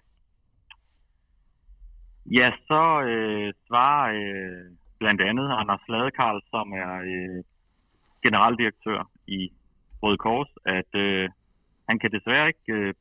ja 2.25 2.51
så 2.67 3.01
øh, 3.01 3.53
svarer 3.67 4.13
øh, 4.19 4.77
blandt 4.99 5.21
andet 5.21 5.47
Anders 5.59 5.83
Ladekarl, 5.89 6.41
som 6.49 6.71
er 6.83 6.91
øh, 7.11 7.43
generaldirektør 8.23 9.09
i 9.27 9.51
Røde 10.03 10.17
Kors, 10.17 10.51
at 10.65 10.91
øh, 10.95 11.29
han 11.89 11.99
kan 11.99 12.11
desværre 12.11 12.47
ikke 12.47 12.73
øh, 12.73 12.93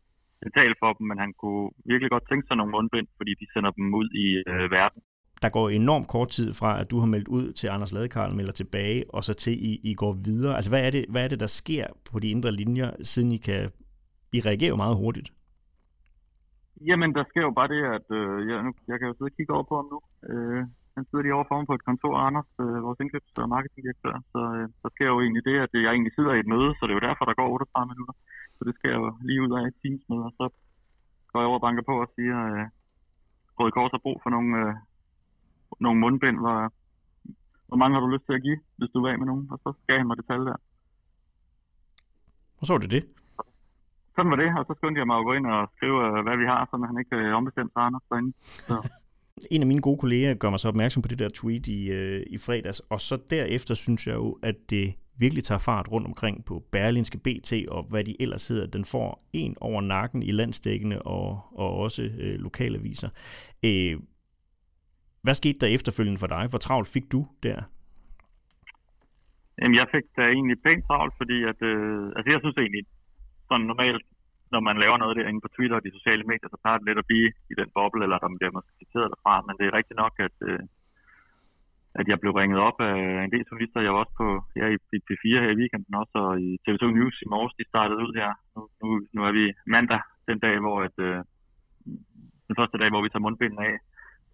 betale 0.47 0.75
for 0.79 0.93
dem, 0.93 1.05
men 1.11 1.19
han 1.19 1.33
kunne 1.41 1.71
virkelig 1.85 2.11
godt 2.11 2.29
tænke 2.29 2.47
sig 2.47 2.57
nogle 2.57 2.73
mundbind, 2.73 3.09
fordi 3.17 3.33
de 3.41 3.47
sender 3.53 3.71
dem 3.71 3.95
ud 4.01 4.09
i 4.25 4.27
øh, 4.51 4.71
verden. 4.71 5.03
Der 5.43 5.51
går 5.57 5.69
enormt 5.69 6.09
kort 6.09 6.29
tid 6.29 6.55
fra, 6.61 6.81
at 6.81 6.91
du 6.91 6.99
har 6.99 7.07
meldt 7.07 7.29
ud 7.29 7.53
til 7.53 7.69
Anders 7.69 7.93
Ladekarl, 7.93 8.35
melder 8.35 8.53
tilbage, 8.53 9.05
og 9.15 9.25
så 9.25 9.35
til 9.35 9.55
I, 9.71 9.81
I 9.91 9.95
går 9.95 10.13
videre. 10.13 10.57
Altså, 10.57 10.71
hvad 10.71 10.87
er, 10.87 10.91
det, 10.91 11.05
hvad 11.09 11.25
er 11.25 11.29
det, 11.29 11.41
der 11.41 11.47
sker 11.61 11.87
på 12.13 12.19
de 12.19 12.31
indre 12.31 12.53
linjer, 12.53 12.91
siden 13.03 13.33
I 13.33 13.37
kan... 13.37 13.71
I 14.33 14.41
reagerer 14.41 14.73
jo 14.75 14.77
meget 14.85 14.97
hurtigt. 14.97 15.29
Jamen, 16.89 17.11
der 17.17 17.25
sker 17.31 17.43
jo 17.49 17.53
bare 17.59 17.71
det, 17.75 17.83
at 17.97 18.07
øh, 18.19 18.49
jeg, 18.51 18.59
nu, 18.67 18.71
jeg 18.91 18.97
kan 18.99 19.09
jo 19.09 19.15
sidde 19.15 19.31
og 19.33 19.37
kigge 19.37 19.55
over 19.57 19.67
på 19.71 19.77
ham 19.81 19.89
nu. 19.95 19.99
Øh, 20.31 20.63
han 20.97 21.05
sidder 21.07 21.23
lige 21.25 21.37
over 21.39 21.49
foran 21.49 21.69
på 21.71 21.75
et 21.79 21.87
kontor, 21.89 22.13
Anders, 22.27 22.51
øh, 22.63 22.79
vores 22.87 23.01
indkøbs- 23.03 23.43
og 23.43 23.49
marketingdirektør. 23.55 24.15
Så 24.33 24.41
øh, 24.57 24.67
der 24.83 24.91
sker 24.95 25.09
jo 25.13 25.19
egentlig 25.25 25.45
det, 25.51 25.57
at 25.65 25.73
øh, 25.77 25.83
jeg 25.85 25.91
egentlig 25.93 26.15
sidder 26.15 26.33
i 26.35 26.43
et 26.43 26.53
møde, 26.55 26.71
så 26.75 26.83
det 26.85 26.93
er 26.93 26.99
jo 27.01 27.09
derfor, 27.09 27.25
der 27.27 27.39
går 27.41 27.49
38 27.49 27.93
minutter. 27.93 28.15
Så 28.57 28.63
det 28.69 28.75
sker 28.79 28.95
jo 29.01 29.07
lige 29.29 29.43
ud 29.45 29.53
af 29.59 29.63
et 29.69 29.77
teamsmøde, 29.81 30.25
og 30.29 30.33
så 30.39 30.45
går 31.31 31.39
jeg 31.41 31.49
over 31.51 31.61
og 31.61 31.65
banker 31.67 31.85
på 31.91 31.95
og 32.05 32.09
siger, 32.17 32.37
at 32.47 32.53
øh, 32.59 32.65
Røde 33.59 33.75
Kors 33.77 33.95
har 33.97 34.05
brug 34.07 34.19
for 34.23 34.31
nogle, 34.37 34.51
øh, 34.61 34.73
nogle 35.81 36.01
mundbind. 36.01 36.39
Hvor, 36.39 36.73
hvor 37.69 37.77
mange 37.77 37.95
har 37.95 38.01
du 38.01 38.09
lyst 38.15 38.27
til 38.27 38.35
at 38.39 38.43
give, 38.43 38.59
hvis 38.77 38.91
du 38.95 39.05
er 39.05 39.13
af 39.13 39.19
med 39.19 39.27
nogen? 39.27 39.49
Og 39.53 39.59
så 39.65 39.73
gav 39.87 39.99
han 39.99 40.07
mig 40.07 40.17
det 40.17 40.27
tal 40.27 40.41
der. 40.51 40.57
Og 42.59 42.67
så 42.67 42.73
var 42.73 42.79
det 42.79 42.91
det? 42.91 43.05
Sådan 44.17 44.31
var 44.31 44.37
det, 44.37 44.51
og 44.59 44.65
så 44.69 44.75
skyndte 44.79 44.99
jeg 44.99 45.07
mig 45.07 45.19
at 45.19 45.25
gå 45.25 45.33
ind 45.33 45.47
og 45.47 45.69
skrive, 45.77 45.99
øh, 46.07 46.23
hvad 46.27 46.37
vi 46.37 46.47
har, 46.53 46.61
så 46.71 46.87
han 46.87 46.99
ikke 46.99 47.17
øh, 47.17 47.35
ombestemt 47.39 47.73
sig 47.73 47.83
Anders 47.83 48.03
derinde. 48.11 48.33
Så 48.41 48.77
en 49.55 49.61
af 49.61 49.67
mine 49.67 49.81
gode 49.81 49.99
kolleger 49.99 50.35
gør 50.35 50.51
mig 50.51 50.61
så 50.61 50.69
opmærksom 50.69 51.03
på 51.03 51.09
det 51.09 51.19
der 51.19 51.29
tweet 51.35 51.67
i, 51.67 51.91
øh, 51.91 52.23
i 52.27 52.39
fredags, 52.39 52.81
og 52.81 53.01
så 53.01 53.19
derefter 53.31 53.75
synes 53.75 54.07
jeg 54.07 54.15
jo, 54.15 54.39
at 54.43 54.57
det 54.71 54.95
virkelig 55.21 55.45
tager 55.45 55.59
fart 55.59 55.93
rundt 55.93 56.07
omkring 56.07 56.45
på 56.45 56.65
Berlinske 56.73 57.19
BT 57.19 57.53
og 57.69 57.83
hvad 57.91 58.05
de 58.05 58.23
ellers 58.23 58.49
hedder. 58.49 58.67
Den 58.67 58.85
får 58.85 59.29
en 59.33 59.57
over 59.61 59.81
nakken 59.81 60.23
i 60.23 60.33
landstækkende 60.33 61.03
og, 61.03 61.41
og 61.53 61.77
også 61.77 62.03
øh, 62.03 62.35
lokalaviser. 62.41 63.09
Øh, 63.65 63.97
hvad 65.23 65.35
skete 65.35 65.59
der 65.63 65.75
efterfølgende 65.77 66.19
for 66.19 66.27
dig? 66.27 66.45
Hvor 66.51 66.59
travlt 66.59 66.89
fik 66.95 67.13
du 67.13 67.21
der? 67.43 67.59
Jamen, 69.59 69.77
jeg 69.81 69.87
fik 69.95 70.07
da 70.17 70.23
egentlig 70.23 70.57
pænt 70.67 70.85
travlt, 70.87 71.15
fordi 71.21 71.39
at, 71.51 71.61
øh, 71.71 72.07
altså 72.17 72.29
jeg 72.33 72.41
synes 72.43 72.57
egentlig, 72.57 72.85
sådan 73.49 73.67
normalt 73.67 74.07
når 74.55 74.63
man 74.69 74.77
laver 74.83 74.99
noget 74.99 75.17
derinde 75.17 75.45
på 75.45 75.53
Twitter 75.55 75.77
og 75.77 75.85
de 75.85 75.97
sociale 75.99 76.25
medier, 76.31 76.49
så 76.51 76.59
tager 76.65 76.79
det 76.79 76.87
lidt 76.87 77.03
at 77.03 77.09
blive 77.11 77.29
i 77.53 77.55
den 77.61 77.69
boble, 77.77 78.03
eller 78.05 78.19
der 78.19 78.29
bliver 78.39 78.57
måske 78.57 78.73
citeret 78.83 79.13
derfra. 79.13 79.35
Men 79.47 79.55
det 79.59 79.65
er 79.67 79.79
rigtigt 79.79 80.01
nok, 80.05 80.15
at, 80.27 80.37
øh, 80.49 80.63
at 82.01 82.07
jeg 82.11 82.19
blev 82.21 82.33
ringet 82.41 82.59
op 82.69 82.79
af 82.91 82.97
en 83.25 83.33
del 83.35 83.45
journalister. 83.49 83.87
Jeg 83.87 83.93
var 83.93 84.03
også 84.05 84.17
på 84.23 84.29
ja, 84.61 84.67
i 84.97 84.99
P4 85.09 85.37
her 85.45 85.53
i 85.53 85.61
weekenden 85.61 85.95
også, 86.03 86.17
og 86.25 86.33
i 86.47 86.51
TV2 86.65 86.85
News 86.99 87.17
i 87.25 87.29
morges, 87.33 87.55
de 87.59 87.71
startede 87.73 88.03
ud 88.07 88.13
her. 88.21 88.31
Nu, 88.55 88.61
nu, 88.81 88.87
nu 89.15 89.21
er 89.29 89.33
vi 89.39 89.45
mandag, 89.75 90.03
den 90.29 90.39
dag, 90.45 90.55
hvor 90.65 90.77
at, 90.87 90.97
øh, 91.09 91.19
den 92.49 92.55
første 92.59 92.79
dag, 92.79 92.89
hvor 92.91 93.03
vi 93.03 93.09
tager 93.11 93.27
mundbinden 93.27 93.61
af. 93.69 93.75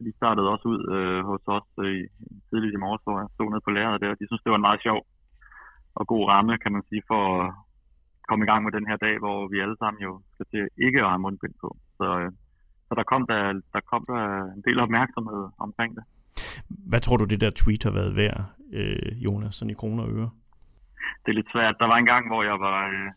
De 0.04 0.12
startede 0.16 0.52
også 0.54 0.66
ud 0.72 0.80
øh, 0.96 1.20
hos 1.30 1.42
os 1.56 1.68
øh, 1.84 2.04
tidligt 2.48 2.76
i 2.76 2.82
morges, 2.84 3.02
hvor 3.04 3.18
jeg 3.20 3.28
stod 3.34 3.50
nede 3.50 3.66
på 3.66 3.70
lærret 3.70 4.00
der. 4.00 4.20
De 4.20 4.26
synes, 4.26 4.42
det 4.42 4.50
var 4.50 4.60
en 4.60 4.68
meget 4.68 4.82
sjov 4.86 5.00
og 5.94 6.04
god 6.06 6.24
ramme, 6.32 6.58
kan 6.58 6.72
man 6.72 6.82
sige, 6.88 7.02
for 7.10 7.22
komme 8.28 8.44
i 8.44 8.48
gang 8.50 8.60
med 8.64 8.72
den 8.72 8.86
her 8.90 8.98
dag, 9.06 9.14
hvor 9.18 9.38
vi 9.52 9.56
alle 9.64 9.76
sammen 9.82 10.00
jo 10.08 10.12
skal 10.34 10.46
til 10.52 10.64
ikke 10.86 11.00
at 11.04 11.10
have 11.12 11.24
mundbind 11.24 11.54
på. 11.60 11.68
Så, 11.98 12.06
øh, 12.20 12.30
så 12.86 12.92
der, 12.98 13.06
kom 13.12 13.22
der, 13.32 13.40
der 13.74 13.80
kom 13.90 14.02
der 14.12 14.22
en 14.56 14.62
del 14.66 14.78
opmærksomhed 14.80 15.42
omkring 15.58 15.90
det. 15.96 16.04
Hvad 16.90 17.00
tror 17.00 17.16
du, 17.16 17.24
det 17.24 17.40
der 17.40 17.50
tweet 17.50 17.82
har 17.82 17.94
været 18.00 18.16
værd, 18.16 18.40
øh, 18.78 19.24
Jonas, 19.24 19.54
sådan 19.54 19.74
i 19.74 19.80
kroner 19.82 20.02
og 20.04 20.10
øre? 20.18 20.30
Det 21.22 21.28
er 21.30 21.38
lidt 21.40 21.52
svært. 21.52 21.76
Der 21.80 21.86
var 21.86 21.96
en 21.96 22.10
gang, 22.12 22.24
hvor 22.30 22.42
jeg 22.42 22.58
var 22.60 22.78
øh, 22.94 23.10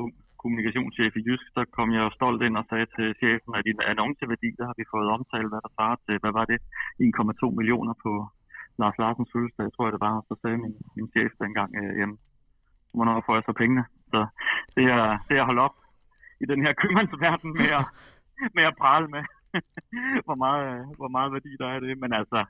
ung 0.00 0.12
kommunikationschef 0.42 1.12
i 1.16 1.24
Jysk, 1.26 1.46
så 1.56 1.62
kom 1.76 1.88
jeg 1.96 2.16
stolt 2.18 2.42
ind 2.46 2.56
og 2.60 2.66
sagde 2.70 2.88
til 2.96 3.06
chefen, 3.20 3.52
at 3.58 3.66
i 3.70 3.72
annonceværdi, 3.90 4.50
der 4.58 4.64
har 4.68 4.76
vi 4.80 4.92
fået 4.94 5.08
omtalt, 5.16 5.50
hvad 5.50 5.62
der 5.64 5.72
svarer 5.76 5.98
til, 6.06 6.16
hvad 6.22 6.32
var 6.38 6.46
det, 6.52 6.58
1,2 7.00 7.58
millioner 7.58 7.94
på 8.04 8.12
Lars 8.80 8.98
Larsens 9.02 9.32
fødselsdag, 9.32 9.68
tror 9.72 9.86
jeg 9.86 9.94
det 9.96 10.06
var, 10.08 10.14
og 10.20 10.24
så 10.28 10.34
sagde 10.42 10.58
min, 10.64 10.74
min 10.96 11.08
chef 11.14 11.32
dengang, 11.44 11.70
øh, 11.80 11.92
jamen, 12.00 12.18
hvornår 12.94 13.16
får 13.26 13.34
jeg 13.36 13.44
så 13.46 13.54
pengene? 13.62 13.84
Så 14.12 14.20
det 14.76 14.84
er, 14.96 15.04
det 15.28 15.34
er 15.36 15.42
at 15.42 15.50
holde 15.50 15.66
op 15.68 15.76
i 16.42 16.46
den 16.52 16.60
her 16.64 16.72
købmandsverden 16.80 17.50
med 17.60 17.70
at, 17.78 17.84
med 18.56 18.64
at 18.70 18.78
prale 18.82 19.06
med, 19.14 19.24
hvor, 20.26 20.38
meget, 20.44 20.68
hvor 20.98 21.10
meget 21.16 21.32
værdi 21.36 21.52
der 21.62 21.68
er 21.74 21.80
det. 21.80 21.94
Men 22.02 22.12
altså, 22.20 22.40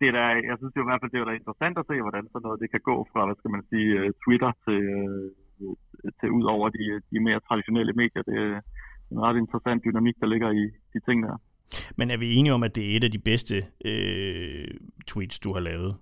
det 0.00 0.14
der, 0.16 0.26
jeg 0.50 0.56
synes 0.58 0.74
jo 0.76 0.82
i 0.82 0.88
hvert 0.88 1.00
fald, 1.00 1.12
det 1.12 1.20
er 1.20 1.40
interessant 1.40 1.78
at 1.78 1.88
se, 1.90 1.96
hvordan 2.04 2.24
sådan 2.28 2.44
noget 2.46 2.62
det 2.62 2.70
kan 2.70 2.82
gå 2.90 2.96
fra, 3.12 3.20
hvad 3.26 3.36
skal 3.38 3.54
man 3.56 3.64
sige, 3.70 3.90
øh, 4.00 4.08
Twitter 4.22 4.52
til, 4.64 4.80
øh, 5.00 5.30
til 6.20 6.30
ud 6.30 6.44
over 6.54 6.68
de, 6.68 6.84
de 7.10 7.20
mere 7.20 7.40
traditionelle 7.48 7.92
medier. 7.92 8.22
Det 8.22 8.36
er 8.46 8.60
en 9.12 9.20
ret 9.26 9.36
interessant 9.36 9.84
dynamik, 9.84 10.16
der 10.20 10.26
ligger 10.26 10.50
i 10.50 10.64
de 10.92 11.00
ting 11.06 11.22
der. 11.22 11.36
Men 11.98 12.10
er 12.10 12.16
vi 12.16 12.34
enige 12.34 12.54
om, 12.54 12.62
at 12.62 12.74
det 12.74 12.84
er 12.92 12.96
et 12.96 13.04
af 13.04 13.10
de 13.10 13.18
bedste 13.18 13.56
øh, 13.84 14.68
tweets, 15.06 15.38
du 15.38 15.52
har 15.52 15.60
lavet? 15.60 15.96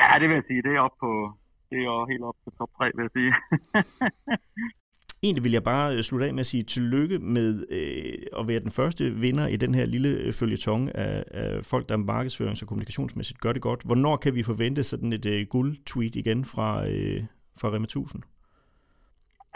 Ja, 0.00 0.18
det 0.20 0.28
vil 0.28 0.34
jeg 0.34 0.44
sige. 0.46 0.62
Det 0.62 0.72
er 0.76 0.80
op 0.80 0.96
på, 1.00 1.10
det 1.70 1.78
er 1.78 1.84
jo 1.84 2.06
helt 2.06 2.22
op 2.22 2.36
til 2.44 2.52
top 2.58 2.70
3, 2.76 2.90
vil 2.96 3.02
jeg 3.06 3.14
sige. 3.18 3.32
Egentlig 5.22 5.44
vil 5.44 5.52
jeg 5.52 5.62
bare 5.62 5.96
øh, 5.96 6.02
slutte 6.02 6.26
af 6.26 6.34
med 6.34 6.40
at 6.40 6.46
sige 6.46 6.62
tillykke 6.62 7.18
med 7.18 7.66
øh, 7.70 8.40
at 8.40 8.48
være 8.48 8.60
den 8.60 8.70
første 8.70 9.14
vinder 9.14 9.46
i 9.46 9.56
den 9.56 9.74
her 9.74 9.86
lille 9.86 10.08
øh, 10.08 10.32
følgetong 10.32 10.94
af, 10.94 11.24
af 11.30 11.64
folk, 11.64 11.88
der 11.88 11.96
markedsførings- 11.96 12.62
og 12.62 12.68
kommunikationsmæssigt 12.68 13.40
gør 13.40 13.52
det 13.52 13.62
godt. 13.62 13.82
Hvornår 13.84 14.16
kan 14.16 14.34
vi 14.34 14.42
forvente 14.42 14.82
sådan 14.82 15.12
et 15.12 15.26
øh, 15.26 15.46
guld-tweet 15.46 16.16
igen 16.16 16.44
fra, 16.44 16.88
øh, 16.88 17.24
fra 17.60 17.68
Rema 17.74 17.84
1000? 17.84 18.22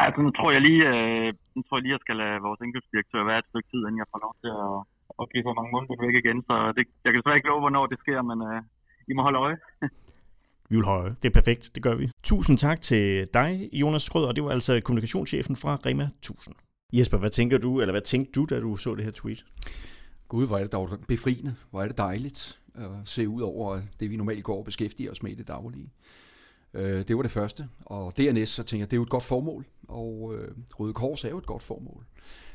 Altså, 0.05 0.19
nu 0.25 0.31
tror 0.39 0.51
jeg 0.57 0.63
lige, 0.69 0.83
øh, 0.93 1.29
nu 1.55 1.61
tror 1.63 1.77
jeg 1.77 1.83
lige, 1.83 1.97
jeg 1.97 2.05
skal 2.05 2.17
lade 2.23 2.45
vores 2.47 2.61
indkøbsdirektør 2.65 3.29
være 3.31 3.41
et 3.43 3.51
stykke 3.51 3.69
tid, 3.73 3.81
inden 3.85 4.03
jeg 4.03 4.11
får 4.13 4.21
lov 4.27 4.35
til 4.43 4.51
at, 4.67 4.75
at 5.21 5.25
give 5.31 5.45
så 5.47 5.53
mange 5.59 5.71
mundbind 5.75 6.01
væk 6.07 6.17
igen. 6.23 6.39
Så 6.49 6.55
det, 6.77 6.85
jeg 7.05 7.11
kan 7.11 7.19
desværre 7.21 7.39
ikke 7.39 7.51
love, 7.51 7.65
hvornår 7.65 7.85
det 7.93 7.99
sker, 8.05 8.19
men 8.31 8.39
øh, 8.49 8.61
I 9.11 9.13
må 9.17 9.21
holde 9.27 9.39
øje. 9.47 9.57
vi 10.71 10.75
vil 10.79 10.91
holde. 10.95 11.11
Det 11.21 11.27
er 11.31 11.37
perfekt, 11.41 11.65
det 11.75 11.83
gør 11.87 11.97
vi. 12.01 12.07
Tusind 12.31 12.57
tak 12.67 12.79
til 12.91 13.05
dig, 13.39 13.51
Jonas 13.83 14.03
Skrød, 14.09 14.25
og 14.29 14.35
det 14.37 14.45
var 14.45 14.53
altså 14.59 14.73
kommunikationschefen 14.87 15.55
fra 15.63 15.73
Rema 15.87 16.05
1000. 16.05 16.55
Jesper, 16.93 17.19
hvad 17.19 17.31
tænker 17.31 17.59
du, 17.59 17.81
eller 17.81 17.93
hvad 17.93 18.07
tænkte 18.13 18.33
du, 18.37 18.43
da 18.51 18.61
du 18.61 18.77
så 18.77 18.95
det 18.95 19.05
her 19.05 19.13
tweet? 19.21 19.45
Gud, 20.29 20.47
hvor 20.47 20.57
er 20.59 20.63
det 20.63 20.73
dog 20.73 20.89
befriende. 21.09 21.55
Hvor 21.71 21.83
er 21.83 21.87
det 21.87 21.99
dejligt 21.99 22.61
at 22.75 22.91
se 23.05 23.29
ud 23.29 23.43
over 23.43 23.81
det, 24.01 24.11
vi 24.11 24.17
normalt 24.17 24.45
går 24.45 24.59
og 24.59 24.65
beskæftiger 24.65 25.11
os 25.11 25.23
med 25.23 25.31
i 25.31 25.35
det 25.35 25.49
daglige. 25.49 25.91
Øh, 26.75 27.09
det 27.09 27.17
var 27.17 27.23
det 27.23 27.31
første. 27.31 27.69
Og 27.87 28.17
dernæst 28.17 28.55
så 28.55 28.63
tænker 28.63 28.83
jeg, 28.83 28.91
det 28.91 28.97
er 28.97 28.99
jo 28.99 29.03
et 29.03 29.11
godt 29.11 29.23
formål, 29.23 29.65
og 29.89 30.35
øh, 30.35 30.49
Røde 30.81 30.93
Kors 30.93 31.25
er 31.25 31.29
jo 31.29 31.39
et 31.39 31.47
godt 31.47 31.63
formål. 31.63 32.05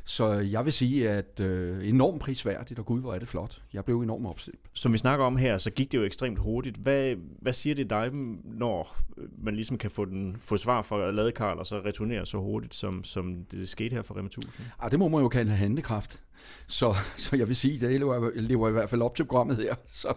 Så 0.07 0.31
jeg 0.33 0.65
vil 0.65 0.73
sige, 0.73 1.09
at 1.09 1.39
øh, 1.39 1.89
enormt 1.89 2.21
prisværdigt, 2.21 2.79
og 2.79 2.85
gud, 2.85 3.01
hvor 3.01 3.13
er 3.13 3.19
det 3.19 3.27
flot. 3.27 3.61
Jeg 3.73 3.85
blev 3.85 4.01
enormt 4.01 4.27
opstillet. 4.27 4.61
Som 4.73 4.93
vi 4.93 4.97
snakker 4.97 5.25
om 5.25 5.37
her, 5.37 5.57
så 5.57 5.71
gik 5.71 5.91
det 5.91 5.97
jo 5.97 6.03
ekstremt 6.03 6.39
hurtigt. 6.39 6.77
Hvad, 6.77 7.15
hvad 7.41 7.53
siger 7.53 7.75
det 7.75 7.89
dig, 7.89 8.09
når 8.43 8.97
man 9.37 9.55
ligesom 9.55 9.77
kan 9.77 9.91
få, 9.91 10.05
den, 10.05 10.35
få 10.39 10.57
svar 10.57 10.81
fra 10.81 11.11
Ladekarl, 11.11 11.57
og 11.57 11.65
så 11.65 11.81
returnere 11.85 12.25
så 12.25 12.37
hurtigt, 12.37 12.75
som, 12.75 13.03
som 13.03 13.45
det 13.51 13.69
skete 13.69 13.95
her 13.95 14.01
for 14.01 14.17
Rema 14.17 14.27
1000? 14.27 14.65
Ah, 14.79 14.91
det 14.91 14.99
må 14.99 15.07
man 15.07 15.21
jo 15.21 15.29
kalde 15.29 15.51
handlekraft. 15.51 16.21
Så, 16.67 16.95
så 17.17 17.35
jeg 17.35 17.47
vil 17.47 17.55
sige, 17.55 17.87
det 17.87 17.99
lever, 17.99 18.31
lever 18.35 18.69
i 18.69 18.71
hvert 18.71 18.89
fald 18.89 19.01
op 19.01 19.15
til 19.15 19.25
programmet 19.25 19.57
her. 19.57 19.75
Så, 19.85 20.13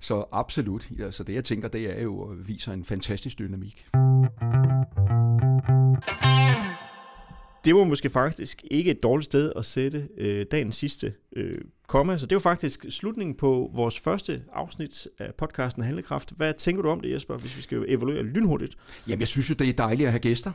så 0.00 0.24
absolut. 0.32 0.90
Ja, 0.98 1.10
så 1.10 1.24
det 1.24 1.34
jeg 1.34 1.44
tænker, 1.44 1.68
det 1.68 1.98
er 1.98 2.02
jo, 2.02 2.34
viser 2.44 2.72
en 2.72 2.84
fantastisk 2.84 3.38
dynamik. 3.38 3.86
Det 7.64 7.74
var 7.74 7.84
måske 7.84 8.10
faktisk 8.10 8.64
ikke 8.70 8.90
et 8.90 9.02
dårligt 9.02 9.24
sted 9.24 9.52
at 9.56 9.64
sætte 9.64 10.08
øh, 10.18 10.46
dagens 10.50 10.76
sidste 10.76 11.14
øh, 11.36 11.58
komma. 11.86 12.18
Så 12.18 12.26
det 12.26 12.34
var 12.36 12.40
faktisk 12.40 12.86
slutningen 12.88 13.34
på 13.34 13.70
vores 13.74 14.00
første 14.00 14.42
afsnit 14.52 15.08
af 15.18 15.34
podcasten 15.34 15.82
Handlekraft. 15.82 16.32
Hvad 16.36 16.54
tænker 16.54 16.82
du 16.82 16.88
om 16.88 17.00
det, 17.00 17.10
Jesper, 17.10 17.36
hvis 17.36 17.56
vi 17.56 17.62
skal 17.62 17.84
evaluere 17.88 18.22
lynhurtigt? 18.22 18.76
Jamen, 19.08 19.20
jeg 19.20 19.28
synes 19.28 19.50
jo, 19.50 19.54
det 19.54 19.68
er 19.68 19.72
dejligt 19.72 20.06
at 20.06 20.12
have 20.12 20.20
gæster. 20.20 20.52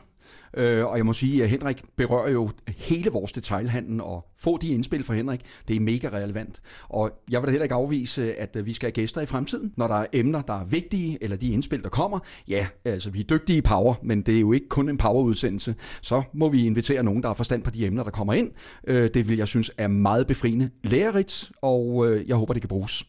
Øh, 0.56 0.86
og 0.86 0.96
jeg 0.96 1.06
må 1.06 1.12
sige, 1.12 1.42
at 1.42 1.48
Henrik 1.48 1.82
berører 1.96 2.30
jo 2.30 2.50
hele 2.76 3.10
vores 3.10 3.32
detailhandel, 3.32 4.00
og 4.00 4.26
få 4.38 4.58
de 4.58 4.68
indspil 4.68 5.04
fra 5.04 5.14
Henrik, 5.14 5.40
det 5.68 5.76
er 5.76 5.80
mega 5.80 6.08
relevant. 6.08 6.60
Og 6.88 7.10
jeg 7.30 7.40
vil 7.40 7.46
da 7.46 7.50
heller 7.50 7.64
ikke 7.64 7.74
afvise, 7.74 8.34
at 8.34 8.56
øh, 8.56 8.66
vi 8.66 8.72
skal 8.72 8.86
have 8.86 8.92
gæster 8.92 9.20
i 9.20 9.26
fremtiden, 9.26 9.72
når 9.76 9.86
der 9.86 9.94
er 9.94 10.06
emner, 10.12 10.42
der 10.42 10.60
er 10.60 10.64
vigtige, 10.64 11.18
eller 11.20 11.36
de 11.36 11.48
indspil, 11.48 11.82
der 11.82 11.88
kommer. 11.88 12.18
Ja, 12.48 12.66
altså 12.84 13.10
vi 13.10 13.20
er 13.20 13.24
dygtige 13.24 13.58
i 13.58 13.60
power, 13.60 13.94
men 14.02 14.20
det 14.20 14.36
er 14.36 14.40
jo 14.40 14.52
ikke 14.52 14.68
kun 14.68 14.88
en 14.88 14.98
powerudsendelse. 14.98 15.74
Så 16.02 16.22
må 16.34 16.48
vi 16.48 16.66
invitere 16.66 17.02
nogen, 17.02 17.22
der 17.22 17.28
har 17.28 17.34
forstand 17.34 17.62
på 17.62 17.70
de 17.70 17.86
emner, 17.86 18.02
der 18.02 18.10
kommer 18.10 18.32
ind. 18.32 18.50
Øh, 18.86 19.10
det 19.14 19.28
vil 19.28 19.36
jeg 19.36 19.48
synes 19.48 19.70
er 19.78 19.88
meget 19.88 20.26
befriende, 20.26 20.70
lærerigt, 20.84 21.52
og 21.62 22.06
øh, 22.08 22.28
jeg 22.28 22.36
håber, 22.36 22.52
det 22.52 22.62
kan 22.62 22.68
bruges. 22.68 23.04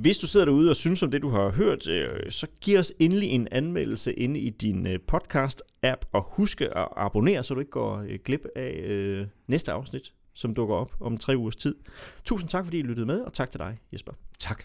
Hvis 0.00 0.18
du 0.18 0.26
sidder 0.26 0.46
derude 0.46 0.70
og 0.70 0.76
synes 0.76 1.02
om 1.02 1.10
det, 1.10 1.22
du 1.22 1.28
har 1.28 1.50
hørt, 1.50 1.88
øh, 1.88 2.30
så 2.30 2.46
giv 2.60 2.78
os 2.78 2.92
endelig 2.98 3.28
en 3.28 3.48
anmeldelse 3.50 4.12
inde 4.12 4.40
i 4.40 4.50
din 4.50 4.86
øh, 4.86 4.98
podcast-app, 5.12 6.08
og 6.12 6.22
husk 6.22 6.60
at 6.60 6.88
abonnere, 6.96 7.44
så 7.44 7.54
du 7.54 7.60
ikke 7.60 7.70
går 7.70 8.04
øh, 8.08 8.18
glip 8.24 8.46
af 8.56 9.26
næste 9.46 9.72
afsnit, 9.72 10.12
som 10.34 10.54
dukker 10.54 10.74
op 10.74 10.92
om 11.00 11.18
tre 11.18 11.36
ugers 11.36 11.56
tid. 11.56 11.74
Tusind 12.24 12.50
tak, 12.50 12.64
fordi 12.64 12.78
I 12.78 12.82
lyttede 12.82 13.06
med, 13.06 13.20
og 13.20 13.32
tak 13.32 13.50
til 13.50 13.60
dig, 13.60 13.78
Jesper. 13.92 14.12
Tak. 14.38 14.64